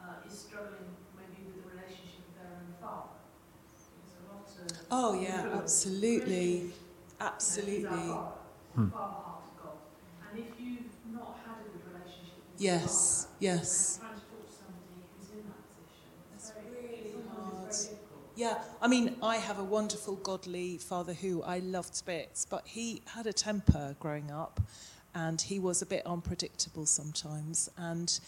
uh, 0.03 0.27
is 0.27 0.37
struggling 0.39 0.91
maybe 1.17 1.47
with 1.47 1.65
a 1.65 1.69
relationship 1.77 2.27
with 2.27 2.37
their 2.43 2.53
own 2.59 2.75
father? 2.83 3.17
There's 4.03 4.19
a 4.19 4.25
lot 4.29 5.13
of 5.13 5.17
Oh, 5.17 5.21
yeah, 5.23 5.47
absolutely. 5.55 6.73
Absolutely. 7.21 7.97
He's 7.99 8.17
our 8.17 8.23
Hmm. 8.75 8.89
father, 8.91 9.23
father 9.63 9.79
Yeah, 18.39 18.63
I 18.81 18.87
mean, 18.87 19.17
I 19.21 19.39
have 19.39 19.59
a 19.59 19.65
wonderful, 19.65 20.15
godly 20.15 20.79
father 20.79 21.13
who 21.13 21.43
I 21.43 21.59
loved 21.59 22.07
bits, 22.07 22.47
but 22.49 22.63
he 22.69 23.03
had 23.05 23.27
a 23.27 23.33
temper 23.33 23.97
growing 23.99 24.31
up 24.31 24.61
and 25.13 25.41
he 25.41 25.59
was 25.59 25.83
a 25.83 25.87
bit 25.87 26.07
unpredictable 26.07 26.87
sometimes. 26.87 27.69
And 27.77 28.21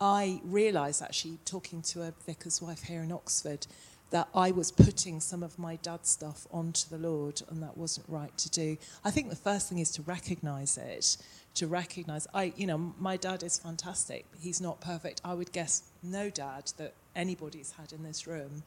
I 0.00 0.40
realised, 0.44 1.02
actually, 1.02 1.40
talking 1.44 1.82
to 1.82 2.02
a 2.02 2.14
vicar's 2.24 2.62
wife 2.62 2.84
here 2.84 3.02
in 3.02 3.10
Oxford, 3.10 3.66
that 4.10 4.28
I 4.32 4.52
was 4.52 4.70
putting 4.70 5.18
some 5.18 5.42
of 5.42 5.58
my 5.58 5.74
dad's 5.74 6.08
stuff 6.08 6.46
onto 6.52 6.88
the 6.88 6.98
Lord, 6.98 7.42
and 7.50 7.60
that 7.60 7.76
wasn't 7.76 8.08
right 8.08 8.38
to 8.38 8.48
do. 8.50 8.76
I 9.04 9.10
think 9.10 9.28
the 9.28 9.34
first 9.34 9.68
thing 9.68 9.80
is 9.80 9.90
to 9.90 10.02
recognise 10.02 10.78
it, 10.78 11.16
to 11.54 11.66
recognise, 11.66 12.28
I, 12.32 12.52
you 12.56 12.68
know, 12.68 12.94
my 12.96 13.16
dad 13.16 13.42
is 13.42 13.58
fantastic, 13.58 14.24
he's 14.40 14.60
not 14.60 14.80
perfect. 14.80 15.20
I 15.24 15.34
would 15.34 15.50
guess 15.50 15.82
no 16.00 16.30
dad 16.30 16.70
that 16.76 16.94
anybody's 17.16 17.72
had 17.72 17.92
in 17.92 18.04
this 18.04 18.24
room 18.24 18.62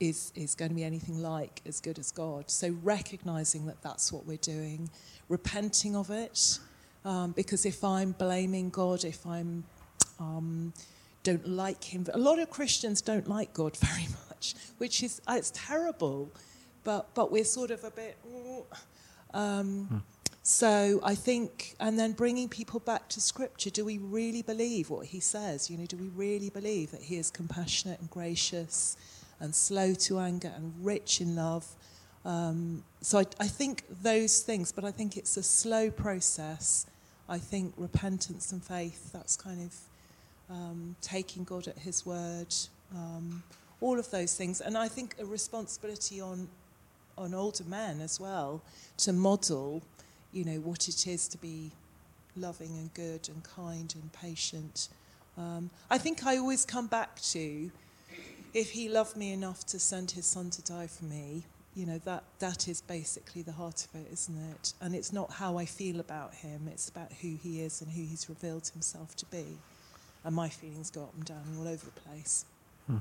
is, 0.00 0.32
is 0.34 0.54
going 0.54 0.70
to 0.70 0.74
be 0.74 0.84
anything 0.84 1.20
like 1.22 1.60
as 1.66 1.80
good 1.80 1.98
as 1.98 2.10
God. 2.10 2.50
So 2.50 2.76
recognizing 2.82 3.66
that 3.66 3.82
that's 3.82 4.12
what 4.12 4.26
we're 4.26 4.36
doing, 4.38 4.90
repenting 5.28 5.96
of 5.96 6.10
it, 6.10 6.58
um, 7.04 7.32
because 7.32 7.66
if 7.66 7.82
I'm 7.84 8.12
blaming 8.12 8.70
God, 8.70 9.04
if 9.04 9.26
I'm 9.26 9.64
um, 10.20 10.72
don't 11.22 11.46
like 11.48 11.84
Him, 11.84 12.06
a 12.12 12.18
lot 12.18 12.38
of 12.38 12.50
Christians 12.50 13.00
don't 13.00 13.28
like 13.28 13.52
God 13.54 13.76
very 13.88 14.08
much, 14.28 14.54
which 14.78 15.02
is 15.02 15.20
uh, 15.28 15.34
it's 15.36 15.52
terrible, 15.54 16.30
but 16.84 17.14
but 17.14 17.30
we're 17.30 17.44
sort 17.44 17.70
of 17.70 17.84
a 17.84 17.90
bit. 17.90 18.16
Um, 19.34 20.02
So 20.48 20.98
I 21.04 21.14
think, 21.14 21.76
and 21.78 21.98
then 21.98 22.12
bringing 22.12 22.48
people 22.48 22.80
back 22.80 23.10
to 23.10 23.20
Scripture. 23.20 23.68
Do 23.68 23.84
we 23.84 23.98
really 23.98 24.40
believe 24.40 24.88
what 24.88 25.04
He 25.04 25.20
says? 25.20 25.68
You 25.68 25.76
know, 25.76 25.84
do 25.84 25.98
we 25.98 26.08
really 26.08 26.48
believe 26.48 26.90
that 26.92 27.02
He 27.02 27.16
is 27.18 27.30
compassionate 27.30 28.00
and 28.00 28.08
gracious? 28.08 28.96
And 29.40 29.54
slow 29.54 29.94
to 29.94 30.18
anger 30.18 30.52
and 30.54 30.74
rich 30.82 31.20
in 31.20 31.36
love. 31.36 31.66
Um, 32.24 32.84
so 33.00 33.20
I, 33.20 33.24
I 33.40 33.46
think 33.46 33.84
those 34.02 34.40
things, 34.40 34.72
but 34.72 34.84
I 34.84 34.90
think 34.90 35.16
it's 35.16 35.36
a 35.36 35.42
slow 35.42 35.90
process. 35.90 36.86
I 37.28 37.38
think 37.38 37.74
repentance 37.76 38.52
and 38.52 38.62
faith, 38.62 39.12
that's 39.12 39.36
kind 39.36 39.62
of 39.62 39.74
um, 40.50 40.96
taking 41.00 41.44
God 41.44 41.68
at 41.68 41.78
His 41.78 42.04
word, 42.04 42.54
um, 42.94 43.42
all 43.80 43.98
of 43.98 44.10
those 44.10 44.34
things. 44.34 44.60
And 44.60 44.76
I 44.76 44.88
think 44.88 45.14
a 45.20 45.24
responsibility 45.24 46.20
on, 46.20 46.48
on 47.16 47.34
older 47.34 47.64
men 47.64 48.00
as 48.00 48.18
well 48.18 48.62
to 48.98 49.12
model, 49.12 49.82
you 50.32 50.44
know, 50.44 50.60
what 50.60 50.88
it 50.88 51.06
is 51.06 51.28
to 51.28 51.38
be 51.38 51.70
loving 52.36 52.70
and 52.78 52.92
good 52.94 53.28
and 53.28 53.42
kind 53.44 53.94
and 53.94 54.12
patient. 54.12 54.88
Um, 55.36 55.70
I 55.90 55.98
think 55.98 56.26
I 56.26 56.36
always 56.36 56.64
come 56.64 56.86
back 56.86 57.20
to 57.32 57.70
if 58.54 58.70
he 58.70 58.88
loved 58.88 59.16
me 59.16 59.32
enough 59.32 59.64
to 59.66 59.78
send 59.78 60.12
his 60.12 60.26
son 60.26 60.50
to 60.50 60.62
die 60.62 60.86
for 60.86 61.04
me, 61.04 61.44
you 61.74 61.86
know, 61.86 61.98
that, 61.98 62.24
that 62.40 62.66
is 62.66 62.80
basically 62.80 63.42
the 63.42 63.52
heart 63.52 63.86
of 63.86 64.00
it, 64.00 64.08
isn't 64.12 64.36
it? 64.52 64.72
And 64.80 64.94
it's 64.94 65.12
not 65.12 65.32
how 65.32 65.58
I 65.58 65.64
feel 65.64 66.00
about 66.00 66.34
him, 66.34 66.68
it's 66.70 66.88
about 66.88 67.12
who 67.12 67.36
he 67.40 67.60
is 67.60 67.80
and 67.80 67.90
who 67.90 68.02
he's 68.02 68.28
revealed 68.28 68.68
himself 68.68 69.14
to 69.16 69.26
be. 69.26 69.58
And 70.24 70.34
my 70.34 70.48
feelings 70.48 70.90
go 70.90 71.04
up 71.04 71.14
and 71.14 71.24
down 71.24 71.44
all 71.58 71.68
over 71.68 71.84
the 71.84 72.00
place. 72.00 72.44
Hmm. 72.86 72.96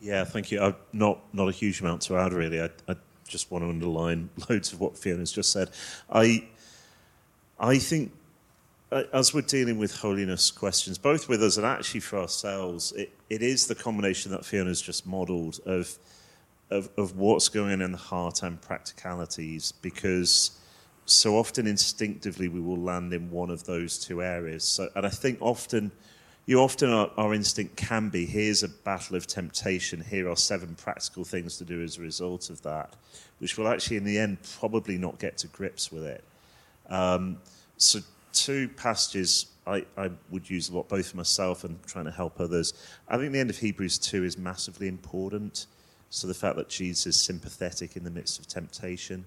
Yeah, 0.00 0.24
thank 0.24 0.50
you. 0.50 0.62
I've 0.62 0.76
not 0.92 1.18
not 1.34 1.48
a 1.48 1.52
huge 1.52 1.80
amount 1.80 2.02
to 2.02 2.16
add 2.16 2.32
really. 2.32 2.60
I, 2.60 2.70
I 2.88 2.94
just 3.26 3.50
want 3.50 3.64
to 3.64 3.68
underline 3.68 4.30
loads 4.48 4.72
of 4.72 4.80
what 4.80 4.96
Fiona's 4.96 5.32
just 5.32 5.52
said. 5.52 5.70
I 6.10 6.48
I 7.58 7.78
think 7.78 8.12
as 8.90 9.32
we're 9.32 9.42
dealing 9.42 9.78
with 9.78 9.96
holiness 9.96 10.50
questions, 10.50 10.98
both 10.98 11.28
with 11.28 11.42
us 11.42 11.56
and 11.56 11.66
actually 11.66 12.00
for 12.00 12.18
ourselves, 12.18 12.92
it, 12.92 13.12
it 13.28 13.42
is 13.42 13.66
the 13.66 13.74
combination 13.74 14.32
that 14.32 14.44
Fiona's 14.44 14.82
just 14.82 15.06
modelled 15.06 15.60
of, 15.64 15.96
of 16.70 16.88
of 16.96 17.16
what's 17.16 17.48
going 17.48 17.72
on 17.72 17.82
in 17.82 17.92
the 17.92 17.98
heart 17.98 18.42
and 18.42 18.60
practicalities, 18.60 19.72
because 19.80 20.58
so 21.04 21.36
often 21.36 21.66
instinctively 21.66 22.48
we 22.48 22.60
will 22.60 22.78
land 22.78 23.12
in 23.12 23.30
one 23.30 23.50
of 23.50 23.64
those 23.64 23.98
two 23.98 24.22
areas. 24.22 24.64
So, 24.64 24.88
and 24.94 25.06
I 25.06 25.10
think 25.10 25.38
often 25.40 25.92
you 26.46 26.60
often 26.60 26.90
our, 26.90 27.10
our, 27.16 27.32
instinct 27.32 27.76
can 27.76 28.08
be 28.08 28.26
here's 28.26 28.64
a 28.64 28.68
battle 28.68 29.14
of 29.14 29.26
temptation 29.26 30.00
here 30.00 30.28
are 30.28 30.36
seven 30.36 30.74
practical 30.74 31.22
things 31.22 31.58
to 31.58 31.64
do 31.64 31.80
as 31.82 31.96
a 31.96 32.00
result 32.00 32.50
of 32.50 32.60
that 32.62 32.94
which 33.38 33.56
will 33.56 33.68
actually 33.68 33.98
in 33.98 34.04
the 34.04 34.18
end 34.18 34.38
probably 34.58 34.98
not 34.98 35.18
get 35.20 35.36
to 35.38 35.46
grips 35.48 35.92
with 35.92 36.04
it 36.04 36.24
um, 36.88 37.38
so 37.76 38.00
two 38.32 38.68
passages 38.70 39.46
I, 39.66 39.84
I, 39.96 40.10
would 40.30 40.48
use 40.48 40.68
a 40.68 40.76
lot 40.76 40.88
both 40.88 41.10
for 41.10 41.16
myself 41.16 41.64
and 41.64 41.80
trying 41.84 42.06
to 42.06 42.10
help 42.10 42.40
others 42.40 42.74
i 43.08 43.16
think 43.16 43.32
the 43.32 43.38
end 43.38 43.50
of 43.50 43.58
hebrews 43.58 43.98
2 43.98 44.24
is 44.24 44.38
massively 44.38 44.88
important 44.88 45.66
so 46.08 46.26
the 46.26 46.34
fact 46.34 46.56
that 46.56 46.68
jesus 46.68 47.06
is 47.06 47.16
sympathetic 47.16 47.96
in 47.96 48.04
the 48.04 48.10
midst 48.10 48.38
of 48.38 48.46
temptation 48.46 49.24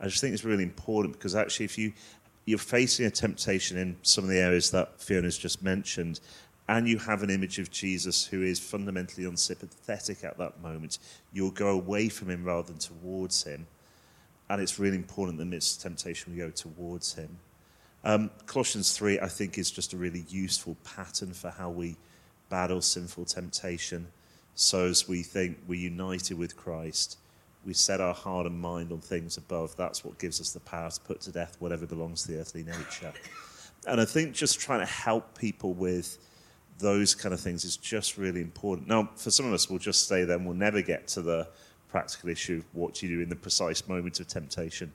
i 0.00 0.04
just 0.04 0.20
think 0.20 0.32
it's 0.32 0.44
really 0.44 0.62
important 0.62 1.14
because 1.14 1.34
actually 1.34 1.64
if 1.64 1.76
you 1.76 1.92
you're 2.44 2.58
facing 2.58 3.06
a 3.06 3.10
temptation 3.10 3.78
in 3.78 3.96
some 4.02 4.24
of 4.24 4.30
the 4.30 4.38
areas 4.38 4.70
that 4.72 5.00
Fiona's 5.00 5.38
just 5.38 5.62
mentioned, 5.62 6.20
and 6.68 6.88
you 6.88 6.98
have 6.98 7.22
an 7.22 7.30
image 7.30 7.58
of 7.58 7.70
Jesus 7.70 8.24
who 8.24 8.42
is 8.42 8.58
fundamentally 8.58 9.26
unsympathetic 9.26 10.24
at 10.24 10.38
that 10.38 10.60
moment, 10.60 10.98
you'll 11.32 11.50
go 11.50 11.70
away 11.70 12.08
from 12.08 12.30
him 12.30 12.44
rather 12.44 12.68
than 12.68 12.78
towards 12.78 13.42
him. 13.42 13.66
And 14.48 14.60
it's 14.60 14.78
really 14.78 14.96
important 14.96 15.38
that 15.38 15.44
amidst 15.44 15.82
temptation 15.82 16.32
we 16.32 16.38
go 16.38 16.50
towards 16.50 17.14
him. 17.14 17.38
Um, 18.04 18.30
Colossians 18.46 18.96
3, 18.96 19.20
I 19.20 19.28
think, 19.28 19.58
is 19.58 19.70
just 19.70 19.92
a 19.92 19.96
really 19.96 20.24
useful 20.28 20.76
pattern 20.84 21.32
for 21.32 21.50
how 21.50 21.70
we 21.70 21.96
battle 22.48 22.82
sinful 22.82 23.26
temptation. 23.26 24.08
So, 24.54 24.86
as 24.86 25.08
we 25.08 25.22
think 25.22 25.58
we're 25.66 25.80
united 25.80 26.36
with 26.36 26.56
Christ, 26.56 27.18
we 27.64 27.74
set 27.74 28.00
our 28.00 28.14
heart 28.14 28.46
and 28.46 28.60
mind 28.60 28.92
on 28.92 29.00
things 29.00 29.36
above. 29.36 29.76
That's 29.76 30.04
what 30.04 30.18
gives 30.18 30.40
us 30.40 30.52
the 30.52 30.60
power 30.60 30.90
to 30.90 31.00
put 31.00 31.20
to 31.22 31.32
death 31.32 31.56
whatever 31.60 31.86
belongs 31.86 32.22
to 32.22 32.32
the 32.32 32.40
earthly 32.40 32.64
nature. 32.64 33.12
And 33.86 34.00
I 34.00 34.04
think 34.04 34.34
just 34.34 34.60
trying 34.60 34.80
to 34.80 34.86
help 34.86 35.38
people 35.38 35.72
with 35.74 36.18
those 36.78 37.14
kind 37.14 37.32
of 37.32 37.40
things 37.40 37.64
is 37.64 37.76
just 37.76 38.18
really 38.18 38.40
important. 38.40 38.88
Now, 38.88 39.10
for 39.16 39.30
some 39.30 39.46
of 39.46 39.52
us, 39.52 39.70
we'll 39.70 39.78
just 39.78 40.04
stay 40.04 40.24
there 40.24 40.36
and 40.36 40.44
we'll 40.44 40.56
never 40.56 40.82
get 40.82 41.06
to 41.08 41.22
the 41.22 41.48
practical 41.88 42.30
issue 42.30 42.58
of 42.58 42.64
what 42.72 43.02
you 43.02 43.08
do 43.08 43.20
in 43.20 43.28
the 43.28 43.36
precise 43.36 43.86
moment 43.88 44.18
of 44.18 44.26
temptation. 44.26 44.92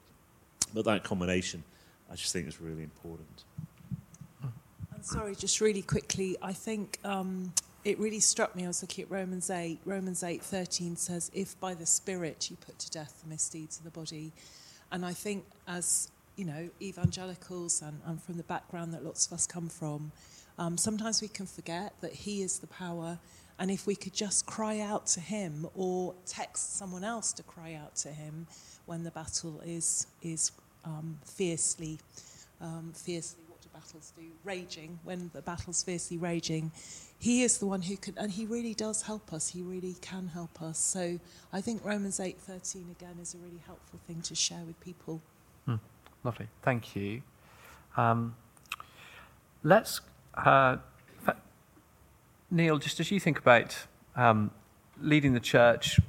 But 0.73 0.85
that 0.85 1.03
combination, 1.03 1.63
I 2.09 2.15
just 2.15 2.33
think 2.33 2.47
it's 2.47 2.61
really 2.61 2.83
important. 2.83 3.43
I'm 4.43 5.03
sorry, 5.03 5.35
just 5.35 5.61
really 5.61 5.81
quickly, 5.81 6.37
I 6.41 6.53
think 6.53 6.99
um, 7.03 7.53
it 7.83 7.99
really 7.99 8.19
struck 8.19 8.55
me. 8.55 8.65
I 8.65 8.67
was 8.67 8.81
looking 8.81 9.03
at 9.03 9.11
Romans 9.11 9.49
8. 9.49 9.79
Romans 9.85 10.23
8:13 10.23 10.97
says, 10.97 11.29
"If 11.33 11.59
by 11.59 11.73
the 11.73 11.85
Spirit 11.85 12.49
you 12.49 12.57
put 12.57 12.79
to 12.79 12.89
death 12.89 13.21
the 13.21 13.29
misdeeds 13.29 13.77
of 13.77 13.83
the 13.83 13.91
body," 13.91 14.33
and 14.91 15.05
I 15.05 15.13
think 15.13 15.45
as 15.67 16.09
you 16.35 16.45
know, 16.45 16.69
evangelicals 16.81 17.81
and, 17.81 17.99
and 18.05 18.21
from 18.21 18.37
the 18.37 18.43
background 18.43 18.93
that 18.93 19.03
lots 19.03 19.25
of 19.25 19.33
us 19.33 19.47
come 19.47 19.67
from, 19.69 20.11
um, 20.59 20.77
sometimes 20.77 21.21
we 21.21 21.27
can 21.27 21.45
forget 21.45 21.93
that 22.01 22.13
He 22.13 22.41
is 22.41 22.59
the 22.59 22.67
power, 22.67 23.19
and 23.59 23.71
if 23.71 23.87
we 23.87 23.95
could 23.95 24.13
just 24.13 24.45
cry 24.45 24.79
out 24.79 25.07
to 25.07 25.19
Him 25.19 25.67
or 25.75 26.15
text 26.25 26.77
someone 26.77 27.03
else 27.03 27.33
to 27.33 27.43
cry 27.43 27.73
out 27.73 27.95
to 27.97 28.09
Him 28.09 28.47
when 28.85 29.03
the 29.03 29.11
battle 29.11 29.61
is 29.65 30.07
is 30.21 30.51
um, 30.87 31.07
fiercely, 31.37 31.99
um, 32.61 32.85
fiercely. 32.95 33.41
What 33.49 33.61
do 33.61 33.69
battles 33.73 34.07
do? 34.15 34.23
Raging. 34.43 34.91
When 35.03 35.29
the 35.33 35.41
battle's 35.41 35.83
fiercely 35.83 36.17
raging, 36.17 36.71
He 37.19 37.35
is 37.43 37.57
the 37.57 37.67
one 37.73 37.81
who 37.89 37.95
can, 37.97 38.13
and 38.17 38.31
He 38.31 38.45
really 38.45 38.73
does 38.73 39.03
help 39.03 39.33
us. 39.33 39.43
He 39.55 39.61
really 39.73 39.95
can 40.01 40.29
help 40.39 40.61
us. 40.61 40.79
So 40.79 41.03
I 41.51 41.61
think 41.61 41.85
Romans 41.91 42.19
eight 42.19 42.39
thirteen 42.49 42.87
again 42.97 43.17
is 43.21 43.35
a 43.35 43.39
really 43.45 43.61
helpful 43.65 43.99
thing 44.07 44.21
to 44.29 44.35
share 44.35 44.63
with 44.65 44.79
people. 44.89 45.21
Hmm. 45.65 45.79
Lovely, 46.23 46.47
thank 46.61 46.95
you. 46.95 47.21
Um, 47.95 48.35
let's 49.63 50.01
uh, 50.35 50.77
Neil, 52.49 52.77
just 52.77 52.99
as 53.01 53.11
you 53.11 53.19
think 53.19 53.39
about 53.39 53.75
um, 54.15 54.51
leading 55.01 55.33
the 55.33 55.39
church, 55.53 55.99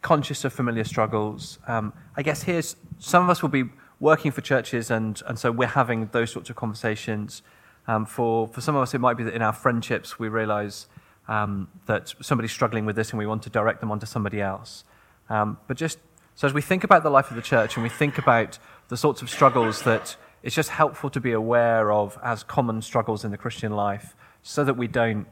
conscious 0.00 0.44
of 0.44 0.52
familiar 0.52 0.84
struggles, 0.84 1.58
um, 1.66 1.92
I 2.16 2.22
guess 2.22 2.42
here's 2.44 2.76
some 3.00 3.24
of 3.24 3.30
us 3.30 3.42
will 3.42 3.48
be 3.48 3.64
working 4.00 4.30
for 4.30 4.40
churches, 4.40 4.90
and, 4.90 5.20
and 5.26 5.38
so 5.38 5.50
we're 5.50 5.68
having 5.68 6.08
those 6.12 6.30
sorts 6.30 6.50
of 6.50 6.56
conversations. 6.56 7.42
Um, 7.86 8.04
for, 8.04 8.46
for 8.48 8.60
some 8.60 8.76
of 8.76 8.82
us, 8.82 8.94
it 8.94 8.98
might 8.98 9.16
be 9.16 9.24
that 9.24 9.34
in 9.34 9.42
our 9.42 9.52
friendships 9.52 10.18
we 10.18 10.28
realize 10.28 10.86
um, 11.26 11.68
that 11.86 12.14
somebody's 12.20 12.52
struggling 12.52 12.86
with 12.86 12.96
this 12.96 13.10
and 13.10 13.18
we 13.18 13.26
want 13.26 13.42
to 13.44 13.50
direct 13.50 13.80
them 13.80 13.90
onto 13.90 14.06
somebody 14.06 14.40
else. 14.40 14.84
Um, 15.28 15.58
but 15.66 15.76
just 15.76 15.98
so 16.34 16.46
as 16.46 16.54
we 16.54 16.62
think 16.62 16.84
about 16.84 17.02
the 17.02 17.10
life 17.10 17.30
of 17.30 17.36
the 17.36 17.42
church 17.42 17.76
and 17.76 17.82
we 17.82 17.88
think 17.88 18.18
about 18.18 18.58
the 18.88 18.96
sorts 18.96 19.22
of 19.22 19.28
struggles 19.28 19.82
that 19.82 20.16
it's 20.42 20.54
just 20.54 20.70
helpful 20.70 21.10
to 21.10 21.20
be 21.20 21.32
aware 21.32 21.90
of 21.92 22.18
as 22.22 22.42
common 22.42 22.80
struggles 22.80 23.24
in 23.24 23.30
the 23.30 23.36
Christian 23.36 23.72
life 23.72 24.14
so 24.42 24.64
that 24.64 24.74
we 24.74 24.86
don't 24.86 25.26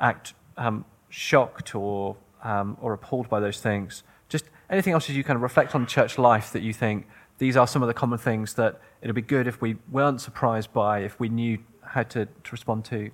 act 0.00 0.34
um, 0.56 0.84
shocked 1.08 1.74
or, 1.74 2.16
um, 2.42 2.76
or 2.80 2.92
appalled 2.92 3.28
by 3.28 3.40
those 3.40 3.60
things. 3.60 4.02
Just 4.28 4.46
anything 4.68 4.92
else 4.92 5.08
as 5.08 5.16
you 5.16 5.24
kind 5.24 5.36
of 5.36 5.42
reflect 5.42 5.74
on 5.74 5.86
church 5.86 6.18
life 6.18 6.52
that 6.52 6.62
you 6.62 6.72
think 6.72 7.06
these 7.38 7.56
are 7.56 7.66
some 7.66 7.82
of 7.82 7.88
the 7.88 7.94
common 7.94 8.18
things 8.18 8.54
that 8.54 8.80
it 9.00 9.06
would 9.06 9.14
be 9.14 9.22
good 9.22 9.46
if 9.46 9.60
we 9.60 9.76
weren't 9.90 10.20
surprised 10.20 10.72
by, 10.72 11.00
if 11.00 11.18
we 11.18 11.28
knew 11.28 11.58
how 11.82 12.02
to, 12.02 12.26
to 12.26 12.50
respond 12.52 12.84
to? 12.86 13.10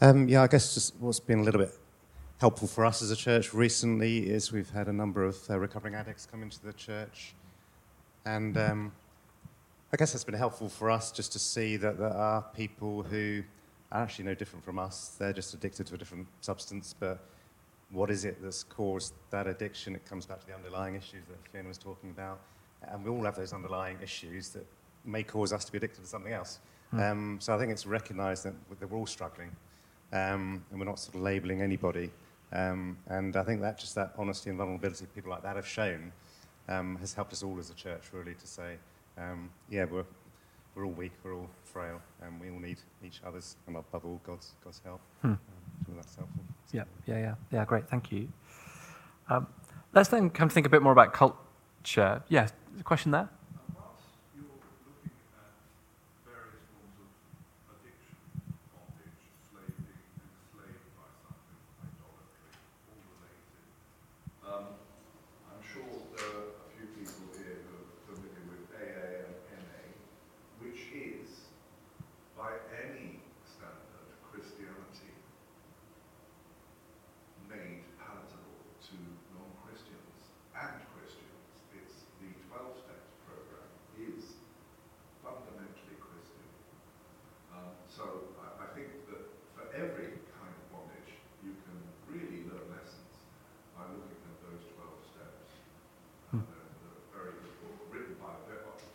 Um, 0.00 0.28
yeah, 0.28 0.42
I 0.42 0.46
guess 0.46 0.74
just 0.74 0.94
what's 0.98 1.20
been 1.20 1.40
a 1.40 1.42
little 1.42 1.60
bit 1.60 1.72
helpful 2.38 2.68
for 2.68 2.84
us 2.84 3.00
as 3.00 3.10
a 3.10 3.16
church 3.16 3.54
recently 3.54 4.28
is 4.28 4.52
we've 4.52 4.70
had 4.70 4.88
a 4.88 4.92
number 4.92 5.24
of 5.24 5.38
uh, 5.48 5.58
recovering 5.58 5.94
addicts 5.94 6.26
come 6.30 6.42
into 6.42 6.62
the 6.62 6.72
church. 6.72 7.34
And 8.26 8.58
um, 8.58 8.92
I 9.92 9.96
guess 9.96 10.14
it's 10.14 10.24
been 10.24 10.34
helpful 10.34 10.68
for 10.68 10.90
us 10.90 11.10
just 11.10 11.32
to 11.32 11.38
see 11.38 11.76
that 11.76 11.98
there 11.98 12.12
are 12.12 12.42
people 12.54 13.04
who 13.04 13.42
are 13.92 14.02
actually 14.02 14.24
no 14.24 14.34
different 14.34 14.64
from 14.64 14.78
us. 14.78 15.16
They're 15.18 15.32
just 15.32 15.54
addicted 15.54 15.86
to 15.86 15.94
a 15.94 15.98
different 15.98 16.26
substance, 16.40 16.94
but 16.98 17.24
what 17.90 18.10
is 18.10 18.24
it 18.24 18.42
that's 18.42 18.64
caused 18.64 19.14
that 19.30 19.46
addiction? 19.46 19.94
It 19.94 20.04
comes 20.04 20.26
back 20.26 20.40
to 20.40 20.46
the 20.46 20.54
underlying 20.54 20.94
issues 20.94 21.24
that 21.28 21.36
Fiona 21.50 21.68
was 21.68 21.78
talking 21.78 22.10
about. 22.10 22.40
And 22.82 23.04
we 23.04 23.10
all 23.10 23.24
have 23.24 23.36
those 23.36 23.52
underlying 23.52 23.98
issues 24.02 24.50
that 24.50 24.66
may 25.04 25.22
cause 25.22 25.52
us 25.52 25.64
to 25.64 25.72
be 25.72 25.78
addicted 25.78 26.02
to 26.02 26.06
something 26.06 26.32
else. 26.32 26.58
Mm. 26.92 27.10
Um, 27.10 27.36
so 27.40 27.54
I 27.54 27.58
think 27.58 27.72
it's 27.72 27.86
recognised 27.86 28.44
that, 28.44 28.54
we're 28.90 28.98
all 28.98 29.06
struggling 29.06 29.50
um, 30.12 30.64
and 30.70 30.78
we're 30.78 30.86
not 30.86 30.98
sort 30.98 31.16
of 31.16 31.22
labelling 31.22 31.62
anybody. 31.62 32.10
Um, 32.52 32.96
and 33.08 33.36
I 33.36 33.42
think 33.42 33.60
that 33.62 33.78
just 33.78 33.94
that 33.96 34.14
honesty 34.18 34.50
and 34.50 34.58
vulnerability 34.58 35.06
people 35.14 35.30
like 35.30 35.42
that 35.42 35.56
have 35.56 35.66
shown 35.66 36.12
um, 36.68 36.96
has 36.96 37.12
helped 37.14 37.32
us 37.32 37.42
all 37.42 37.58
as 37.58 37.70
a 37.70 37.74
church 37.74 38.02
really 38.12 38.34
to 38.34 38.46
say, 38.46 38.76
um, 39.18 39.50
yeah, 39.70 39.84
we're, 39.84 40.04
we're 40.74 40.84
all 40.84 40.92
weak, 40.92 41.12
we're 41.24 41.34
all 41.34 41.48
frail, 41.64 42.00
and 42.22 42.40
we 42.40 42.50
all 42.50 42.58
need 42.58 42.78
each 43.04 43.20
other's, 43.26 43.56
and 43.66 43.76
above 43.76 44.04
all, 44.04 44.20
God's, 44.24 44.52
God's 44.62 44.80
help. 44.84 45.00
Hmm. 45.22 45.28
Um, 45.28 45.38
that's 45.96 46.14
helpful. 46.14 46.42
Yeah, 46.72 46.84
yeah, 47.06 47.18
yeah, 47.18 47.34
yeah, 47.52 47.64
great, 47.64 47.88
thank 47.88 48.10
you. 48.12 48.28
Um, 49.28 49.46
let's 49.94 50.08
then 50.08 50.30
come 50.30 50.48
to 50.48 50.54
think 50.54 50.66
a 50.66 50.70
bit 50.70 50.82
more 50.82 50.92
about 50.92 51.12
culture. 51.12 52.22
Yeah, 52.28 52.48
a 52.78 52.82
question 52.82 53.10
there? 53.10 53.28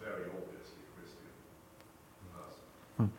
very 0.04 0.26
obviously 0.28 0.84
Christian 0.96 1.22
person. 2.98 3.12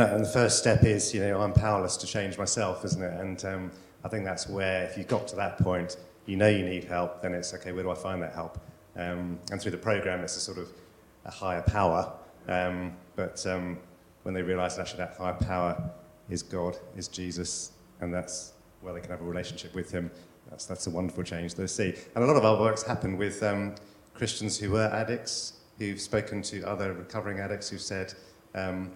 You 0.00 0.06
know, 0.06 0.14
and 0.14 0.24
the 0.24 0.30
first 0.30 0.58
step 0.58 0.82
is, 0.82 1.12
you 1.12 1.20
know, 1.20 1.42
I'm 1.42 1.52
powerless 1.52 1.98
to 1.98 2.06
change 2.06 2.38
myself, 2.38 2.86
isn't 2.86 3.02
it? 3.02 3.20
And 3.20 3.44
um, 3.44 3.70
I 4.02 4.08
think 4.08 4.24
that's 4.24 4.48
where, 4.48 4.84
if 4.84 4.96
you've 4.96 5.08
got 5.08 5.28
to 5.28 5.36
that 5.36 5.58
point, 5.58 5.98
you 6.24 6.38
know 6.38 6.48
you 6.48 6.64
need 6.64 6.84
help, 6.84 7.20
then 7.20 7.34
it's 7.34 7.52
okay, 7.52 7.70
where 7.72 7.82
do 7.82 7.90
I 7.90 7.94
find 7.94 8.22
that 8.22 8.32
help? 8.32 8.58
Um, 8.96 9.38
and 9.52 9.60
through 9.60 9.72
the 9.72 9.76
program, 9.76 10.20
it's 10.20 10.38
a 10.38 10.40
sort 10.40 10.56
of 10.56 10.68
a 11.26 11.30
higher 11.30 11.60
power. 11.60 12.10
Um, 12.48 12.96
but 13.14 13.46
um, 13.46 13.76
when 14.22 14.34
they 14.34 14.40
realise 14.40 14.76
that 14.76 14.80
actually 14.86 15.00
that 15.00 15.16
higher 15.18 15.34
power 15.34 15.90
is 16.30 16.42
God, 16.42 16.78
is 16.96 17.06
Jesus, 17.06 17.72
and 18.00 18.14
that's 18.14 18.54
where 18.80 18.94
they 18.94 19.00
can 19.00 19.10
have 19.10 19.20
a 19.20 19.24
relationship 19.24 19.74
with 19.74 19.90
Him, 19.90 20.10
that's, 20.48 20.64
that's 20.64 20.86
a 20.86 20.90
wonderful 20.90 21.24
change 21.24 21.56
they 21.56 21.66
see. 21.66 21.92
And 22.14 22.24
a 22.24 22.26
lot 22.26 22.36
of 22.36 22.44
our 22.46 22.58
works 22.58 22.82
happen 22.82 23.18
with 23.18 23.42
um, 23.42 23.74
Christians 24.14 24.58
who 24.58 24.70
were 24.70 24.88
addicts, 24.94 25.58
who've 25.78 26.00
spoken 26.00 26.40
to 26.44 26.62
other 26.62 26.94
recovering 26.94 27.40
addicts 27.40 27.68
who've 27.68 27.82
said, 27.82 28.14
um, 28.54 28.92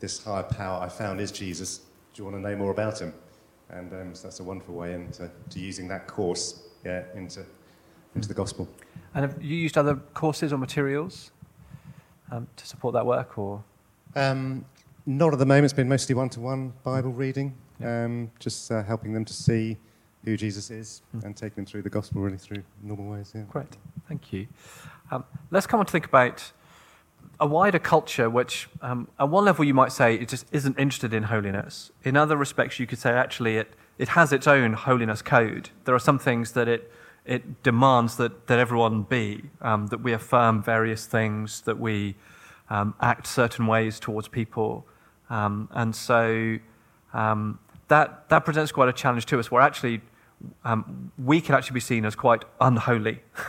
This 0.00 0.24
higher 0.24 0.42
power 0.42 0.82
I 0.82 0.88
found 0.88 1.20
is 1.20 1.30
Jesus. 1.30 1.78
Do 1.78 2.22
you 2.22 2.24
want 2.24 2.36
to 2.36 2.40
know 2.40 2.56
more 2.56 2.70
about 2.72 2.98
Him? 3.00 3.12
And 3.68 3.92
um, 3.92 4.14
so 4.14 4.26
that's 4.26 4.40
a 4.40 4.44
wonderful 4.44 4.74
way 4.74 4.94
into 4.94 5.30
to 5.50 5.60
using 5.60 5.86
that 5.88 6.06
course 6.06 6.62
yeah, 6.84 7.04
into, 7.14 7.44
into 8.14 8.26
the 8.26 8.34
gospel. 8.34 8.66
And 9.14 9.24
have 9.24 9.42
you 9.42 9.56
used 9.56 9.76
other 9.78 9.96
courses 10.14 10.52
or 10.52 10.58
materials 10.58 11.30
um, 12.32 12.48
to 12.56 12.66
support 12.66 12.94
that 12.94 13.06
work, 13.06 13.38
or 13.38 13.62
Um, 14.16 14.64
not 15.06 15.32
at 15.32 15.38
the 15.38 15.46
moment. 15.46 15.64
It's 15.64 15.74
been 15.74 15.88
mostly 15.88 16.14
one-to-one 16.14 16.72
Bible 16.82 17.12
reading, 17.12 17.54
um, 17.84 18.30
just 18.38 18.70
uh, 18.70 18.82
helping 18.82 19.12
them 19.12 19.24
to 19.24 19.32
see 19.32 19.76
who 20.24 20.36
Jesus 20.36 20.70
is 20.70 21.02
Mm. 21.16 21.24
and 21.24 21.36
taking 21.36 21.56
them 21.56 21.66
through 21.66 21.82
the 21.82 21.90
gospel 21.90 22.22
really 22.22 22.38
through 22.38 22.62
normal 22.82 23.06
ways. 23.06 23.32
Yeah. 23.34 23.42
Great, 23.48 23.76
thank 24.08 24.32
you. 24.32 24.46
Um, 25.10 25.24
let's 25.50 25.66
come 25.66 25.80
on 25.80 25.86
to 25.86 25.92
think 25.92 26.06
about 26.06 26.52
a 27.40 27.46
wider 27.46 27.78
culture 27.78 28.28
which, 28.28 28.68
um, 28.82 29.08
at 29.18 29.28
one 29.28 29.44
level, 29.44 29.64
you 29.64 29.74
might 29.74 29.92
say 29.92 30.14
it 30.14 30.28
just 30.28 30.46
isn't 30.52 30.78
interested 30.78 31.14
in 31.14 31.24
holiness. 31.24 31.90
In 32.04 32.16
other 32.16 32.36
respects, 32.36 32.78
you 32.78 32.86
could 32.86 32.98
say 32.98 33.10
actually 33.10 33.56
it, 33.56 33.72
it 33.98 34.08
has 34.08 34.32
its 34.32 34.46
own 34.46 34.74
holiness 34.74 35.22
code. 35.22 35.70
There 35.84 35.94
are 35.94 36.00
some 36.00 36.18
things 36.18 36.52
that 36.52 36.68
it, 36.68 36.92
it 37.24 37.62
demands 37.62 38.16
that, 38.18 38.46
that 38.46 38.58
everyone 38.58 39.02
be, 39.02 39.44
um, 39.62 39.86
that 39.86 40.02
we 40.02 40.12
affirm 40.12 40.62
various 40.62 41.06
things, 41.06 41.62
that 41.62 41.80
we 41.80 42.14
um, 42.68 42.94
act 43.00 43.26
certain 43.26 43.66
ways 43.66 43.98
towards 43.98 44.28
people. 44.28 44.86
Um, 45.30 45.68
and 45.72 45.96
so 45.96 46.58
um, 47.14 47.58
that, 47.88 48.28
that 48.28 48.44
presents 48.44 48.70
quite 48.70 48.90
a 48.90 48.92
challenge 48.92 49.24
to 49.26 49.40
us, 49.40 49.50
where 49.50 49.62
actually 49.62 50.02
um, 50.64 51.10
we 51.18 51.40
can 51.40 51.54
actually 51.54 51.74
be 51.74 51.80
seen 51.80 52.04
as 52.04 52.14
quite 52.14 52.44
unholy 52.60 53.20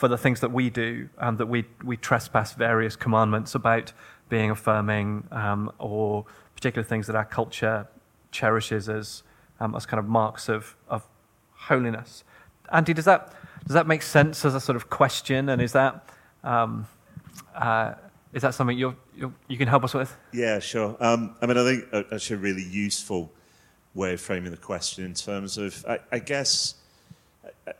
for 0.00 0.08
the 0.08 0.16
things 0.16 0.40
that 0.40 0.50
we 0.50 0.70
do, 0.70 1.10
and 1.18 1.36
that 1.36 1.44
we, 1.44 1.62
we 1.84 1.94
trespass 1.94 2.54
various 2.54 2.96
commandments 2.96 3.54
about 3.54 3.92
being 4.30 4.50
affirming 4.50 5.28
um, 5.30 5.70
or 5.78 6.24
particular 6.54 6.82
things 6.82 7.06
that 7.06 7.14
our 7.14 7.26
culture 7.26 7.86
cherishes 8.30 8.88
as, 8.88 9.22
um, 9.60 9.74
as 9.76 9.84
kind 9.84 9.98
of 9.98 10.06
marks 10.08 10.48
of, 10.48 10.74
of 10.88 11.06
holiness. 11.52 12.24
Andy, 12.72 12.94
does 12.94 13.04
that, 13.04 13.34
does 13.66 13.74
that 13.74 13.86
make 13.86 14.00
sense 14.00 14.42
as 14.46 14.54
a 14.54 14.60
sort 14.60 14.76
of 14.76 14.88
question? 14.88 15.50
And 15.50 15.60
is 15.60 15.72
that, 15.72 16.08
um, 16.44 16.86
uh, 17.54 17.92
is 18.32 18.40
that 18.40 18.54
something 18.54 18.78
you're, 18.78 18.96
you 19.48 19.58
can 19.58 19.68
help 19.68 19.84
us 19.84 19.92
with? 19.92 20.16
Yeah, 20.32 20.60
sure. 20.60 20.96
Um, 20.98 21.36
I 21.42 21.46
mean, 21.46 21.58
I 21.58 21.64
think 21.64 22.10
actually 22.10 22.36
a 22.36 22.38
really 22.38 22.64
useful 22.64 23.30
way 23.92 24.14
of 24.14 24.20
framing 24.22 24.50
the 24.50 24.56
question 24.56 25.04
in 25.04 25.12
terms 25.12 25.58
of, 25.58 25.84
I, 25.86 25.98
I 26.10 26.20
guess, 26.20 26.76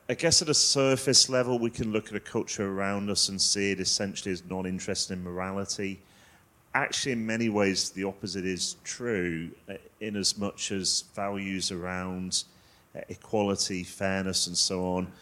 I- 0.09 0.15
guess 0.15 0.43
at 0.43 0.49
a 0.49 0.55
surface 0.55 1.29
level, 1.29 1.59
we 1.59 1.71
can 1.71 1.93
look 1.93 2.09
at 2.09 2.15
a 2.15 2.21
culture 2.21 2.67
around 2.67 3.11
us 3.11 3.29
and 3.29 3.41
see 3.41 3.73
it 3.73 3.81
essentially 3.81 4.33
as 4.33 4.43
not 4.49 4.67
interested 4.67 5.15
in 5.15 5.23
morality. 5.23 6.01
Actually, 6.75 7.13
in 7.13 7.27
many 7.27 7.49
ways, 7.49 7.91
the 7.91 8.05
opposite 8.05 8.45
is 8.45 8.77
true, 8.85 9.51
uh, 9.69 9.75
in 10.01 10.17
as 10.17 10.39
much 10.39 10.73
as 10.73 11.05
values 11.15 11.73
around 11.73 12.45
uh, 12.95 13.01
equality, 13.09 13.83
fairness, 13.83 14.47
and 14.47 14.57
so 14.57 14.85
on. 14.85 15.13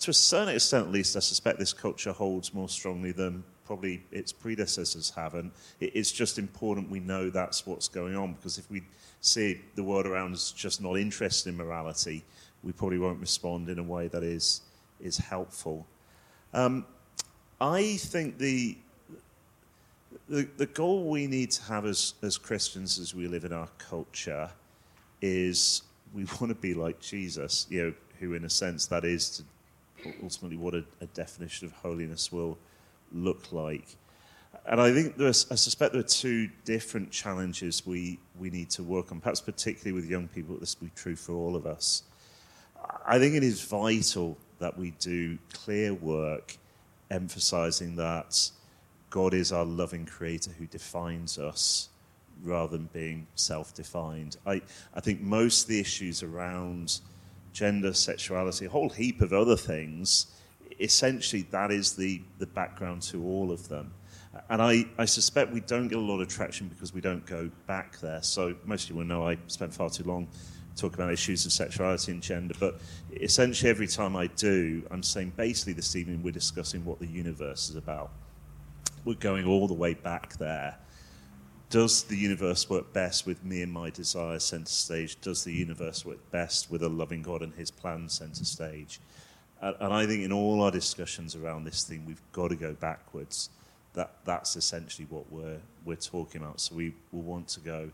To 0.00 0.10
a 0.10 0.14
certain 0.14 0.54
extent, 0.54 0.86
at 0.86 0.92
least, 0.92 1.16
I 1.16 1.20
suspect 1.20 1.58
this 1.58 1.72
culture 1.72 2.12
holds 2.12 2.54
more 2.54 2.68
strongly 2.68 3.12
than 3.12 3.44
probably 3.64 4.02
its 4.10 4.32
predecessors 4.32 5.10
have. 5.10 5.34
And 5.34 5.50
it's 5.80 6.12
just 6.12 6.38
important 6.38 6.90
we 6.90 7.00
know 7.00 7.30
that's 7.30 7.66
what's 7.66 7.88
going 7.88 8.14
on 8.14 8.34
because 8.34 8.58
if 8.58 8.70
we 8.70 8.82
see 9.20 9.60
the 9.74 9.82
world 9.82 10.06
around 10.06 10.34
us 10.34 10.52
just 10.52 10.82
not 10.82 10.94
interested 10.98 11.48
in 11.50 11.56
morality, 11.56 12.24
we 12.64 12.72
probably 12.72 12.98
won't 12.98 13.20
respond 13.20 13.68
in 13.68 13.78
a 13.78 13.82
way 13.82 14.08
that 14.08 14.22
is, 14.22 14.62
is 15.00 15.18
helpful. 15.18 15.86
Um, 16.52 16.86
I 17.60 17.96
think 17.96 18.38
the, 18.38 18.76
the, 20.28 20.48
the 20.56 20.66
goal 20.66 21.08
we 21.08 21.26
need 21.26 21.50
to 21.52 21.62
have 21.64 21.84
as, 21.84 22.14
as 22.22 22.38
Christians 22.38 22.98
as 22.98 23.14
we 23.14 23.28
live 23.28 23.44
in 23.44 23.52
our 23.52 23.68
culture 23.78 24.50
is 25.20 25.82
we 26.14 26.24
want 26.40 26.48
to 26.48 26.54
be 26.54 26.74
like 26.74 27.00
Jesus, 27.00 27.66
you 27.68 27.82
know, 27.82 27.94
who 28.20 28.34
in 28.34 28.44
a 28.44 28.50
sense 28.50 28.86
that 28.86 29.04
is 29.04 29.42
ultimately 30.22 30.56
what 30.56 30.74
a, 30.74 30.84
a 31.00 31.06
definition 31.06 31.66
of 31.66 31.72
holiness 31.72 32.32
will 32.32 32.56
look 33.12 33.52
like. 33.52 33.96
And 34.66 34.80
I 34.80 34.92
think 34.92 35.16
there's, 35.16 35.50
I 35.50 35.56
suspect 35.56 35.92
there 35.92 36.00
are 36.00 36.04
two 36.04 36.48
different 36.64 37.10
challenges 37.10 37.84
we, 37.86 38.18
we 38.38 38.48
need 38.48 38.70
to 38.70 38.82
work 38.82 39.12
on, 39.12 39.20
perhaps 39.20 39.40
particularly 39.40 39.92
with 39.92 40.08
young 40.08 40.28
people, 40.28 40.56
this 40.56 40.80
will 40.80 40.86
be 40.86 40.92
true 40.94 41.16
for 41.16 41.32
all 41.32 41.54
of 41.54 41.66
us. 41.66 42.04
I 43.06 43.18
think 43.18 43.34
it 43.34 43.42
is 43.42 43.62
vital 43.62 44.36
that 44.58 44.76
we 44.78 44.92
do 44.92 45.38
clear 45.52 45.94
work 45.94 46.56
emphasizing 47.10 47.96
that 47.96 48.50
God 49.10 49.34
is 49.34 49.52
our 49.52 49.64
loving 49.64 50.06
creator 50.06 50.50
who 50.58 50.66
defines 50.66 51.38
us 51.38 51.90
rather 52.42 52.76
than 52.76 52.88
being 52.92 53.26
self 53.34 53.74
defined. 53.74 54.36
I, 54.46 54.60
I 54.94 55.00
think 55.00 55.20
most 55.20 55.62
of 55.62 55.68
the 55.68 55.80
issues 55.80 56.22
around 56.22 57.00
gender, 57.52 57.92
sexuality, 57.92 58.66
a 58.66 58.70
whole 58.70 58.88
heap 58.88 59.20
of 59.20 59.32
other 59.32 59.56
things, 59.56 60.26
essentially 60.80 61.42
that 61.50 61.70
is 61.70 61.94
the, 61.94 62.20
the 62.38 62.46
background 62.46 63.02
to 63.02 63.24
all 63.24 63.52
of 63.52 63.68
them. 63.68 63.92
And 64.50 64.60
I, 64.60 64.84
I 64.98 65.04
suspect 65.04 65.52
we 65.52 65.60
don't 65.60 65.86
get 65.86 65.98
a 65.98 66.00
lot 66.00 66.20
of 66.20 66.26
traction 66.26 66.66
because 66.66 66.92
we 66.92 67.00
don't 67.00 67.24
go 67.24 67.48
back 67.68 68.00
there. 68.00 68.20
So 68.22 68.56
most 68.64 68.84
of 68.84 68.90
you 68.90 68.96
will 68.96 69.04
know 69.04 69.28
I 69.28 69.38
spent 69.46 69.72
far 69.72 69.90
too 69.90 70.02
long 70.02 70.26
talking 70.76 71.00
about 71.00 71.12
issues 71.12 71.46
of 71.46 71.52
sexuality 71.52 72.12
and 72.12 72.22
gender, 72.22 72.54
but 72.58 72.80
essentially 73.12 73.70
every 73.70 73.86
time 73.86 74.16
I 74.16 74.26
do, 74.28 74.82
I'm 74.90 75.02
saying 75.02 75.32
basically 75.36 75.72
this 75.72 75.94
evening 75.96 76.22
we're 76.22 76.32
discussing 76.32 76.84
what 76.84 76.98
the 76.98 77.06
universe 77.06 77.70
is 77.70 77.76
about. 77.76 78.10
We're 79.04 79.14
going 79.14 79.46
all 79.46 79.68
the 79.68 79.74
way 79.74 79.94
back 79.94 80.36
there. 80.38 80.76
Does 81.70 82.04
the 82.04 82.16
universe 82.16 82.68
work 82.70 82.92
best 82.92 83.26
with 83.26 83.44
me 83.44 83.62
and 83.62 83.72
my 83.72 83.90
desires 83.90 84.44
center 84.44 84.66
stage? 84.66 85.20
Does 85.20 85.44
the 85.44 85.52
universe 85.52 86.04
work 86.04 86.18
best 86.30 86.70
with 86.70 86.82
a 86.82 86.88
loving 86.88 87.22
God 87.22 87.42
and 87.42 87.52
his 87.54 87.70
plan 87.70 88.08
center 88.08 88.44
stage? 88.44 89.00
And 89.60 89.74
and 89.80 89.92
I 89.92 90.06
think 90.06 90.22
in 90.22 90.32
all 90.32 90.62
our 90.62 90.70
discussions 90.70 91.34
around 91.34 91.64
this 91.64 91.84
thing, 91.84 92.04
we've 92.06 92.22
got 92.32 92.48
to 92.48 92.56
go 92.56 92.74
backwards. 92.74 93.50
That, 93.94 94.12
that's 94.24 94.56
essentially 94.56 95.06
what 95.08 95.30
we're, 95.30 95.60
we're 95.84 95.96
talking 95.96 96.42
about. 96.42 96.60
So 96.60 96.74
we 96.74 96.94
will 97.12 97.22
want 97.22 97.48
to 97.48 97.60
go 97.60 97.90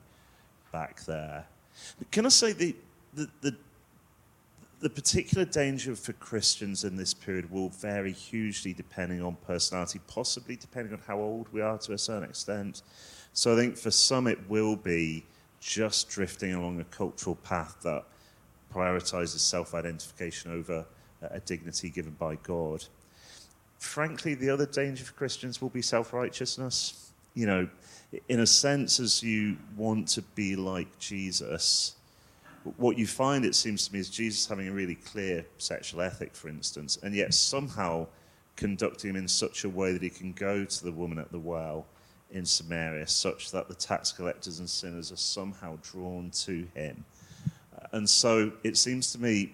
back 0.72 1.04
there. 1.04 1.46
But 1.98 2.10
can 2.10 2.26
I 2.26 2.30
say 2.30 2.52
the, 2.52 2.76
the, 3.14 3.28
the, 3.40 3.56
the 4.80 4.90
particular 4.90 5.44
danger 5.44 5.94
for 5.94 6.12
Christians 6.14 6.84
in 6.84 6.96
this 6.96 7.12
period 7.12 7.50
will 7.50 7.68
vary 7.68 8.12
hugely 8.12 8.72
depending 8.72 9.22
on 9.22 9.36
personality, 9.46 10.00
possibly 10.06 10.56
depending 10.56 10.94
on 10.94 11.00
how 11.06 11.18
old 11.18 11.48
we 11.52 11.60
are 11.60 11.78
to 11.78 11.92
a 11.92 11.98
certain 11.98 12.28
extent. 12.28 12.82
So 13.32 13.54
I 13.54 13.56
think 13.56 13.76
for 13.76 13.90
some 13.90 14.26
it 14.26 14.38
will 14.48 14.76
be 14.76 15.24
just 15.60 16.08
drifting 16.08 16.54
along 16.54 16.80
a 16.80 16.84
cultural 16.84 17.36
path 17.36 17.76
that 17.82 18.04
prioritizes 18.74 19.40
self 19.40 19.74
identification 19.74 20.52
over 20.52 20.86
a 21.22 21.40
dignity 21.40 21.90
given 21.90 22.12
by 22.12 22.36
God. 22.36 22.84
Frankly, 23.78 24.34
the 24.34 24.50
other 24.50 24.66
danger 24.66 25.04
for 25.04 25.12
Christians 25.12 25.60
will 25.60 25.68
be 25.68 25.82
self 25.82 26.12
righteousness. 26.12 27.09
You 27.34 27.46
know, 27.46 27.68
in 28.28 28.40
a 28.40 28.46
sense, 28.46 29.00
as 29.00 29.22
you 29.22 29.56
want 29.76 30.08
to 30.08 30.22
be 30.22 30.56
like 30.56 30.98
Jesus, 30.98 31.94
what 32.76 32.98
you 32.98 33.06
find, 33.06 33.44
it 33.44 33.54
seems 33.54 33.86
to 33.86 33.92
me, 33.92 34.00
is 34.00 34.10
Jesus 34.10 34.46
having 34.46 34.68
a 34.68 34.72
really 34.72 34.96
clear 34.96 35.46
sexual 35.58 36.02
ethic, 36.02 36.34
for 36.34 36.48
instance, 36.48 36.98
and 37.02 37.14
yet 37.14 37.32
somehow 37.32 38.06
conducting 38.56 39.10
him 39.10 39.16
in 39.16 39.28
such 39.28 39.64
a 39.64 39.68
way 39.68 39.92
that 39.92 40.02
he 40.02 40.10
can 40.10 40.32
go 40.32 40.64
to 40.64 40.84
the 40.84 40.92
woman 40.92 41.18
at 41.18 41.32
the 41.32 41.38
well 41.38 41.86
in 42.30 42.44
Samaria, 42.44 43.06
such 43.06 43.50
that 43.52 43.68
the 43.68 43.74
tax 43.74 44.12
collectors 44.12 44.58
and 44.58 44.68
sinners 44.68 45.10
are 45.10 45.16
somehow 45.16 45.78
drawn 45.82 46.30
to 46.30 46.66
him. 46.74 47.04
And 47.92 48.08
so 48.08 48.52
it 48.62 48.76
seems 48.76 49.12
to 49.12 49.18
me, 49.18 49.52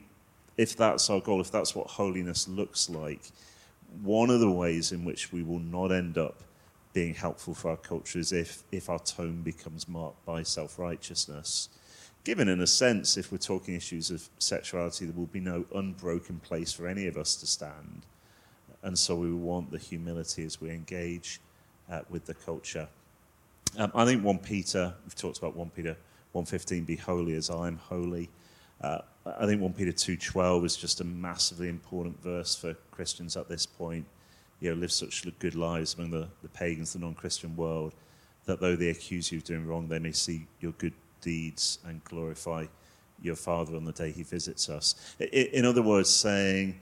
if 0.57 0.77
that's 0.77 1.09
our 1.09 1.21
goal, 1.21 1.41
if 1.41 1.51
that's 1.51 1.75
what 1.75 1.87
holiness 1.87 2.49
looks 2.49 2.91
like, 2.91 3.31
one 4.03 4.31
of 4.31 4.41
the 4.41 4.51
ways 4.51 4.93
in 4.93 5.05
which 5.05 5.33
we 5.33 5.43
will 5.43 5.61
not 5.61 5.93
end 5.93 6.19
up 6.19 6.43
being 6.97 7.13
helpful 7.13 7.53
for 7.53 7.73
our 7.73 7.77
culture 7.77 8.19
is 8.19 8.33
if, 8.33 8.63
if 8.73 8.89
our 8.89 8.99
tone 8.99 9.43
becomes 9.43 9.87
marked 9.87 10.25
by 10.25 10.43
self 10.43 10.79
righteousness. 10.79 11.69
Given, 12.25 12.49
in 12.49 12.63
a 12.63 12.67
sense, 12.67 13.19
if 13.19 13.31
we're 13.31 13.37
talking 13.37 13.75
issues 13.75 14.11
of 14.11 14.27
sexuality, 14.39 15.05
there 15.05 15.15
will 15.15 15.27
be 15.27 15.39
no 15.39 15.67
unbroken 15.75 16.39
place 16.39 16.73
for 16.73 16.89
any 16.89 17.07
of 17.07 17.19
us 17.19 17.37
to 17.37 17.47
stand. 17.47 18.07
and 18.83 18.99
so 18.99 19.15
we 19.15 19.31
want 19.31 19.71
the 19.71 19.77
humility 19.79 20.43
as 20.47 20.59
we 20.59 20.71
engage 20.71 21.39
uh, 21.91 22.01
with 22.09 22.25
the 22.25 22.33
culture. 22.33 22.89
Um, 23.77 23.93
I 23.95 24.07
think 24.07 24.25
1 24.25 24.39
Peter, 24.39 24.95
we've 25.05 25.15
talked 25.15 25.37
about 25.37 25.55
1 25.55 25.71
Peter 25.77 25.99
1.15, 26.35 26.87
be 26.87 26.97
holy 26.97 27.35
as 27.35 27.51
I 27.51 27.67
am 27.67 27.77
holy. 27.77 28.31
Uh, 28.81 29.01
I 29.27 29.45
think 29.45 29.61
1 29.61 29.75
Peter 29.75 29.93
2.12 29.93 30.65
is 30.65 30.77
just 30.79 31.03
a 31.03 31.05
massively 31.05 31.69
important 31.69 32.23
verse 32.23 32.57
for 32.57 32.73
Christians 32.91 33.37
at 33.37 33.51
this 33.51 33.67
point. 33.67 34.07
You 34.61 34.71
know, 34.71 34.81
live 34.81 34.93
such 34.93 35.27
good 35.39 35.55
lives 35.55 35.95
among 35.95 36.11
the, 36.11 36.29
the 36.43 36.49
pagans, 36.49 36.95
the 36.95 36.99
non-Christian 36.99 37.57
world, 37.57 37.95
that 38.47 38.61
though 38.61 38.77
they 38.77 38.89
accuse 38.89 39.31
you 39.31 39.39
of 39.39 39.45
doing 39.45 39.67
wrong, 39.67 39.89
they 39.89 39.99
may 39.99 40.13
see 40.13 40.47
your 40.61 40.73
good 40.73 40.95
deeds 41.21 41.79
and 41.85 42.03
glorify 42.05 42.67
your 43.21 43.37
Father 43.37 43.77
on 43.77 43.85
the 43.85 43.93
day 43.93 44.13
he 44.13 44.23
visits 44.23 44.69
us. 44.69 45.15
In 45.19 45.65
other 45.65 45.83
words, 45.83 46.09
saying, 46.09 46.81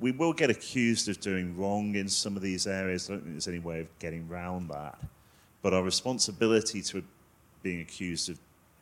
we 0.00 0.12
will 0.12 0.32
get 0.32 0.50
accused 0.50 1.08
of 1.08 1.20
doing 1.20 1.56
wrong 1.56 1.94
in 1.96 2.08
some 2.08 2.36
of 2.36 2.42
these 2.42 2.66
areas. 2.66 3.08
I 3.08 3.14
don't 3.14 3.22
think 3.22 3.34
there's 3.34 3.48
any 3.48 3.58
way 3.58 3.80
of 3.80 3.98
getting 3.98 4.26
around 4.30 4.68
that. 4.68 4.98
But 5.60 5.74
our 5.74 5.82
responsibility 5.82 6.82
to 6.82 7.02
being 7.62 7.80
accused 7.80 8.30
of 8.30 8.38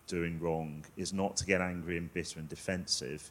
doing 0.07 0.41
wrong 0.41 0.85
is 0.97 1.12
not 1.12 1.37
to 1.39 1.47
get 1.47 1.61
angry 1.61 1.97
and 1.97 2.12
bitter 2.12 2.39
and 2.39 2.49
defensive. 2.49 3.31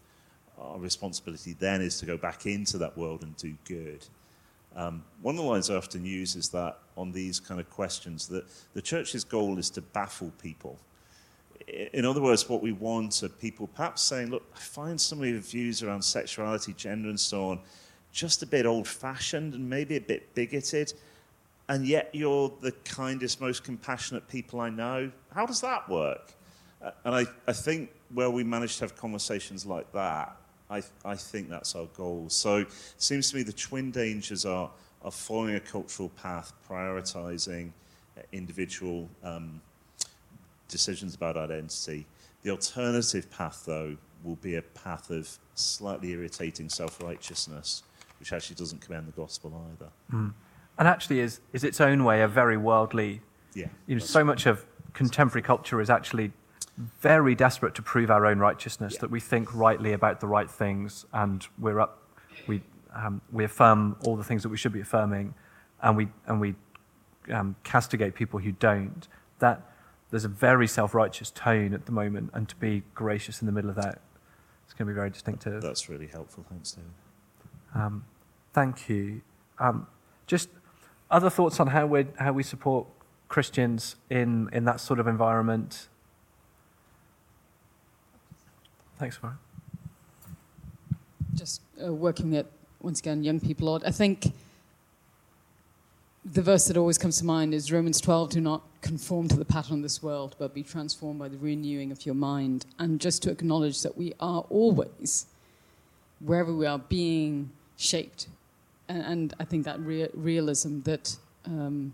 Our 0.60 0.78
responsibility 0.78 1.54
then 1.54 1.82
is 1.82 2.00
to 2.00 2.06
go 2.06 2.18
back 2.18 2.46
into 2.46 2.78
that 2.80 2.98
world 2.98 3.24
and 3.24 3.36
do 3.38 3.56
good. 3.66 4.06
Um, 4.76 5.04
one 5.22 5.36
of 5.36 5.42
the 5.42 5.48
lines 5.48 5.70
I 5.70 5.76
often 5.76 6.06
use 6.06 6.36
is 6.36 6.50
that 6.50 6.78
on 6.96 7.12
these 7.12 7.40
kind 7.40 7.60
of 7.60 7.70
questions, 7.70 8.28
that 8.28 8.46
the 8.74 8.82
church's 8.82 9.24
goal 9.24 9.58
is 9.58 9.70
to 9.72 9.82
baffle 9.82 10.32
people. 10.42 10.80
In 11.94 12.06
other 12.06 12.22
words, 12.22 12.48
what 12.48 12.62
we 12.62 12.72
want 12.72 13.22
are 13.24 13.30
people 13.30 13.68
perhaps 13.68 14.02
saying, 14.02 14.30
look, 14.30 14.44
I 14.56 14.60
find 14.60 15.00
some 15.00 15.22
of 15.22 15.28
your 15.28 15.40
views 15.40 15.84
around 15.84 16.02
sexuality, 16.02 16.74
gender, 16.74 17.10
and 17.10 17.20
so 17.20 17.50
on 17.50 17.60
just 18.12 18.42
a 18.44 18.46
bit 18.46 18.66
old 18.66 18.88
fashioned 18.88 19.54
and 19.54 19.70
maybe 19.70 19.96
a 19.96 20.02
bit 20.02 20.34
bigoted, 20.34 20.94
and 21.68 21.86
yet 21.86 22.10
you're 22.14 22.52
the 22.62 22.72
kindest, 22.84 23.40
most 23.40 23.64
compassionate 23.64 24.28
people 24.28 24.60
I 24.60 24.70
know. 24.70 25.12
How 25.34 25.46
does 25.46 25.62
that 25.62 25.88
work? 25.88 26.34
And 26.82 27.14
I, 27.14 27.26
I 27.48 27.54
think 27.54 27.92
where 28.14 28.30
we 28.30 28.44
manage 28.44 28.78
to 28.78 28.86
have 28.86 28.96
conversations 28.96 29.66
like 29.66 29.92
that, 29.94 30.36
I, 30.70 30.84
I 31.04 31.16
think 31.16 31.50
that's 31.50 31.76
our 31.76 31.88
goal. 31.98 32.26
So 32.30 32.58
it 32.58 32.68
seems 32.98 33.32
to 33.32 33.38
me 33.38 33.44
the 33.44 33.54
twin 33.54 33.92
dangers 33.92 34.46
are, 34.46 34.70
are 35.04 35.12
following 35.12 35.56
a 35.56 35.60
cultural 35.60 36.10
path, 36.10 36.54
prioritizing 36.70 37.72
uh, 38.18 38.22
individual 38.32 39.10
um, 39.24 39.62
decisions 40.68 41.16
about 41.16 41.38
identity. 41.38 42.06
The 42.44 42.52
alternative 42.52 43.30
path, 43.32 43.64
though, 43.66 43.98
will 44.24 44.36
be 44.36 44.56
a 44.56 44.62
path 44.62 45.10
of 45.10 45.38
slightly 45.56 46.12
irritating 46.12 46.70
self 46.70 47.02
righteousness, 47.02 47.84
which 48.20 48.32
actually 48.32 48.56
doesn't 48.56 48.82
commend 48.82 49.08
the 49.08 49.12
gospel 49.12 49.52
either. 49.74 49.92
Mm. 50.14 50.34
And 50.78 50.88
actually 50.88 51.20
is, 51.20 51.42
is 51.52 51.64
its 51.64 51.82
own 51.82 52.04
way 52.04 52.22
a 52.22 52.28
very 52.28 52.58
worldly. 52.58 53.22
Yeah. 53.54 53.68
You 53.88 53.96
know, 53.96 54.00
so 54.00 54.24
much 54.24 54.46
of 54.46 54.66
contemporary 54.94 55.42
culture 55.42 55.82
is 55.82 55.90
actually 55.90 56.32
very 57.02 57.36
desperate 57.36 57.76
to 57.76 57.82
prove 57.82 58.10
our 58.10 58.26
own 58.26 58.40
righteousness, 58.40 58.94
yeah. 58.94 59.02
that 59.02 59.12
we 59.12 59.20
think 59.20 59.54
rightly 59.54 59.94
about 59.94 60.20
the 60.20 60.28
right 60.28 60.50
things, 60.50 61.06
and 61.12 61.46
we're 61.58 61.80
up, 61.80 62.02
we, 62.48 62.62
um, 62.96 63.22
we 63.32 63.44
affirm 63.44 63.98
all 64.06 64.16
the 64.16 64.24
things 64.24 64.44
that 64.44 64.50
we 64.50 64.58
should 64.58 64.74
be 64.74 64.82
affirming, 64.82 65.34
and 65.82 65.98
we, 65.98 66.08
and 66.28 66.40
we 66.40 66.56
um, 67.34 67.56
castigate 67.64 68.16
people 68.16 68.40
who 68.40 68.54
don't. 68.54 69.08
That 69.40 69.62
there's 70.10 70.26
a 70.26 70.30
very 70.30 70.68
self-righteous 70.68 71.32
tone 71.32 71.74
at 71.74 71.86
the 71.86 71.92
moment, 71.92 72.32
and 72.34 72.48
to 72.48 72.56
be 72.56 72.84
gracious 72.96 73.42
in 73.42 73.46
the 73.46 73.52
middle 73.52 73.70
of 73.70 73.76
that, 73.76 74.02
it's 74.64 74.74
going 74.74 74.88
to 74.88 74.94
be 74.94 74.96
very 74.96 75.10
distinctive. 75.10 75.62
That's 75.62 75.90
really 75.90 76.08
helpful. 76.08 76.46
Thanks, 76.50 76.72
David. 76.72 76.92
Um, 77.76 78.06
thank 78.54 78.88
you. 78.88 79.22
Um, 79.60 79.88
just 80.28 80.50
other 81.12 81.30
thoughts 81.30 81.60
on 81.60 81.68
how 81.68 81.88
we 81.88 82.06
how 82.20 82.32
we 82.32 82.44
support 82.44 82.88
Christians 83.28 83.96
in 84.10 84.50
in 84.54 84.66
that 84.66 84.80
sort 84.80 85.00
of 85.00 85.08
environment. 85.08 85.90
Thanks, 89.00 89.18
Mark. 89.24 89.36
Just 91.34 91.62
uh, 91.82 91.94
working 91.94 92.36
at, 92.36 92.48
once 92.82 93.00
again, 93.00 93.24
young 93.24 93.40
people. 93.40 93.82
I 93.86 93.92
think 93.92 94.34
the 96.26 96.42
verse 96.42 96.68
that 96.68 96.76
always 96.76 96.98
comes 96.98 97.18
to 97.20 97.26
mind 97.26 97.54
is 97.54 97.72
Romans 97.72 98.02
12 98.02 98.32
do 98.32 98.42
not 98.42 98.62
conform 98.82 99.30
to 99.30 99.38
the 99.38 99.46
pattern 99.46 99.78
of 99.78 99.84
this 99.84 100.04
world, 100.04 100.36
but 100.38 100.54
be 100.54 100.64
transformed 100.64 101.18
by 101.18 101.30
the 101.30 101.38
renewing 101.38 101.94
of 101.94 102.06
your 102.06 102.14
mind. 102.14 102.66
And 102.78 103.00
just 103.00 103.24
to 103.24 103.32
acknowledge 103.32 103.84
that 103.84 103.98
we 103.98 104.14
are 104.20 104.44
always, 104.50 105.28
wherever 106.20 106.54
we 106.54 106.66
are, 106.66 106.80
being 106.80 107.52
shaped. 107.78 108.28
And, 108.90 109.02
and 109.02 109.34
I 109.40 109.46
think 109.46 109.64
that 109.64 109.80
rea- 109.80 110.10
realism 110.14 110.82
that 110.82 111.16
um, 111.46 111.94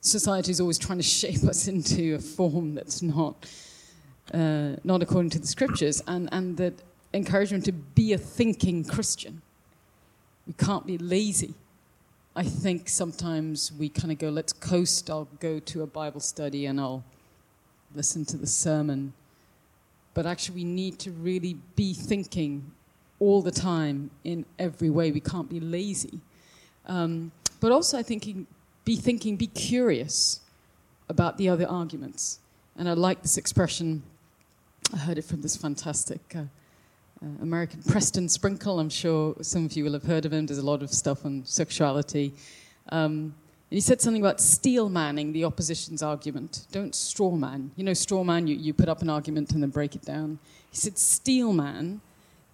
society 0.00 0.50
is 0.50 0.62
always 0.62 0.78
trying 0.78 0.98
to 0.98 1.04
shape 1.20 1.44
us 1.44 1.68
into 1.68 2.14
a 2.14 2.18
form 2.18 2.74
that's 2.74 3.02
not 3.02 3.46
uh, 4.32 4.76
not 4.84 5.02
according 5.02 5.30
to 5.30 5.38
the 5.38 5.46
scriptures, 5.46 6.02
and, 6.06 6.28
and 6.32 6.56
that 6.56 6.74
encouragement 7.14 7.64
to 7.64 7.72
be 7.72 8.12
a 8.12 8.18
thinking 8.18 8.84
Christian. 8.84 9.42
We 10.46 10.52
can't 10.54 10.86
be 10.86 10.98
lazy. 10.98 11.54
I 12.34 12.44
think 12.44 12.88
sometimes 12.88 13.72
we 13.72 13.88
kind 13.88 14.12
of 14.12 14.18
go, 14.18 14.28
let's 14.28 14.52
coast. 14.52 15.10
I'll 15.10 15.28
go 15.40 15.58
to 15.58 15.82
a 15.82 15.86
Bible 15.86 16.20
study 16.20 16.66
and 16.66 16.80
I'll 16.80 17.04
listen 17.94 18.24
to 18.26 18.36
the 18.36 18.46
sermon. 18.46 19.12
But 20.14 20.26
actually, 20.26 20.56
we 20.56 20.64
need 20.64 20.98
to 21.00 21.10
really 21.10 21.56
be 21.74 21.94
thinking 21.94 22.70
all 23.18 23.42
the 23.42 23.50
time 23.50 24.10
in 24.24 24.44
every 24.58 24.90
way. 24.90 25.10
We 25.10 25.20
can't 25.20 25.50
be 25.50 25.60
lazy. 25.60 26.20
Um, 26.86 27.32
but 27.60 27.72
also, 27.72 27.98
I 27.98 28.02
think, 28.02 28.46
be 28.84 28.96
thinking, 28.96 29.36
be 29.36 29.48
curious 29.48 30.40
about 31.08 31.38
the 31.38 31.48
other 31.48 31.66
arguments. 31.68 32.38
And 32.76 32.88
I 32.88 32.92
like 32.92 33.22
this 33.22 33.36
expression 33.36 34.02
I 34.92 34.96
heard 34.96 35.18
it 35.18 35.24
from 35.24 35.42
this 35.42 35.54
fantastic 35.54 36.20
uh, 36.34 36.38
uh, 36.40 37.26
American 37.42 37.82
Preston 37.82 38.26
Sprinkle. 38.26 38.80
I'm 38.80 38.88
sure 38.88 39.36
some 39.42 39.66
of 39.66 39.72
you 39.74 39.84
will 39.84 39.92
have 39.92 40.04
heard 40.04 40.24
of 40.24 40.32
him. 40.32 40.46
There's 40.46 40.58
a 40.58 40.64
lot 40.64 40.82
of 40.82 40.90
stuff 40.90 41.26
on 41.26 41.44
sexuality. 41.44 42.32
Um, 42.88 43.34
he 43.68 43.80
said 43.80 44.00
something 44.00 44.22
about 44.22 44.40
steel 44.40 44.88
manning 44.88 45.32
the 45.32 45.44
opposition's 45.44 46.02
argument. 46.02 46.66
Don't 46.72 46.94
straw 46.94 47.32
man. 47.32 47.70
You 47.76 47.84
know, 47.84 47.92
straw 47.92 48.24
man, 48.24 48.46
you, 48.46 48.56
you 48.56 48.72
put 48.72 48.88
up 48.88 49.02
an 49.02 49.10
argument 49.10 49.52
and 49.52 49.62
then 49.62 49.68
break 49.68 49.94
it 49.94 50.02
down. 50.02 50.38
He 50.70 50.76
said, 50.76 50.96
steel 50.96 51.52
man 51.52 52.00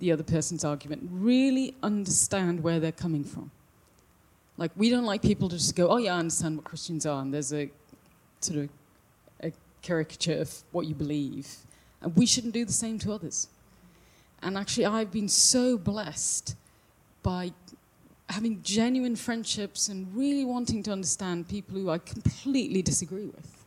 the 0.01 0.11
other 0.11 0.25
person's 0.25 0.65
argument. 0.65 1.09
Really 1.13 1.77
understand 1.85 2.65
where 2.65 2.81
they're 2.81 2.91
coming 2.91 3.23
from. 3.23 3.53
Like, 4.57 4.73
we 4.75 4.91
don't 4.91 5.05
like 5.05 5.23
people 5.23 5.49
to 5.51 5.57
just 5.57 5.77
go, 5.77 5.89
oh, 5.89 5.99
yeah, 5.99 6.17
I 6.17 6.19
understand 6.19 6.57
what 6.57 6.65
Christians 6.65 7.07
are, 7.07 7.23
and 7.23 7.33
there's 7.33 7.53
a 7.53 7.71
sort 8.41 8.59
of 8.59 8.69
a 9.41 9.53
caricature 9.83 10.41
of 10.41 10.53
what 10.73 10.87
you 10.87 10.97
believe. 10.97 11.49
And 12.05 12.15
we 12.15 12.27
shouldn't 12.27 12.53
do 12.53 12.67
the 12.67 12.73
same 12.73 12.99
to 13.01 13.13
others. 13.13 13.49
And 14.43 14.59
actually, 14.59 14.85
I've 14.85 15.11
been 15.11 15.29
so 15.29 15.79
blessed 15.79 16.55
by 17.23 17.53
having 18.29 18.63
genuine 18.63 19.17
friendships 19.17 19.89
and 19.89 20.15
really 20.15 20.45
wanting 20.45 20.83
to 20.83 20.93
understand 20.93 21.49
people 21.49 21.79
who 21.79 21.89
I 21.89 21.97
completely 21.97 22.83
disagree 22.83 23.25
with. 23.25 23.65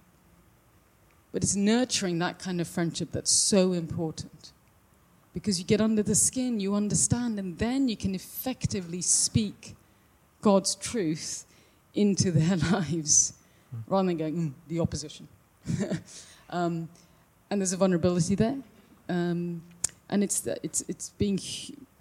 But 1.32 1.44
it's 1.44 1.56
nurturing 1.56 2.20
that 2.20 2.38
kind 2.38 2.62
of 2.62 2.68
friendship 2.68 3.10
that's 3.12 3.32
so 3.32 3.74
important. 3.74 4.52
Because 5.34 5.60
you 5.60 5.66
get 5.66 5.82
under 5.82 6.04
the 6.04 6.16
skin, 6.16 6.60
you 6.60 6.76
understand, 6.76 7.40
and 7.40 7.58
then 7.58 7.90
you 7.90 7.98
can 7.98 8.14
effectively 8.14 9.02
speak 9.02 9.76
God's 10.42 10.76
truth 10.76 11.46
into 11.96 12.32
their 12.32 12.58
lives 12.72 13.34
rather 13.88 14.08
than 14.08 14.18
going, 14.18 14.36
mm, 14.36 14.54
the 14.68 14.80
opposition. 14.80 15.28
um, 16.52 16.88
and 17.50 17.62
there's 17.62 17.74
a 17.74 17.78
vulnerability 17.78 18.36
there. 18.36 18.58
Um, 19.10 19.62
and 20.10 20.24
it's, 20.24 20.41
the, 20.41 20.58
it's, 20.64 20.84
it's 20.88 21.10
being 21.12 21.39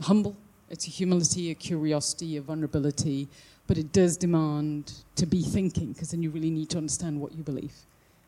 humble, 0.02 0.36
it's 0.70 0.86
a 0.86 0.90
humility, 0.90 1.50
a 1.50 1.54
curiosity, 1.54 2.36
a 2.36 2.40
vulnerability, 2.40 3.28
but 3.66 3.78
it 3.78 3.92
does 3.92 4.16
demand 4.16 4.92
to 5.16 5.26
be 5.26 5.42
thinking, 5.42 5.92
because 5.92 6.10
then 6.10 6.22
you 6.22 6.30
really 6.30 6.50
need 6.50 6.70
to 6.70 6.78
understand 6.78 7.20
what 7.20 7.32
you 7.32 7.42
believe. 7.42 7.72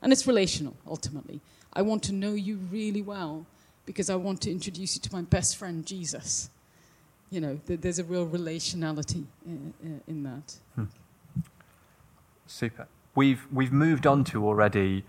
And 0.03 0.13
it's 0.13 0.27
relational, 0.27 0.75
ultimately. 0.87 1.41
I 1.73 1.83
want 1.83 2.03
to 2.05 2.13
know 2.13 2.33
you 2.33 2.59
really 2.71 3.03
well 3.03 3.47
because 3.87 4.11
I 4.11 4.17
want 4.17 4.41
to 4.43 4.51
introduce 4.51 4.97
you 4.97 5.03
to 5.03 5.13
my 5.13 5.23
best 5.23 5.57
friend, 5.57 5.85
Jesus. 5.85 6.51
You 7.31 7.41
know, 7.41 7.61
th- 7.67 7.81
there's 7.81 7.99
a 7.99 8.05
real 8.05 8.27
relationality 8.27 9.25
in, 9.47 9.75
uh, 9.85 9.89
uh, 9.89 10.01
in 10.07 10.23
that. 10.25 10.57
Hmm. 10.75 10.85
Super. 12.47 12.87
We've, 13.15 13.47
we've 13.53 13.73
moved 13.73 14.07
on 14.07 14.25
to 14.25 14.47
already 14.47 15.05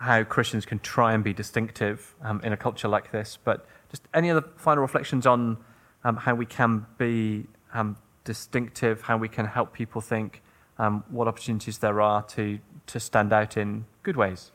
how 0.00 0.24
Christians 0.24 0.64
can 0.64 0.78
try 0.78 1.12
and 1.12 1.22
be 1.22 1.34
distinctive 1.34 2.14
um, 2.22 2.40
in 2.42 2.54
a 2.54 2.56
culture 2.56 2.88
like 2.88 3.12
this. 3.12 3.38
But 3.44 3.66
just 3.90 4.02
any 4.14 4.30
other 4.30 4.42
final 4.56 4.82
reflections 4.82 5.26
on 5.26 5.58
um, 6.04 6.16
how 6.16 6.34
we 6.34 6.46
can 6.46 6.86
be 6.96 7.46
um, 7.74 7.98
distinctive, 8.24 9.02
how 9.02 9.18
we 9.18 9.28
can 9.28 9.44
help 9.44 9.74
people 9.74 10.00
think 10.00 10.40
um, 10.78 11.04
what 11.10 11.28
opportunities 11.28 11.78
there 11.78 12.00
are 12.00 12.22
to, 12.22 12.58
to 12.86 12.98
stand 12.98 13.30
out 13.30 13.58
in 13.58 13.84
good 14.02 14.16
ways? 14.16 14.52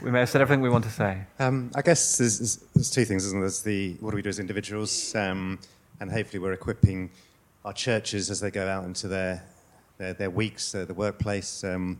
We 0.00 0.12
may 0.12 0.20
have 0.20 0.28
said 0.28 0.40
everything 0.40 0.62
we 0.62 0.70
want 0.70 0.84
to 0.84 0.90
say. 0.90 1.24
Um, 1.40 1.72
I 1.74 1.82
guess 1.82 2.18
there's, 2.18 2.38
there's, 2.38 2.56
there's 2.72 2.90
two 2.90 3.04
things, 3.04 3.26
isn't 3.26 3.36
there? 3.36 3.46
There's 3.46 3.62
the 3.62 3.96
what 3.98 4.10
do 4.10 4.16
we 4.16 4.22
do 4.22 4.28
as 4.28 4.38
individuals, 4.38 5.12
um, 5.16 5.58
and 5.98 6.08
hopefully 6.08 6.38
we're 6.38 6.52
equipping 6.52 7.10
our 7.64 7.72
churches 7.72 8.30
as 8.30 8.38
they 8.38 8.52
go 8.52 8.68
out 8.68 8.84
into 8.84 9.08
their 9.08 9.42
their, 9.98 10.14
their 10.14 10.30
weeks, 10.30 10.74
uh, 10.74 10.84
the 10.84 10.94
workplace, 10.94 11.62
um, 11.64 11.98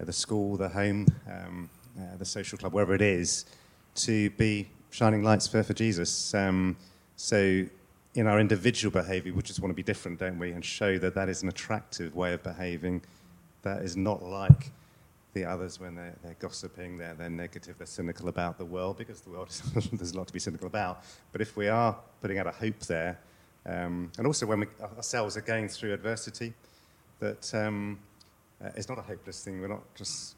uh, 0.00 0.04
the 0.04 0.12
school, 0.12 0.56
the 0.56 0.68
home, 0.68 1.06
um, 1.30 1.68
uh, 1.98 2.16
the 2.18 2.24
social 2.24 2.56
club, 2.56 2.72
wherever 2.72 2.94
it 2.94 3.02
is, 3.02 3.46
to 3.94 4.30
be 4.30 4.68
shining 4.90 5.22
lights 5.22 5.48
for, 5.48 5.62
for 5.62 5.74
Jesus. 5.74 6.34
Um, 6.34 6.76
so 7.16 7.64
in 8.14 8.26
our 8.26 8.38
individual 8.38 8.92
behaviour, 8.92 9.32
we 9.32 9.42
just 9.42 9.60
want 9.60 9.70
to 9.70 9.74
be 9.74 9.82
different, 9.82 10.18
don't 10.18 10.38
we? 10.38 10.52
And 10.52 10.64
show 10.64 10.98
that 10.98 11.14
that 11.14 11.28
is 11.28 11.42
an 11.42 11.48
attractive 11.48 12.14
way 12.14 12.34
of 12.34 12.42
behaving 12.42 13.02
that 13.62 13.82
is 13.82 13.96
not 13.96 14.22
like 14.22 14.70
the 15.34 15.44
others 15.44 15.80
when 15.80 15.94
they're, 15.94 16.14
they're 16.22 16.36
gossiping, 16.38 16.98
they're, 16.98 17.14
they're 17.14 17.30
negative, 17.30 17.76
they're 17.78 17.86
cynical 17.86 18.28
about 18.28 18.58
the 18.58 18.64
world, 18.64 18.98
because 18.98 19.22
the 19.22 19.30
world 19.30 19.48
is, 19.50 19.62
there's 19.92 20.12
a 20.12 20.18
lot 20.18 20.26
to 20.26 20.32
be 20.32 20.38
cynical 20.38 20.66
about. 20.66 21.04
But 21.32 21.40
if 21.40 21.56
we 21.56 21.68
are 21.68 21.96
putting 22.20 22.38
out 22.38 22.46
a 22.46 22.50
hope 22.50 22.80
there, 22.80 23.18
um, 23.64 24.10
and 24.18 24.26
also 24.26 24.44
when 24.44 24.60
we 24.60 24.66
ourselves 24.82 25.36
are 25.36 25.42
going 25.42 25.68
through 25.68 25.94
adversity, 25.94 26.52
that 27.22 27.54
um, 27.54 27.98
uh, 28.62 28.70
it's 28.76 28.88
not 28.88 28.98
a 28.98 29.02
hopeless 29.02 29.44
thing. 29.44 29.60
We're 29.60 29.68
not 29.68 29.82
just 29.94 30.36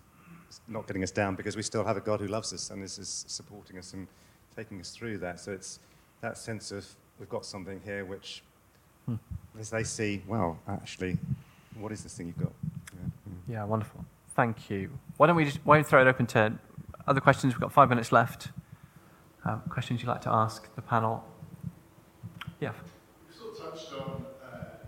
not 0.69 0.87
getting 0.87 1.03
us 1.03 1.11
down 1.11 1.35
because 1.35 1.57
we 1.57 1.63
still 1.63 1.85
have 1.85 1.97
a 1.97 2.01
God 2.01 2.21
who 2.21 2.29
loves 2.29 2.53
us 2.53 2.71
and 2.71 2.83
is, 2.85 2.99
is 2.99 3.25
supporting 3.27 3.79
us 3.79 3.93
and 3.95 4.07
taking 4.55 4.81
us 4.81 4.91
through 4.91 5.19
that. 5.19 5.41
So 5.41 5.53
it's 5.53 5.81
that 6.21 6.39
sense 6.39 6.71
of 6.71 6.87
we've 7.19 7.29
got 7.29 7.45
something 7.45 7.81
here 7.85 8.05
which, 8.05 8.43
hmm. 9.07 9.17
as 9.59 9.71
they 9.71 9.83
see, 9.83 10.23
well, 10.29 10.59
actually, 10.69 11.19
what 11.81 11.91
is 11.91 12.03
this 12.03 12.17
thing 12.17 12.29
you've 12.29 12.39
got? 12.39 12.53
Yeah, 13.49 13.57
yeah 13.57 13.65
wonderful. 13.65 14.05
Thank 14.37 14.69
you. 14.69 14.91
Why 15.17 15.27
don't 15.29 15.37
we 15.37 15.45
just 15.45 15.61
why 15.65 15.77
don't 15.77 15.85
we 15.85 15.89
throw 15.89 16.03
it 16.03 16.09
open 16.09 16.27
to 16.29 16.59
other 17.07 17.21
questions? 17.21 17.55
We've 17.55 17.61
got 17.61 17.73
five 17.73 17.89
minutes 17.89 18.11
left. 18.11 18.49
Uh, 19.45 19.57
questions 19.69 20.03
you'd 20.03 20.09
like 20.09 20.23
to 20.23 20.31
ask 20.31 20.75
the 20.75 20.83
panel? 20.83 21.25
Yeah. 22.61 22.73
You 23.29 23.37
sort 23.37 23.53
of 23.53 23.59
touched 23.59 23.93
on 23.93 24.25
uh, 24.43 24.87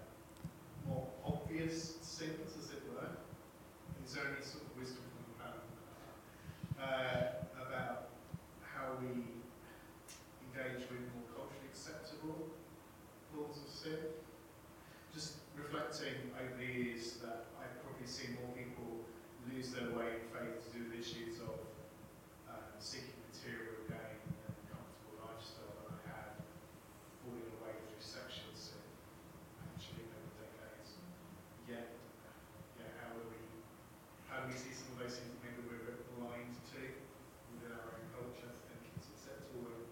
more 0.89 1.07
obvious 1.25 1.97
sins, 2.03 2.57
as 2.59 2.71
it 2.71 2.83
were. 2.91 3.07
Is 4.05 4.15
there 4.15 4.25
any 4.35 4.43
sort 4.43 4.65
of 4.65 4.81
wisdom 4.81 5.05
from 5.15 5.25
the 5.31 5.37
panel 5.39 5.63
uh, 6.81 7.69
about 7.69 8.09
how 8.65 8.99
we 8.99 9.07
engage 9.07 10.91
with 10.91 11.07
more 11.15 11.29
culturally 11.37 11.69
acceptable 11.71 12.49
forms 13.31 13.59
of 13.63 13.71
sin? 13.71 14.11
Just 15.15 15.35
reflecting 15.55 16.35
over 16.35 16.57
the 16.59 16.67
years 16.67 17.19
that 17.23 17.47
I've 17.61 17.79
probably 17.85 18.09
seen 18.09 18.39
more 18.43 18.51
people 18.57 19.07
lose 19.53 19.71
their 19.71 19.91
way 19.97 20.21
in 20.21 20.25
faith 20.33 20.59
to 20.65 20.69
do 20.75 20.85
with 20.91 21.01
issues 21.01 21.39
of 21.41 21.57
uh, 22.51 22.67
seeking 22.79 23.15
material 23.31 23.89
gain 23.89 24.21
and 24.27 24.57
comfortable 24.69 25.17
lifestyle 25.23 25.73
than 25.87 25.97
I 25.97 26.01
have 26.13 26.35
falling 27.23 27.47
away 27.63 27.73
through 27.87 28.03
sexual 28.03 28.53
sin, 28.53 28.83
actually, 29.73 30.11
over 30.13 30.33
decades. 30.37 30.99
Yet, 31.71 31.95
yeah, 32.77 32.91
how 33.01 33.15
do 33.15 33.23
we, 33.31 33.39
how 34.29 34.45
do 35.07 35.13
we 35.13 35.15
see 35.15 35.23
some 35.23 35.39
of 35.39 35.39
those 35.39 35.39
things 35.39 35.39
maybe 35.47 35.63
we're 35.71 36.03
blind 36.19 36.51
to 36.75 36.83
within 37.55 37.71
our 37.79 37.95
own 37.95 38.07
culture, 38.11 38.51
think 38.67 38.91
it's 38.99 39.07
acceptable 39.15 39.71
and 39.71 39.87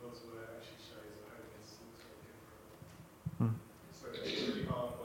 God's 0.00 0.24
word 0.24 0.56
actually 0.56 0.80
shows 0.80 1.20
that 1.20 1.36
holiness 1.36 1.76
looks 1.84 2.00
very 2.00 2.20
different. 2.24 2.56
Mm. 3.44 3.54
So 3.92 4.04
it's 4.16 4.40
really 4.48 4.64
hard 4.64 4.96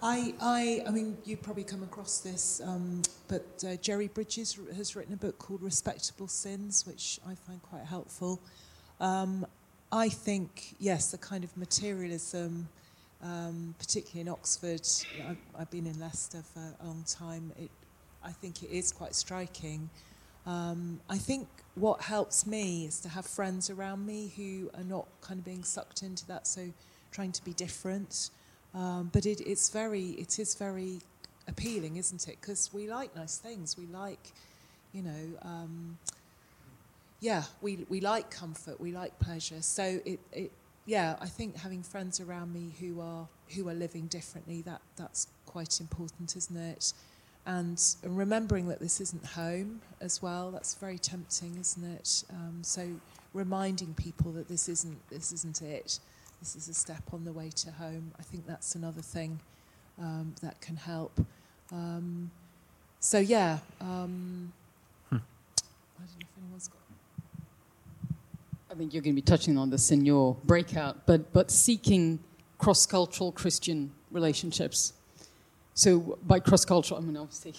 I, 0.00 0.32
I, 0.40 0.82
I 0.86 0.90
mean, 0.92 1.18
you 1.24 1.36
probably 1.36 1.64
come 1.64 1.82
across 1.82 2.20
this, 2.20 2.60
um, 2.64 3.02
but 3.26 3.64
uh, 3.66 3.74
Jerry 3.76 4.06
Bridges 4.06 4.56
has 4.76 4.94
written 4.94 5.12
a 5.12 5.16
book 5.16 5.38
called 5.38 5.60
Respectable 5.60 6.28
Sins, 6.28 6.86
which 6.86 7.18
I 7.26 7.34
find 7.34 7.60
quite 7.62 7.84
helpful. 7.84 8.40
Um, 9.00 9.44
I 9.90 10.08
think, 10.08 10.76
yes, 10.78 11.10
the 11.10 11.18
kind 11.18 11.42
of 11.42 11.56
materialism, 11.56 12.68
um, 13.24 13.74
particularly 13.80 14.20
in 14.20 14.28
Oxford, 14.28 14.86
I've, 15.28 15.36
I've, 15.58 15.70
been 15.72 15.86
in 15.86 15.98
Leicester 15.98 16.44
for 16.54 16.76
a 16.80 16.86
long 16.86 17.04
time, 17.04 17.52
it, 17.58 17.70
I 18.24 18.32
think 18.32 18.62
it 18.62 18.70
is 18.70 18.92
quite 18.92 19.14
striking. 19.14 19.90
Um, 20.46 21.00
I 21.08 21.18
think 21.18 21.48
what 21.74 22.02
helps 22.02 22.46
me 22.46 22.86
is 22.86 23.00
to 23.00 23.08
have 23.08 23.26
friends 23.26 23.70
around 23.70 24.06
me 24.06 24.32
who 24.36 24.70
are 24.76 24.84
not 24.84 25.06
kind 25.20 25.38
of 25.38 25.44
being 25.44 25.62
sucked 25.62 26.02
into 26.02 26.26
that, 26.26 26.46
so 26.46 26.72
trying 27.12 27.32
to 27.32 27.44
be 27.44 27.52
different. 27.52 28.30
Um, 28.74 29.10
but 29.12 29.26
it, 29.26 29.40
it's 29.40 29.70
very, 29.70 30.10
it 30.10 30.38
is 30.38 30.54
very 30.54 31.00
appealing, 31.46 31.96
isn't 31.96 32.28
it? 32.28 32.36
Because 32.40 32.70
we 32.72 32.88
like 32.88 33.14
nice 33.16 33.38
things. 33.38 33.76
We 33.76 33.86
like, 33.86 34.32
you 34.92 35.02
know, 35.02 35.38
um, 35.42 35.98
yeah, 37.20 37.44
we, 37.60 37.86
we 37.88 38.00
like 38.00 38.30
comfort. 38.30 38.80
We 38.80 38.92
like 38.92 39.18
pleasure. 39.18 39.62
So 39.62 40.00
it, 40.04 40.20
it, 40.32 40.52
yeah, 40.86 41.16
I 41.20 41.26
think 41.26 41.56
having 41.56 41.82
friends 41.82 42.20
around 42.20 42.52
me 42.52 42.72
who 42.80 43.00
are 43.00 43.28
who 43.54 43.68
are 43.68 43.74
living 43.74 44.06
differently 44.06 44.62
that 44.62 44.80
that's 44.96 45.26
quite 45.46 45.80
important, 45.80 46.34
isn't 46.36 46.56
it? 46.56 46.92
And, 47.46 47.82
and 48.02 48.18
remembering 48.18 48.68
that 48.68 48.78
this 48.78 49.00
isn't 49.00 49.24
home 49.24 49.80
as 50.00 50.20
well. 50.20 50.50
That's 50.50 50.74
very 50.74 50.98
tempting, 50.98 51.56
isn't 51.58 51.84
it? 51.84 52.24
Um, 52.30 52.58
so 52.62 52.88
reminding 53.32 53.94
people 53.94 54.32
that 54.32 54.48
this 54.48 54.68
isn't 54.68 54.98
this 55.10 55.32
isn't 55.32 55.60
it 55.62 55.98
this 56.40 56.54
is 56.54 56.68
a 56.68 56.74
step 56.74 57.02
on 57.12 57.24
the 57.24 57.32
way 57.32 57.50
to 57.50 57.70
home. 57.72 58.12
I 58.18 58.22
think 58.22 58.46
that's 58.46 58.74
another 58.74 59.02
thing 59.02 59.40
um, 59.98 60.34
that 60.42 60.60
can 60.60 60.76
help. 60.76 61.20
Um, 61.72 62.30
so 63.00 63.18
yeah, 63.18 63.58
um, 63.80 64.52
hmm. 65.10 65.16
I 65.16 65.18
don't 65.98 66.20
know 66.20 66.20
if 66.20 66.42
anyone's 66.42 66.68
got. 66.68 66.78
I 68.70 68.74
think 68.74 68.92
you're 68.92 69.02
going 69.02 69.16
to 69.16 69.20
be 69.20 69.24
touching 69.24 69.58
on 69.58 69.70
this 69.70 69.90
in 69.90 70.04
your 70.04 70.36
breakout, 70.44 71.06
but 71.06 71.32
but 71.32 71.50
seeking 71.50 72.20
cross-cultural 72.58 73.32
Christian 73.32 73.90
relationships. 74.10 74.92
So 75.78 76.18
by 76.26 76.40
cross-cultural, 76.40 77.00
I 77.00 77.04
mean 77.04 77.16
obviously 77.16 77.54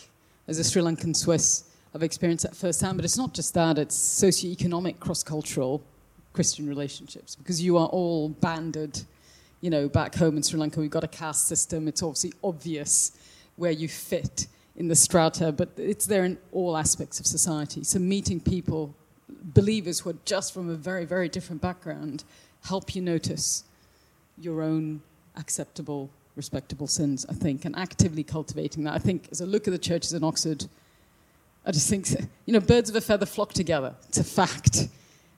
as 0.49 0.59
a 0.59 0.63
Sri 0.65 0.81
Lankan 0.81 1.15
Swiss, 1.15 1.63
I've 1.95 2.03
experienced 2.03 2.43
that 2.43 2.53
firsthand. 2.53 2.97
But 2.97 3.05
it's 3.05 3.17
not 3.17 3.33
just 3.33 3.53
that; 3.53 3.77
it's 3.77 3.95
socio-economic 3.95 4.99
cross-cultural 4.99 5.81
Christian 6.33 6.67
relationships 6.67 7.37
because 7.37 7.63
you 7.63 7.77
are 7.77 7.87
all 7.87 8.27
banded. 8.27 9.03
You 9.61 9.69
know, 9.69 9.87
back 9.87 10.15
home 10.15 10.35
in 10.35 10.43
Sri 10.43 10.59
Lanka, 10.59 10.81
we've 10.81 10.89
got 10.89 11.05
a 11.05 11.07
caste 11.07 11.47
system. 11.47 11.87
It's 11.87 12.03
obviously 12.03 12.33
obvious 12.43 13.13
where 13.55 13.71
you 13.71 13.87
fit 13.87 14.47
in 14.75 14.89
the 14.89 14.97
strata, 14.97 15.53
but 15.53 15.69
it's 15.77 16.05
there 16.05 16.25
in 16.25 16.37
all 16.51 16.75
aspects 16.75 17.21
of 17.21 17.25
society. 17.25 17.85
So 17.85 17.99
meeting 17.99 18.41
people, 18.41 18.93
believers 19.29 20.01
who 20.01 20.09
are 20.09 20.17
just 20.25 20.53
from 20.53 20.69
a 20.69 20.75
very, 20.75 21.05
very 21.05 21.29
different 21.29 21.61
background, 21.61 22.25
help 22.65 22.95
you 22.97 23.01
notice 23.01 23.63
your 24.37 24.61
own 24.61 25.01
acceptable, 25.37 26.09
respectable 26.39 26.87
sins, 26.87 27.25
I 27.29 27.33
think, 27.33 27.65
and 27.65 27.75
actively 27.75 28.23
cultivating 28.23 28.85
that. 28.85 28.93
I 28.93 28.99
think 28.99 29.27
as 29.29 29.41
I 29.41 29.45
look 29.45 29.67
at 29.67 29.71
the 29.71 29.77
churches 29.77 30.13
in 30.13 30.23
Oxford, 30.23 30.65
I 31.65 31.71
just 31.71 31.89
think, 31.89 32.07
you 32.45 32.53
know, 32.53 32.61
birds 32.61 32.89
of 32.89 32.95
a 32.95 33.01
feather 33.01 33.25
flock 33.25 33.51
together. 33.51 33.93
It's 34.07 34.17
a 34.17 34.23
fact 34.23 34.87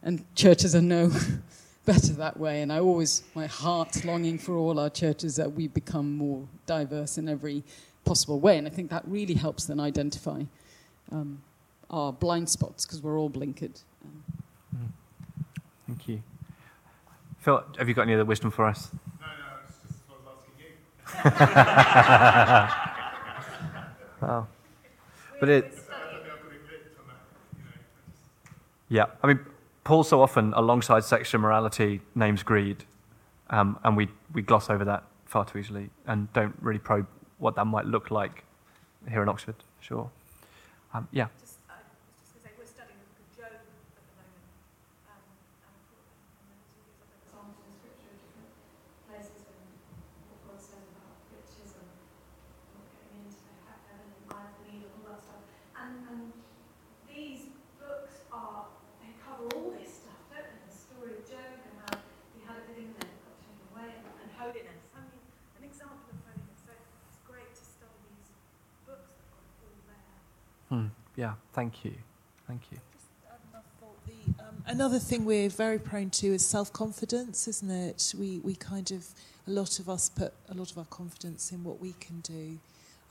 and 0.04 0.24
churches 0.36 0.76
are 0.76 0.82
no 0.82 1.12
better 1.86 2.14
that 2.14 2.38
way. 2.38 2.62
And 2.62 2.72
I 2.72 2.80
always, 2.80 3.24
my 3.34 3.48
heart's 3.48 4.06
longing 4.06 4.38
for 4.38 4.56
all 4.56 4.80
our 4.80 4.90
churches 4.90 5.36
that 5.38 5.52
we 5.52 5.68
become 5.68 6.16
more 6.16 6.48
diverse 6.68 7.18
in 7.18 7.28
every 7.28 7.64
possible 8.06 8.40
way. 8.40 8.58
And 8.58 8.68
I 8.68 8.70
think 8.70 8.90
that 8.92 9.04
really 9.08 9.34
helps 9.34 9.66
then 9.66 9.80
identify 9.80 10.44
um, 11.12 11.42
our 11.90 12.14
blind 12.14 12.50
spots 12.50 12.86
because 12.86 13.02
we're 13.02 13.20
all 13.20 13.30
blinkered. 13.30 13.82
Um, 14.06 14.94
Thank 15.88 16.08
you. 16.08 16.24
Phil, 17.40 17.64
have 17.80 17.90
you 17.90 17.96
got 17.96 18.04
any 18.04 18.14
other 18.14 18.24
wisdom 18.24 18.52
for 18.52 18.66
us? 18.66 18.92
No, 19.20 19.26
no, 19.26 19.34
it's 19.68 19.78
just 19.88 20.00
what 20.08 20.20
I 20.24 20.30
was 20.30 20.38
asking 20.40 20.54
you. 20.60 20.74
But 25.42 25.50
it. 25.50 25.74
Yeah, 28.90 29.06
I 29.24 29.28
mean, 29.28 29.40
Paul 29.84 30.04
so 30.04 30.22
often, 30.22 30.54
alongside 30.54 31.04
sexual 31.04 31.42
morality, 31.42 32.02
names 32.14 32.44
greed, 32.44 32.84
um, 33.50 33.80
and 33.84 33.98
we, 33.98 34.10
we 34.34 34.44
gloss 34.44 34.70
over 34.70 34.86
that 34.86 35.04
far 35.26 35.46
too 35.46 35.58
easily 35.58 35.90
and 36.06 36.32
don't 36.34 36.54
really 36.62 36.78
probe 36.78 37.08
what 37.40 37.56
that 37.56 37.66
might 37.66 37.86
look 37.86 38.12
like 38.12 38.44
here 39.10 39.24
in 39.24 39.30
Oxford, 39.30 39.56
sure. 39.80 40.12
Um, 40.94 41.08
yeah. 41.12 41.28
Yeah, 71.22 71.34
thank 71.54 71.86
you. 71.86 71.94
Thank 72.48 72.62
you. 72.72 72.80
Um, 74.40 74.64
another 74.66 75.00
thing 75.12 75.26
we're 75.26 75.50
very 75.50 75.78
prone 75.78 76.10
to 76.10 76.28
is 76.28 76.46
self-confidence, 76.46 77.46
isn't 77.46 77.70
it? 77.70 78.14
We 78.18 78.40
we 78.46 78.56
kind 78.56 78.90
of 78.92 79.06
a 79.46 79.52
lot 79.52 79.78
of 79.78 79.90
us 79.90 80.08
put 80.08 80.34
a 80.48 80.54
lot 80.54 80.72
of 80.72 80.78
our 80.78 80.86
confidence 80.86 81.52
in 81.52 81.66
what 81.66 81.82
we 81.82 81.96
can 82.00 82.22
do. 82.22 82.58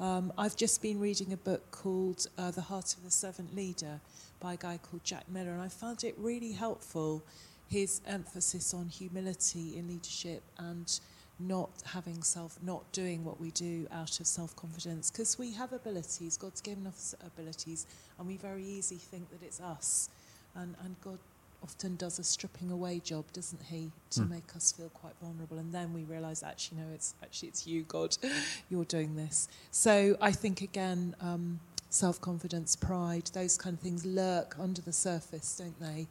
Um, 0.02 0.32
I've 0.38 0.56
just 0.56 0.80
been 0.80 0.98
reading 0.98 1.34
a 1.34 1.36
book 1.36 1.70
called 1.70 2.26
uh, 2.38 2.52
The 2.52 2.62
Heart 2.62 2.94
of 2.94 3.04
the 3.04 3.10
Servant 3.10 3.54
Leader 3.54 4.00
by 4.40 4.54
a 4.54 4.56
guy 4.56 4.78
called 4.78 5.04
Jack 5.04 5.24
Miller, 5.28 5.50
and 5.50 5.60
I 5.60 5.68
found 5.68 6.02
it 6.02 6.14
really 6.16 6.52
helpful. 6.52 7.22
His 7.68 8.00
emphasis 8.06 8.72
on 8.72 8.88
humility 8.88 9.76
in 9.76 9.86
leadership 9.86 10.42
and 10.56 10.98
not 11.38 11.70
having 11.84 12.22
self, 12.22 12.58
not 12.62 12.90
doing 12.92 13.26
what 13.26 13.38
we 13.38 13.50
do 13.50 13.86
out 13.92 14.20
of 14.20 14.26
self 14.26 14.56
confidence, 14.56 15.10
because 15.10 15.38
we 15.38 15.52
have 15.52 15.74
abilities. 15.74 16.38
God's 16.38 16.62
given 16.62 16.86
us 16.86 17.14
abilities, 17.22 17.86
and 18.18 18.26
we 18.26 18.38
very 18.38 18.64
easily 18.64 19.00
think 19.00 19.28
that 19.32 19.42
it's 19.42 19.60
us, 19.60 20.08
and 20.54 20.74
and 20.82 20.96
God 21.02 21.18
often 21.62 21.96
does 21.96 22.18
a 22.18 22.24
stripping 22.24 22.70
away 22.70 23.00
job, 23.00 23.24
doesn't 23.32 23.62
he, 23.62 23.90
to 24.10 24.20
mm. 24.20 24.30
make 24.30 24.56
us 24.56 24.72
feel 24.72 24.88
quite 24.90 25.12
vulnerable. 25.22 25.58
And 25.58 25.72
then 25.72 25.92
we 25.92 26.02
realise, 26.04 26.42
actually, 26.42 26.78
no, 26.78 26.86
it's 26.94 27.14
actually 27.22 27.48
it's 27.48 27.66
you, 27.66 27.82
God, 27.82 28.16
you're 28.70 28.84
doing 28.84 29.16
this. 29.16 29.48
So 29.70 30.16
I 30.20 30.32
think 30.32 30.62
again, 30.62 31.14
um, 31.20 31.60
self-confidence, 31.90 32.76
pride, 32.76 33.30
those 33.34 33.58
kind 33.58 33.74
of 33.74 33.80
things 33.80 34.04
lurk 34.06 34.56
under 34.58 34.80
the 34.80 34.92
surface, 34.92 35.56
don't 35.58 35.78
they? 35.80 36.06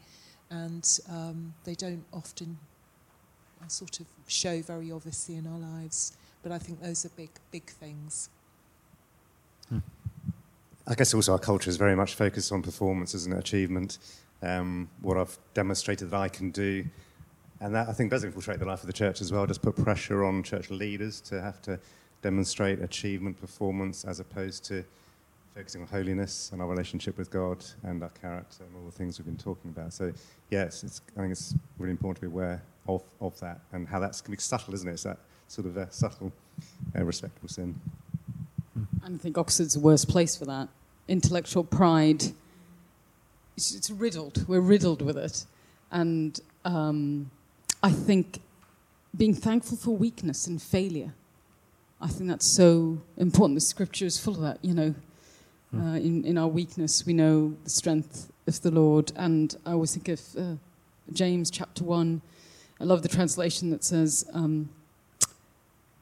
And 0.52 0.88
um, 1.10 1.54
they 1.64 1.76
don't 1.76 2.06
often 2.14 2.58
uh, 3.64 3.68
sort 3.68 4.00
of 4.00 4.06
show 4.28 4.62
very 4.62 4.92
obviously 4.92 5.36
in 5.36 5.48
our 5.48 5.60
lives. 5.60 6.14
But 6.44 6.52
I 6.52 6.58
think 6.58 6.82
those 6.82 7.06
are 7.06 7.10
big, 7.10 7.32
big 7.52 7.66
things. 7.66 8.30
Hmm. 9.68 9.80
I 10.88 10.96
guess 10.96 11.14
also 11.14 11.34
our 11.34 11.40
culture 11.40 11.70
is 11.70 11.78
very 11.78 11.96
much 11.96 12.16
focused 12.16 12.52
on 12.52 12.62
performance, 12.62 13.14
isn't 13.14 13.34
it? 13.34 13.38
Achievement 13.38 14.00
um, 14.42 14.90
what 15.02 15.18
I've 15.18 15.38
demonstrated 15.54 16.12
that 16.12 16.20
I 16.20 16.30
can 16.30 16.52
do. 16.52 16.86
And 17.62 17.76
that, 17.76 17.90
I 17.90 17.94
think, 17.94 18.10
does 18.10 18.24
infiltrate 18.24 18.60
the 18.60 18.66
life 18.66 18.82
of 18.82 18.88
the 18.88 18.94
church 18.94 19.20
as 19.22 19.32
well, 19.32 19.46
just 19.46 19.62
put 19.62 19.76
pressure 19.76 20.24
on 20.24 20.44
church 20.44 20.70
leaders 20.70 21.20
to 21.22 21.42
have 21.42 21.62
to 21.64 21.80
demonstrate 22.22 22.82
achievement, 22.82 23.40
performance, 23.40 24.06
as 24.06 24.20
opposed 24.20 24.64
to 24.66 24.84
focusing 25.56 25.82
on 25.82 25.88
holiness 25.88 26.52
and 26.54 26.62
our 26.62 26.68
relationship 26.68 27.18
with 27.18 27.30
God 27.30 27.66
and 27.84 28.02
our 28.02 28.10
character 28.10 28.64
and 28.64 28.76
all 28.78 28.86
the 28.86 28.92
things 28.92 29.20
we've 29.20 29.26
been 29.26 29.38
talking 29.38 29.72
about. 29.72 29.92
So, 29.94 30.14
yes, 30.50 30.84
it's, 30.84 31.02
I 31.18 31.22
think 31.22 31.32
it's 31.32 31.54
really 31.78 31.92
important 31.92 32.18
to 32.18 32.30
be 32.30 32.34
aware 32.34 32.62
of, 32.88 33.04
of 33.20 33.38
that 33.42 33.60
and 33.74 33.88
how 33.88 34.00
that's 34.00 34.22
can 34.22 34.32
be 34.34 34.40
subtle, 34.40 34.74
isn't 34.74 34.88
it? 34.88 34.94
It's 34.94 35.04
that 35.04 35.18
sort 35.48 35.68
of 35.68 35.76
a 35.76 35.92
subtle, 35.92 36.32
uh, 36.98 37.04
respectable 37.04 37.50
sin. 37.50 37.80
I 39.04 39.10
think 39.18 39.38
Oxford's 39.38 39.74
the 39.74 39.80
worst 39.80 40.08
place 40.08 40.36
for 40.38 40.46
that. 40.46 40.70
Intellectual 41.08 41.64
pride 41.64 42.24
it's, 43.60 43.76
it's 43.76 43.92
riddled. 43.92 44.48
We're 44.48 44.62
riddled 44.62 45.02
with 45.02 45.18
it. 45.18 45.46
And 45.92 46.40
um, 46.64 47.30
I 47.84 47.92
think 47.92 48.40
being 49.18 49.34
thankful 49.34 49.76
for 49.76 49.92
weakness 49.92 50.48
and 50.48 50.62
failure, 50.62 51.14
I 52.00 52.08
think 52.08 52.30
that's 52.30 52.46
so 52.46 53.02
important. 53.18 53.58
The 53.58 53.62
scripture 53.76 54.06
is 54.06 54.18
full 54.18 54.36
of 54.36 54.42
that, 54.44 54.64
you 54.64 54.74
know. 54.74 54.96
Hmm. 55.72 55.82
Uh, 55.82 55.96
in, 55.98 56.24
in 56.24 56.38
our 56.38 56.48
weakness, 56.48 57.06
we 57.06 57.12
know 57.12 57.54
the 57.66 57.70
strength 57.70 58.32
of 58.48 58.62
the 58.62 58.72
Lord. 58.72 59.12
And 59.18 59.54
I 59.66 59.74
always 59.74 59.94
think 59.94 60.08
of 60.08 60.22
uh, 60.38 60.56
James 61.12 61.52
chapter 61.52 61.84
1. 61.84 62.22
I 62.80 62.84
love 62.86 63.02
the 63.02 63.10
translation 63.10 63.72
that 63.72 63.84
says, 63.84 64.26
um, 64.34 64.70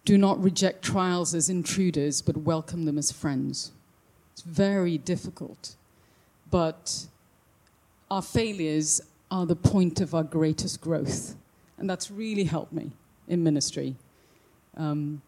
Do 0.06 0.16
not 0.16 0.40
reject 0.44 0.84
trials 0.84 1.34
as 1.34 1.50
intruders, 1.50 2.22
but 2.22 2.38
welcome 2.38 2.86
them 2.86 3.00
as 3.00 3.12
friends. 3.12 3.72
It's 4.34 4.44
very 4.44 5.00
difficult. 5.00 5.76
But 6.52 7.08
our 8.10 8.22
failures 8.22 9.02
are 9.30 9.46
the 9.46 9.56
point 9.56 10.02
of 10.02 10.16
our 10.16 10.24
greatest 10.24 10.82
growth. 10.82 11.36
And 11.78 11.90
that's 11.90 12.10
really 12.10 12.46
helped 12.46 12.74
me 12.74 12.92
in 13.28 13.44
ministry. 13.44 13.96
Um, 14.76 15.22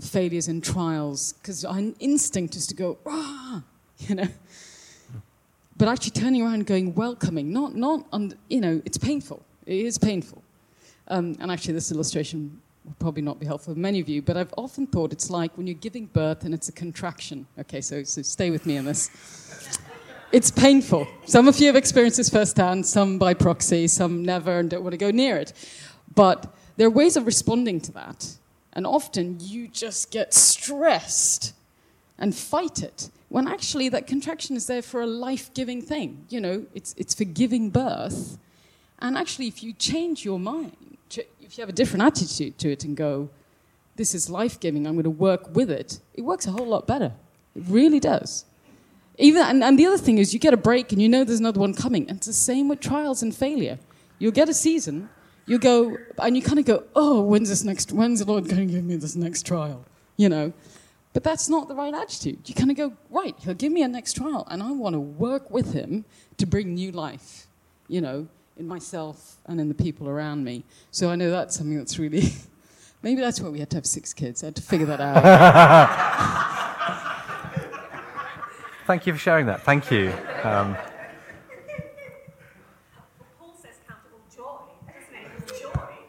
failures 0.00 0.48
and 0.48 0.62
trials, 0.62 1.32
because 1.34 1.64
our 1.64 1.80
instinct 1.98 2.54
is 2.56 2.66
to 2.68 2.74
go, 2.74 2.98
ah, 3.06 3.62
you 3.98 4.14
know. 4.14 4.28
But 5.76 5.88
actually 5.88 6.12
turning 6.12 6.42
around 6.42 6.54
and 6.54 6.66
going, 6.66 6.94
welcoming, 6.94 7.52
not, 7.52 7.74
not 7.74 8.06
on, 8.12 8.34
you 8.48 8.60
know, 8.60 8.82
it's 8.84 8.98
painful. 8.98 9.42
It 9.66 9.86
is 9.86 9.98
painful. 9.98 10.42
Um, 11.08 11.36
and 11.40 11.50
actually, 11.50 11.74
this 11.74 11.92
illustration 11.92 12.60
will 12.84 12.96
probably 12.98 13.22
not 13.22 13.38
be 13.38 13.46
helpful 13.46 13.74
for 13.74 13.78
many 13.78 14.00
of 14.00 14.08
you, 14.08 14.20
but 14.22 14.36
I've 14.36 14.52
often 14.56 14.86
thought 14.86 15.12
it's 15.12 15.30
like 15.30 15.56
when 15.56 15.66
you're 15.66 15.74
giving 15.74 16.06
birth 16.06 16.44
and 16.44 16.52
it's 16.52 16.68
a 16.68 16.72
contraction. 16.72 17.46
Okay, 17.58 17.80
so, 17.80 18.02
so 18.02 18.22
stay 18.22 18.50
with 18.50 18.66
me 18.66 18.78
on 18.78 18.84
this. 18.84 19.10
It's 20.30 20.50
painful. 20.50 21.08
Some 21.24 21.48
of 21.48 21.58
you 21.58 21.68
have 21.68 21.76
experienced 21.76 22.18
this 22.18 22.28
firsthand, 22.28 22.84
some 22.84 23.18
by 23.18 23.32
proxy, 23.32 23.88
some 23.88 24.22
never 24.22 24.58
and 24.58 24.68
don't 24.68 24.82
want 24.82 24.92
to 24.92 24.98
go 24.98 25.10
near 25.10 25.38
it. 25.38 25.54
But 26.14 26.54
there 26.76 26.86
are 26.86 26.90
ways 26.90 27.16
of 27.16 27.24
responding 27.24 27.80
to 27.82 27.92
that. 27.92 28.36
And 28.74 28.86
often 28.86 29.38
you 29.40 29.68
just 29.68 30.10
get 30.10 30.34
stressed 30.34 31.54
and 32.18 32.34
fight 32.34 32.82
it 32.82 33.08
when 33.30 33.48
actually 33.48 33.88
that 33.88 34.06
contraction 34.06 34.54
is 34.54 34.66
there 34.66 34.82
for 34.82 35.00
a 35.00 35.06
life 35.06 35.52
giving 35.54 35.80
thing. 35.80 36.26
You 36.28 36.42
know, 36.42 36.66
it's, 36.74 36.94
it's 36.98 37.14
for 37.14 37.24
giving 37.24 37.70
birth. 37.70 38.38
And 38.98 39.16
actually, 39.16 39.48
if 39.48 39.62
you 39.62 39.72
change 39.72 40.26
your 40.26 40.38
mind, 40.38 40.98
if 41.40 41.56
you 41.56 41.62
have 41.62 41.70
a 41.70 41.72
different 41.72 42.04
attitude 42.04 42.58
to 42.58 42.70
it 42.70 42.84
and 42.84 42.96
go, 42.96 43.30
this 43.96 44.14
is 44.14 44.28
life 44.28 44.60
giving, 44.60 44.86
I'm 44.86 44.92
going 44.94 45.04
to 45.04 45.10
work 45.10 45.54
with 45.56 45.70
it, 45.70 46.00
it 46.12 46.20
works 46.20 46.46
a 46.46 46.52
whole 46.52 46.66
lot 46.66 46.86
better. 46.86 47.12
It 47.54 47.62
really 47.66 47.98
does. 47.98 48.44
Even, 49.18 49.42
and, 49.42 49.64
and 49.64 49.78
the 49.78 49.86
other 49.86 49.98
thing 49.98 50.18
is, 50.18 50.32
you 50.32 50.38
get 50.38 50.54
a 50.54 50.58
break 50.58 50.92
and 50.92 51.02
you 51.02 51.08
know 51.08 51.24
there's 51.24 51.40
another 51.40 51.60
one 51.60 51.74
coming. 51.74 52.08
And 52.08 52.18
it's 52.18 52.26
the 52.28 52.32
same 52.32 52.68
with 52.68 52.80
trials 52.80 53.22
and 53.22 53.34
failure. 53.34 53.78
You'll 54.18 54.32
get 54.32 54.48
a 54.48 54.54
season, 54.54 55.08
you 55.46 55.58
go, 55.58 55.96
and 56.18 56.36
you 56.36 56.42
kind 56.42 56.58
of 56.58 56.64
go, 56.64 56.84
oh, 56.94 57.22
when's 57.22 57.48
this 57.48 57.64
next, 57.64 57.92
when's 57.92 58.20
the 58.20 58.26
Lord 58.26 58.48
going 58.48 58.68
to 58.68 58.72
give 58.72 58.84
me 58.84 58.96
this 58.96 59.16
next 59.16 59.44
trial? 59.44 59.84
You 60.16 60.28
know? 60.28 60.52
But 61.12 61.24
that's 61.24 61.48
not 61.48 61.66
the 61.68 61.74
right 61.74 61.92
attitude. 61.92 62.48
You 62.48 62.54
kind 62.54 62.70
of 62.70 62.76
go, 62.76 62.92
right, 63.10 63.34
he'll 63.40 63.54
give 63.54 63.72
me 63.72 63.82
a 63.82 63.88
next 63.88 64.14
trial, 64.14 64.46
and 64.50 64.62
I 64.62 64.70
want 64.70 64.94
to 64.94 65.00
work 65.00 65.50
with 65.50 65.72
him 65.72 66.04
to 66.36 66.46
bring 66.46 66.74
new 66.74 66.92
life, 66.92 67.46
you 67.88 68.00
know, 68.00 68.28
in 68.56 68.68
myself 68.68 69.36
and 69.46 69.60
in 69.60 69.68
the 69.68 69.74
people 69.74 70.08
around 70.08 70.44
me. 70.44 70.64
So 70.90 71.10
I 71.10 71.16
know 71.16 71.30
that's 71.30 71.56
something 71.56 71.76
that's 71.76 71.98
really, 71.98 72.32
maybe 73.02 73.20
that's 73.20 73.40
why 73.40 73.48
we 73.48 73.58
had 73.58 73.70
to 73.70 73.78
have 73.78 73.86
six 73.86 74.12
kids. 74.12 74.44
I 74.44 74.46
had 74.46 74.56
to 74.56 74.62
figure 74.62 74.86
that 74.86 75.00
out. 75.00 76.44
Thank 78.88 79.06
you 79.06 79.12
for 79.12 79.18
sharing 79.18 79.44
that. 79.44 79.64
Thank 79.64 79.90
you. 79.90 80.14
Um, 80.42 80.74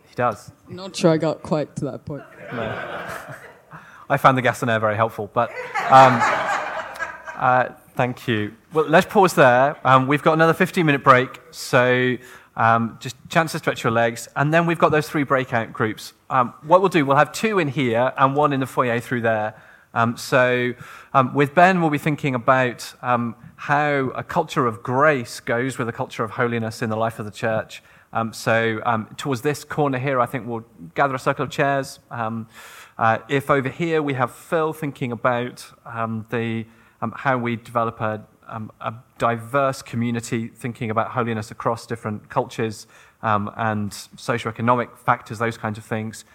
he 0.08 0.16
does. 0.16 0.54
Not 0.70 0.96
sure 0.96 1.12
I 1.12 1.18
got 1.18 1.44
quite 1.44 1.76
to 1.76 1.86
that 1.92 2.06
point. 2.06 2.24
No. 2.54 2.62
I 4.10 4.16
found 4.16 4.38
the 4.38 4.42
gas 4.42 4.62
and 4.62 4.72
air 4.72 4.80
very 4.80 4.96
helpful, 4.96 5.30
but 5.34 5.50
um, 5.92 6.22
uh, 7.36 7.74
thank 7.98 8.30
you. 8.30 8.54
Well, 8.72 8.86
let's 8.88 9.08
pause 9.08 9.34
there. 9.34 9.76
Um, 9.84 10.08
we've 10.08 10.24
got 10.24 10.32
another 10.32 10.54
15 10.54 10.86
minute 10.86 11.04
break, 11.04 11.42
so 11.52 12.16
um, 12.56 12.98
just 13.02 13.18
chance 13.28 13.52
to 13.52 13.58
stretch 13.58 13.84
your 13.84 13.92
legs, 13.92 14.30
and 14.38 14.54
then 14.54 14.66
we've 14.66 14.80
got 14.80 14.94
those 14.94 15.10
three 15.10 15.24
breakout 15.24 15.74
groups. 15.74 16.14
Um, 16.30 16.54
what 16.62 16.80
we'll 16.80 16.88
do, 16.88 17.06
we'll 17.06 17.18
have 17.18 17.34
two 17.34 17.60
in 17.60 17.68
here 17.68 18.14
and 18.18 18.38
one 18.38 18.54
in 18.54 18.62
the 18.62 18.66
foyer 18.66 19.02
through 19.02 19.24
there. 19.24 19.62
Um, 19.94 20.18
so, 20.18 20.74
um, 21.14 21.34
with 21.34 21.56
Ben, 21.56 21.82
we'll 21.82 21.90
be 21.90 21.98
thinking 21.98 22.36
about 22.36 22.94
um, 23.02 23.36
how 23.56 24.12
a 24.16 24.24
culture 24.24 24.68
of 24.68 24.84
grace 24.84 25.40
goes 25.40 25.78
with 25.78 25.90
a 25.90 25.92
culture 25.92 26.24
of 26.24 26.32
holiness 26.32 26.82
in 26.82 26.90
the 26.90 26.96
life 26.96 27.18
of 27.18 27.26
the 27.26 27.32
church. 27.32 27.82
Um, 28.14 28.32
so, 28.32 28.82
um, 28.86 29.08
towards 29.18 29.42
this 29.42 29.64
corner 29.64 29.98
here, 29.98 30.20
I 30.20 30.26
think 30.28 30.48
we'll 30.48 30.66
gather 30.94 31.16
a 31.16 31.20
circle 31.20 31.44
of 31.44 31.52
chairs. 31.52 32.00
Um, 32.12 32.48
uh, 32.98 33.20
if 33.30 33.50
over 33.50 33.70
here 33.70 34.04
we 34.04 34.14
have 34.14 34.32
Phil 34.32 34.74
thinking 34.74 35.12
about 35.12 35.66
the, 35.86 36.66
how 37.14 37.38
we 37.38 37.56
develop 37.56 38.02
a, 38.02 38.24
a, 38.82 38.94
diverse 39.18 39.82
community, 39.82 40.48
thinking 40.50 40.90
about 40.92 41.12
holiness 41.12 41.50
across 41.50 41.86
different 41.86 42.30
cultures 42.30 42.88
and 43.22 43.92
socioeconomic 43.92 44.98
factors, 44.98 45.40
those 45.40 45.58
kinds 45.58 45.78
of 45.78 45.86
things 45.86 46.26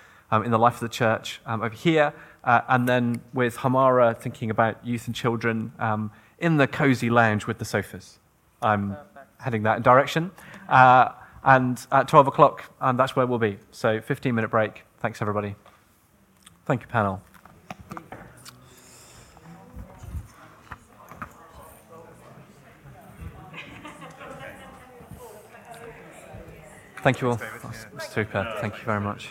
in 0.42 0.50
the 0.50 0.58
life 0.58 0.74
of 0.74 0.80
the 0.80 0.88
church. 0.88 1.40
over 1.46 1.68
here, 1.68 2.12
uh, 2.44 2.60
and 2.68 2.88
then 2.88 3.20
with 3.32 3.58
Hamara 3.58 4.18
thinking 4.18 4.50
about 4.50 4.84
youth 4.84 5.06
and 5.06 5.14
children 5.14 5.72
um, 5.78 6.10
in 6.38 6.56
the 6.56 6.66
cozy 6.66 7.10
lounge 7.10 7.46
with 7.46 7.58
the 7.58 7.64
sofas. 7.64 8.18
I'm 8.62 8.90
Perfect. 8.90 9.42
heading 9.42 9.62
that 9.64 9.82
direction. 9.82 10.30
Uh, 10.68 11.12
and 11.44 11.86
at 11.92 12.08
12 12.08 12.28
o'clock, 12.28 12.64
um, 12.80 12.96
that's 12.96 13.14
where 13.14 13.26
we'll 13.26 13.38
be. 13.38 13.58
So 13.70 14.00
15 14.00 14.34
minute 14.34 14.50
break. 14.50 14.82
Thanks, 15.00 15.20
everybody. 15.20 15.54
Thank 16.64 16.80
you, 16.80 16.86
panel. 16.86 17.22
Thank 27.02 27.20
you 27.20 27.28
all. 27.28 27.40
Super. 27.98 28.56
Thank 28.62 28.78
you 28.78 28.84
very 28.84 29.00
much. 29.00 29.28